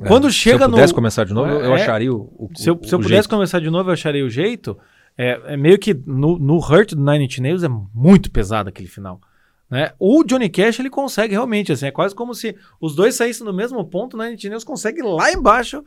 [0.07, 0.31] Quando É.
[0.31, 0.75] chega se eu no.
[0.75, 1.83] pudesse começar de novo, eu, É.
[1.83, 3.29] acharia o, o Se eu, o- se eu pudesse jeito.
[3.31, 4.79] começar de novo, eu acharia o jeito.
[5.17, 8.87] É, é meio que no, no Hurt do Nine Inch Nails é muito pesado aquele
[8.89, 9.21] final.
[9.69, 9.91] Né?
[9.99, 13.53] O Johnny Cash ele consegue realmente, assim, é quase como se os dois saíssem no
[13.53, 15.85] mesmo ponto, o Nine Inch Nails consegue ir lá embaixo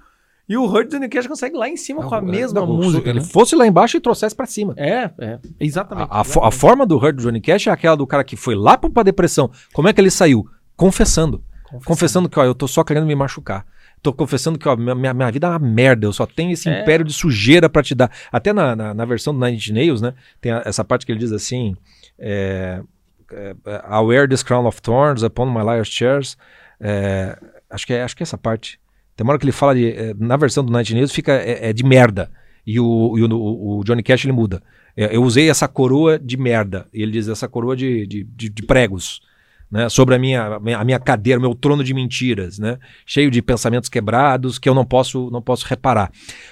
[0.52, 3.10] e o Hurt do Johnny Cash consegue lá em cima com a Não, mesma música.
[3.10, 3.26] Ele né?
[3.26, 4.74] fosse lá embaixo e trouxesse pra cima.
[4.78, 6.10] É, é, exatamente.
[6.12, 8.56] A, a a forma do Hurt do Johnny Cash é aquela do cara que foi
[8.56, 9.50] lá pra, depressão.
[9.74, 10.46] Como é que ele saiu?
[10.76, 11.44] Confessando.
[11.86, 13.66] Confessando que, ó, eu tô só querendo me machucar.
[14.04, 16.82] tô confessando que ó, minha, minha- vida é uma merda, eu só tenho esse É.
[16.82, 18.12] império de sujeira pra te dar.
[18.32, 20.14] Até na, na, na versão do Nine Inch Nails, né?
[20.42, 21.76] Tem a- essa parte que ele diz assim:
[22.20, 22.82] é,
[23.32, 23.56] é,
[23.90, 26.36] I wear this crown of thorns upon my liar's chairs.
[26.80, 27.38] É,
[27.70, 28.81] acho, que é, acho que é essa parte.
[29.22, 29.88] Tem uma hora que ele fala de.
[29.92, 32.32] é, na versão do Inch Nails fica é, é de merda.
[32.66, 34.64] E o, e o, o- o Johnny Cash ele muda.
[34.98, 36.88] É, eu usei essa coroa de merda.
[36.92, 39.22] E ele diz essa coroa de, de, de- de pregos.
[39.70, 43.88] Né, sobre a minha, a minha- cadeira, meu trono de mentiras, né, cheio de pensamentos
[43.88, 46.12] quebrados que eu não posso não posso reparar.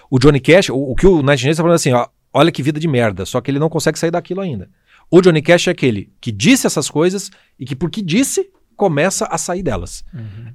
[0.09, 2.49] O Johnny Cash, o, o que o Night Inch Nails está falando assim, ó, olha
[2.49, 4.69] que vida de merda, só que ele não consegue sair daquilo ainda.
[5.11, 7.29] O Johnny Cash é aquele que disse essas coisas
[7.59, 10.05] e que porque disse começa a sair delas.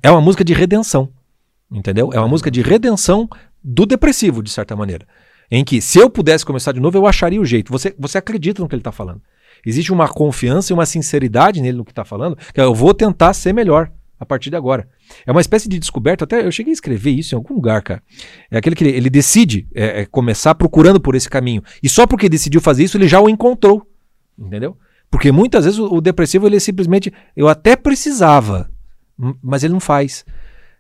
[0.03, 1.11] É uma música de redenção,
[1.75, 2.11] entendeu?
[2.13, 3.29] É uma música de redenção
[3.63, 5.07] do depressivo de certa maneira,
[5.51, 7.71] em que se eu pudesse começar de novo eu acharia o jeito.
[7.71, 9.21] Você você acredita no que ele está falando?
[9.67, 13.33] Existe uma confiança e uma sinceridade nele no que está falando, que eu vou tentar
[13.35, 14.89] ser melhor a partir de agora.
[15.27, 18.03] É uma espécie de descoberta, até eu cheguei a escrever isso em algum lugar, cara.
[18.51, 21.63] É aquele que ele, ele decide é, é, começar procurando por esse caminho.
[21.83, 23.87] E só porque decidiu fazer isso, ele já o encontrou.
[24.39, 24.77] Entendeu?
[25.11, 27.13] Porque muitas vezes o, o depressivo, ele simplesmente.
[27.37, 28.71] Eu até precisava,
[29.43, 30.25] mas ele não faz.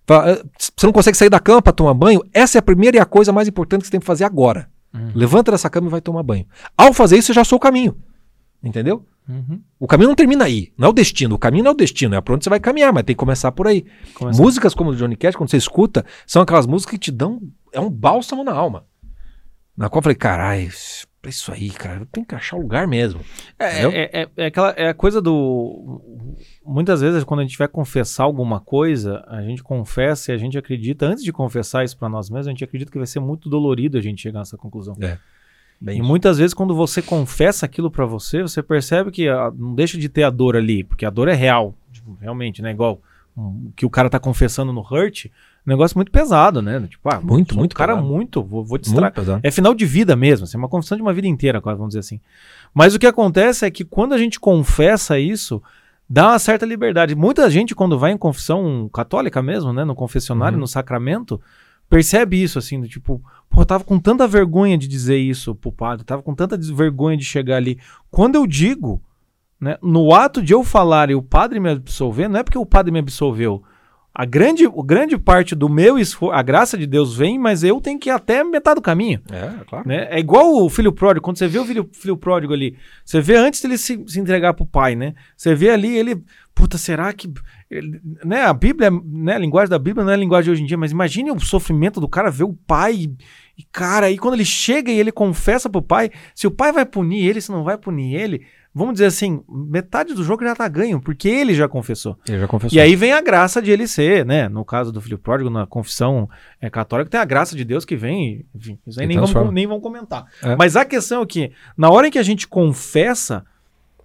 [0.09, 2.22] "Ah, Você não consegue sair da cama para tomar banho?
[2.32, 4.68] Essa é a primeira e a coisa mais importante que você tem que fazer agora.
[5.14, 6.47] Levanta dessa cama e vai tomar banho.
[6.76, 7.97] Ao fazer isso, você já sou o caminho.
[8.62, 9.05] Entendeu?
[9.28, 9.60] Uhum.
[9.78, 10.72] O caminho não termina aí.
[10.78, 11.35] Não é o destino.
[11.35, 12.14] O caminho não é o destino.
[12.14, 13.85] É pra onde você vai caminhar, mas tem que começar por aí.
[14.14, 17.40] Começa- Músicas como o Johnny Cash, quando você escuta, são aquelas músicas que te dão.
[17.72, 18.85] É um bálsamo na alma.
[19.76, 20.70] Na qual eu falei, caralho,
[21.25, 23.21] pra isso aí, cara, tenho que achar lugar mesmo.
[23.59, 26.03] É, é, é, é aquela é a coisa do.
[26.65, 30.59] Muitas vezes, quando a gente vai confessar alguma coisa, a gente confessa e a gente
[30.59, 33.49] acredita, antes de confessar isso pra nós mesmos, a gente acredita que vai ser muito
[33.49, 34.95] dolorido a gente chegar nessa conclusão.
[35.81, 36.07] Bem E isso.
[36.07, 40.09] muitas vezes, quando você confessa aquilo pra você, você percebe que ah, não deixa de
[40.11, 42.71] ter a dor ali, porque a dor é real, tipo, realmente, né?
[42.71, 43.01] Igual
[43.35, 45.27] um, o que o cara tá confessando no Hurt,
[45.66, 46.81] um negócio muito pesado, né?
[46.89, 48.09] Tipo, ah, Muito, muito cara pesado.
[48.12, 49.41] muito, vou, vou te pesado.
[49.43, 51.91] É final de vida mesmo, assim, é uma confissão de uma vida inteira, quase, vamos
[51.91, 52.20] dizer assim.
[52.74, 55.62] Mas o que acontece é que quando a gente confessa isso,
[56.09, 57.15] dá uma certa liberdade.
[57.15, 60.61] Muita gente, quando vai em confissão católica mesmo, né, no confessionário, Uhum.
[60.61, 61.41] no sacramento,
[61.89, 65.73] percebe isso, assim, do tipo, pô, eu tava com tanta vergonha de dizer isso pro
[65.73, 67.78] padre, tava com tanta vergonha de chegar ali.
[68.11, 69.01] Quando eu digo,
[69.61, 72.66] né, no ato de eu falar e o padre me absolver, não é porque o
[72.66, 73.62] padre me absolveu.
[74.16, 77.81] A grande, o grande parte do meu esforço, a graça de Deus vem, mas eu
[77.81, 79.20] tenho que ir até metade do caminho.
[79.32, 79.89] É, claro.
[79.89, 80.07] Né?
[80.09, 83.35] É igual o filho pródigo, quando você vê o filho, filho pródigo ali, você vê
[83.36, 85.15] antes dele se, se entregar pro pai, né?
[85.36, 86.23] Você vê ali ele,
[86.55, 87.28] puta, será que.
[87.69, 88.43] ele- né?
[88.45, 89.35] A Bíblia, né?
[89.35, 91.41] A linguagem da Bíblia não é a linguagem de hoje em dia, mas imagine o
[91.41, 92.95] sofrimento do cara ver o pai.
[92.95, 93.16] E,
[93.59, 96.86] e, cara, aí quando ele chega e ele confessa pro pai, se o pai vai
[96.86, 100.67] punir ele, se não vai punir ele, vamos dizer assim, metade do jogo já tá
[100.67, 102.19] ganho, porque ele já confessou.
[102.29, 102.77] Ele já confessou.
[102.77, 104.49] E aí vem a graça de ele ser, né?
[104.49, 106.29] No caso do filho pródigo, na confissão
[106.61, 109.53] é, católica, tem a graça de Deus que vem, e, enfim, isso aí nem vamos,
[109.53, 110.27] nem vão comentar.
[110.43, 110.57] É.
[110.57, 113.45] Mas a questão é que, na hora em que a gente confessa,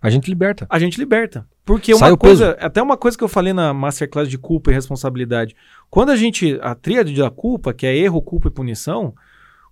[0.01, 0.67] A gente liberta.
[0.69, 1.47] a gente liberta.
[1.65, 4.73] Porque Sai uma coisa, até uma coisa que eu falei na masterclass de culpa e
[4.73, 5.55] responsabilidade,
[5.89, 9.13] quando a gente, a tríade da culpa, que é erro, culpa e punição,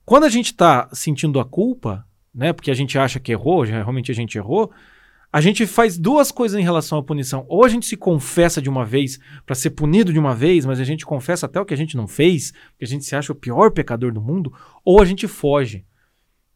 [0.05, 2.05] quando a gente tá sentindo a culpa,
[2.37, 4.71] né, porque a gente acha que errou, realmente a gente errou,
[5.33, 7.45] a gente faz duas coisas em relação à punição.
[7.49, 10.79] Ou a gente se confessa de uma vez para ser punido de uma vez, mas
[10.79, 13.31] a gente confessa até o que a gente não fez, porque a gente se acha
[13.31, 14.53] o pior pecador do mundo,
[14.85, 15.83] ou a gente foge.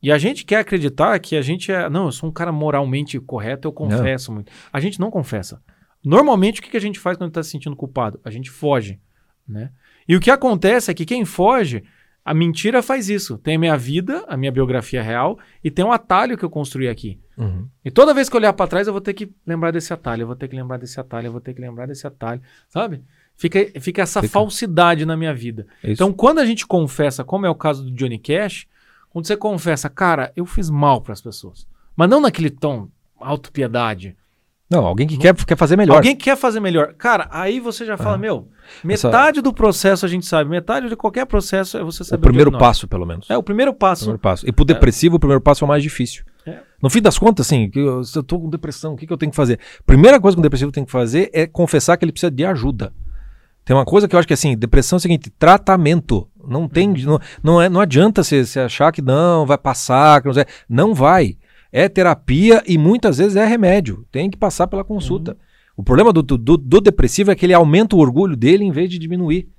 [0.03, 1.89] E a gente quer acreditar que a gente é.
[1.89, 4.51] Não, eu sou um cara moralmente correto, eu confesso muito.
[4.71, 5.61] A gente não confessa.
[6.03, 8.19] Normalmente, o que que a gente faz quando está se sentindo culpado?
[8.23, 8.99] A gente foge.
[9.47, 9.71] Né?
[10.07, 11.83] E o que acontece é que quem foge,
[12.23, 13.37] a mentira faz isso.
[13.37, 16.87] Tem a minha vida, a minha biografia real, e tem um atalho que eu construí
[16.87, 17.19] aqui.
[17.37, 17.67] Uhum.
[17.83, 20.23] E toda vez que eu olhar pra trás, eu vou ter que lembrar desse atalho,
[20.23, 23.01] eu vou ter que lembrar desse atalho, eu vou ter que lembrar desse atalho, sabe?
[23.35, 24.31] Fica, fica essa Fica.
[24.31, 25.65] falsidade na minha vida.
[25.81, 25.93] É isso.
[25.93, 28.67] Então, quando a gente confessa, como é o caso do Johnny Cash,
[29.09, 32.87] quando você confessa, cara, eu fiz mal pras pessoas, mas não naquele tom
[33.19, 34.15] autopiedade.
[34.71, 35.97] Não, alguém que quer, quer fazer melhor.
[35.97, 36.93] Alguém quer fazer melhor.
[36.93, 38.17] Cara, aí você já fala, Ah.
[38.17, 38.47] meu,
[38.87, 42.21] Essa- metade do processo a gente sabe, metade de qualquer processo é você o saber
[42.23, 43.29] primeiro o passo, pelo menos.
[43.29, 44.03] É o primeiro passo.
[44.05, 44.47] Primeiro passo.
[44.47, 46.23] E pro depressivo, o primeiro passo é o mais difícil.
[46.47, 46.59] É.
[46.81, 49.11] No fim das contas, assim, que eu, se eu tô com depressão, o que, que
[49.11, 49.59] eu tenho que fazer?
[49.85, 52.93] Primeira coisa que um depressivo tem que fazer é confessar que ele precisa de ajuda.
[53.65, 56.27] Tem uma coisa que eu acho que assim, depressão é o seguinte, tratamento.
[56.47, 60.27] Não tem, não, não, é, não adianta você, você achar que não, vai passar, que
[60.29, 60.33] não,
[60.87, 61.37] não vai.
[61.71, 64.05] É terapia e muitas vezes é remédio.
[64.11, 65.37] Tem que passar pela consulta.
[65.75, 68.89] O problema do, do, do depressivo é que ele aumenta o orgulho dele em vez
[68.89, 69.49] de diminuir.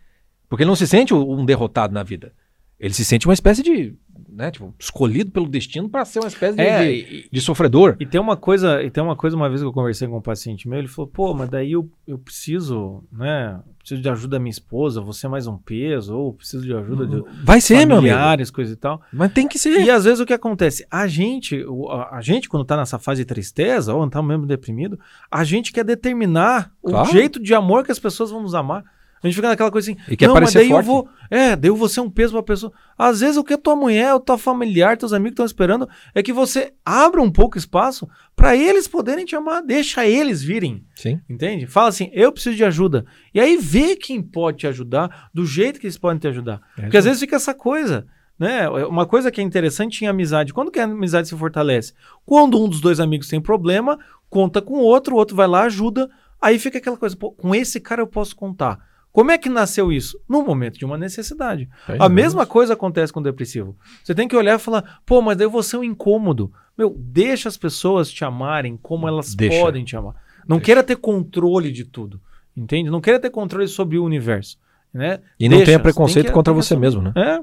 [0.48, 2.32] Porque ele não se sente um derrotado na vida.
[2.78, 3.94] Ele se sente uma espécie de
[4.35, 7.97] né, tipo, escolhido pelo destino para ser uma espécie de, É, de, de sofredor.
[8.01, 10.23] e tem uma coisa, e tem uma coisa, uma vez que eu conversei com um
[10.23, 13.61] paciente meu, ele falou, pô, mas daí eu, eu preciso, né?
[13.79, 17.05] Preciso de ajuda da minha esposa, você é mais um peso, ou preciso de ajuda
[17.07, 18.13] de Vai ser, meu amigo.
[18.15, 19.03] familiares, coisa e tal.
[19.13, 19.81] Mas tem que ser.
[19.85, 20.87] E às vezes o que acontece?
[20.91, 21.65] A gente,
[22.11, 24.99] a gente, quando tá nessa fase de tristeza, ou tá mesmo deprimido,
[25.31, 27.09] a gente quer determinar Claro.
[27.09, 28.85] o jeito de amor que as pessoas vão nos amar.
[29.23, 30.81] A gente fica naquela coisa assim, E quer não, mas daí forte.
[30.89, 31.09] eu vou.
[31.31, 32.73] É, daí eu vou ser um peso pra pessoa.
[32.99, 36.23] Às vezes o que a tua mulher, o teu familiar, teus amigos estão esperando é
[36.23, 39.62] que você abra um pouco espaço pra eles poderem te amar.
[39.62, 40.85] Deixa eles virem.
[40.97, 41.20] Sim.
[41.31, 41.66] Entende?
[41.66, 43.05] Fala assim, eu preciso de ajuda.
[43.32, 46.61] E aí vê quem pode te ajudar, do jeito que eles podem te ajudar.
[46.74, 48.69] Porque às vezes fica essa coisa, né?
[48.69, 51.93] Uma coisa que é interessante em amizade, quando que a amizade se fortalece?
[52.27, 55.62] Quando um dos dois amigos tem problema, conta com o outro, o outro vai lá,
[55.62, 58.90] ajuda, aí fica aquela coisa, pô, com esse cara eu posso contar.
[59.12, 60.18] Como é que nasceu isso?
[60.28, 61.68] No momento de uma necessidade.
[61.89, 63.76] É A mesma coisa acontece com o depressivo.
[64.02, 66.51] Você tem que olhar e falar, pô, mas daí você é um incômodo.
[66.78, 69.60] Meu, deixa as pessoas te amarem como elas Deixa.
[69.60, 70.14] podem te amar.
[70.48, 70.64] Não Deixa.
[70.64, 72.18] queira ter controle de tudo.
[72.56, 72.90] Entende?
[72.90, 74.59] Não queira ter controle sobre o universo.
[74.94, 75.20] Né?
[75.40, 77.12] E não Deixa, tenha preconceito tem que- contra você mesmo, né?
[77.16, 77.39] É,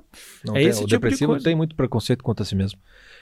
[0.45, 1.43] Não É tem- esse o tipo de depressivo coisa.
[1.43, 2.77] tem muito preconceito contra si mesmo.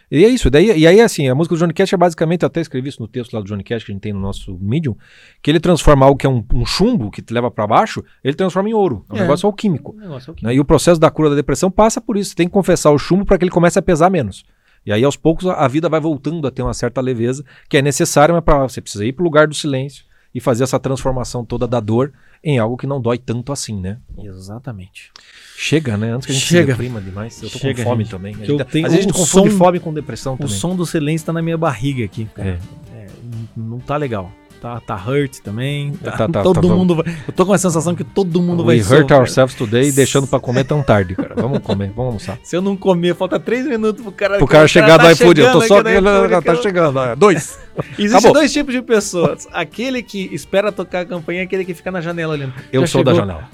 [0.09, 0.49] E é isso.
[0.49, 3.01] Daí, e aí, assim, a música do Johnny Cash é basicamente, eu até escrevi isso
[3.01, 4.95] no texto lá do Johnny Cash que a gente tem no nosso Medium,
[5.41, 8.33] que ele transforma algo que é um, um chumbo que te leva pra baixo, ele
[8.35, 9.05] transforma em ouro.
[9.09, 9.21] É um É.
[9.21, 9.91] negócio alquímico.
[9.91, 10.45] o negócio é o quê?
[10.45, 10.55] né?
[10.55, 12.29] E o processo da cura da depressão passa por isso.
[12.29, 14.45] Você tem que confessar o chumbo para que ele comece a pesar menos.
[14.85, 17.81] E aí, aos poucos, a, vida vai voltando a ter uma certa leveza, que é
[17.81, 21.67] necessária, mas pra, você precisa ir pro lugar do silêncio e fazer essa transformação toda
[21.67, 22.13] da dor
[22.43, 23.97] em algo que não dói tanto assim, né?
[24.17, 25.11] Exatamente.
[25.57, 26.11] Chega, né?
[26.11, 26.61] Antes que a gente Chega.
[26.73, 27.41] se deprima demais.
[27.41, 28.11] Eu tô Chega, com fome gente.
[28.11, 28.33] também.
[28.39, 30.53] Eu gente- tenho Às vezes a gente o confunde som- fome com depressão O também.
[30.55, 32.25] som do silêncio tá na minha barriga aqui.
[32.33, 32.59] cara.
[32.93, 32.97] É.
[32.97, 33.07] É,
[33.55, 34.31] não tá legal.
[34.61, 35.91] Tá, tá hurt também.
[35.93, 36.73] Tá, Tá, tá, todo tá, tá.
[36.73, 37.05] mundo vai.
[37.27, 39.17] Eu tô com a sensação que todo mundo We vai hurt sofrer.
[39.19, 41.35] ourselves today, deixando pra comer tão tarde, cara.
[41.35, 42.39] Vamos comer, vamos almoçar.
[42.43, 44.37] Se eu não comer, falta três minutos pro cara.
[44.37, 45.83] Pro que cara o chegar tá do iFood, eu tô só.
[45.83, 47.59] no iFood, Tá que chegando, ó, dois.
[47.99, 48.33] Existem Acabou.
[48.33, 49.47] dois tipos de pessoas.
[49.51, 52.53] Aquele que espera tocar a campanha e aquele que fica na janela olhando.
[52.73, 53.27] Eu Já sou da chegou?
[53.27, 53.49] janela.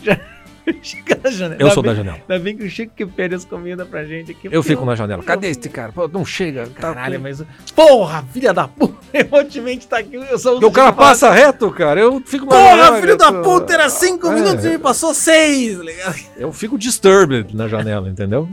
[1.31, 1.61] Janela.
[1.61, 2.17] Eu sou da janela.
[2.27, 4.47] Ainda bem que o Chico que pede as comidas pra gente aqui.
[4.51, 5.23] Eu fico na janela.
[5.23, 5.91] Cadê este cara?
[5.91, 6.67] Pô, não chega.
[6.67, 7.43] Tá Caralho, mas.
[7.75, 8.93] Porra, filha da puta!
[9.13, 10.15] Emotivamente tá aqui.
[10.15, 11.99] Eu sou Porque o cara passa reto, cara.
[11.99, 14.35] Eu fico na Porra, janela, filho da eu- puta, era cinco É.
[14.35, 16.15] minutos e me passou seis, tá ligado?
[16.37, 18.47] Eu fico disturbed na janela, entendeu?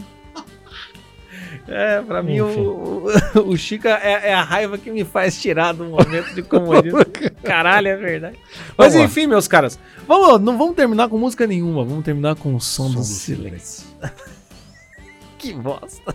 [1.70, 3.06] É, pra mim o,
[3.36, 6.98] o, o Chico é, é a raiva que me faz tirar do momento de comodismo.
[7.44, 8.36] Caralho, é verdade.
[8.76, 9.02] Mas Vamos lá.
[9.04, 12.88] enfim, meus caras, vamos, não vamos terminar com música nenhuma, vamos terminar com o som,
[12.88, 13.86] Som do, do silêncio.
[15.38, 16.14] que bosta.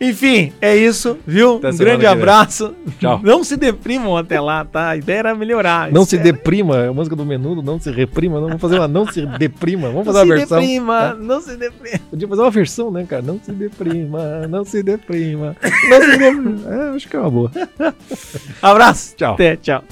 [0.00, 1.56] Enfim, é isso, viu?
[1.58, 2.74] Até um grande abraço.
[2.98, 3.20] Tchau.
[3.24, 4.88] Não se deprimam até lá, tá?
[4.90, 5.92] A ideia era melhorar.
[5.92, 8.40] Não se é- deprima, é a música do menudo, não se reprima.
[8.40, 9.88] Não, vamos fazer uma não se deprima.
[9.90, 10.58] Vamos Não fazer se uma versão.
[10.60, 11.98] deprima, não se deprima.
[12.08, 13.20] Podia fazer uma versão, né, cara?
[13.22, 15.54] Não se deprima, não se deprima.
[15.90, 16.74] Não se deprima.
[16.74, 17.50] É, acho que é uma boa.
[18.62, 19.14] Abraço.
[19.16, 19.34] Tchau.
[19.34, 19.84] Até, tchau.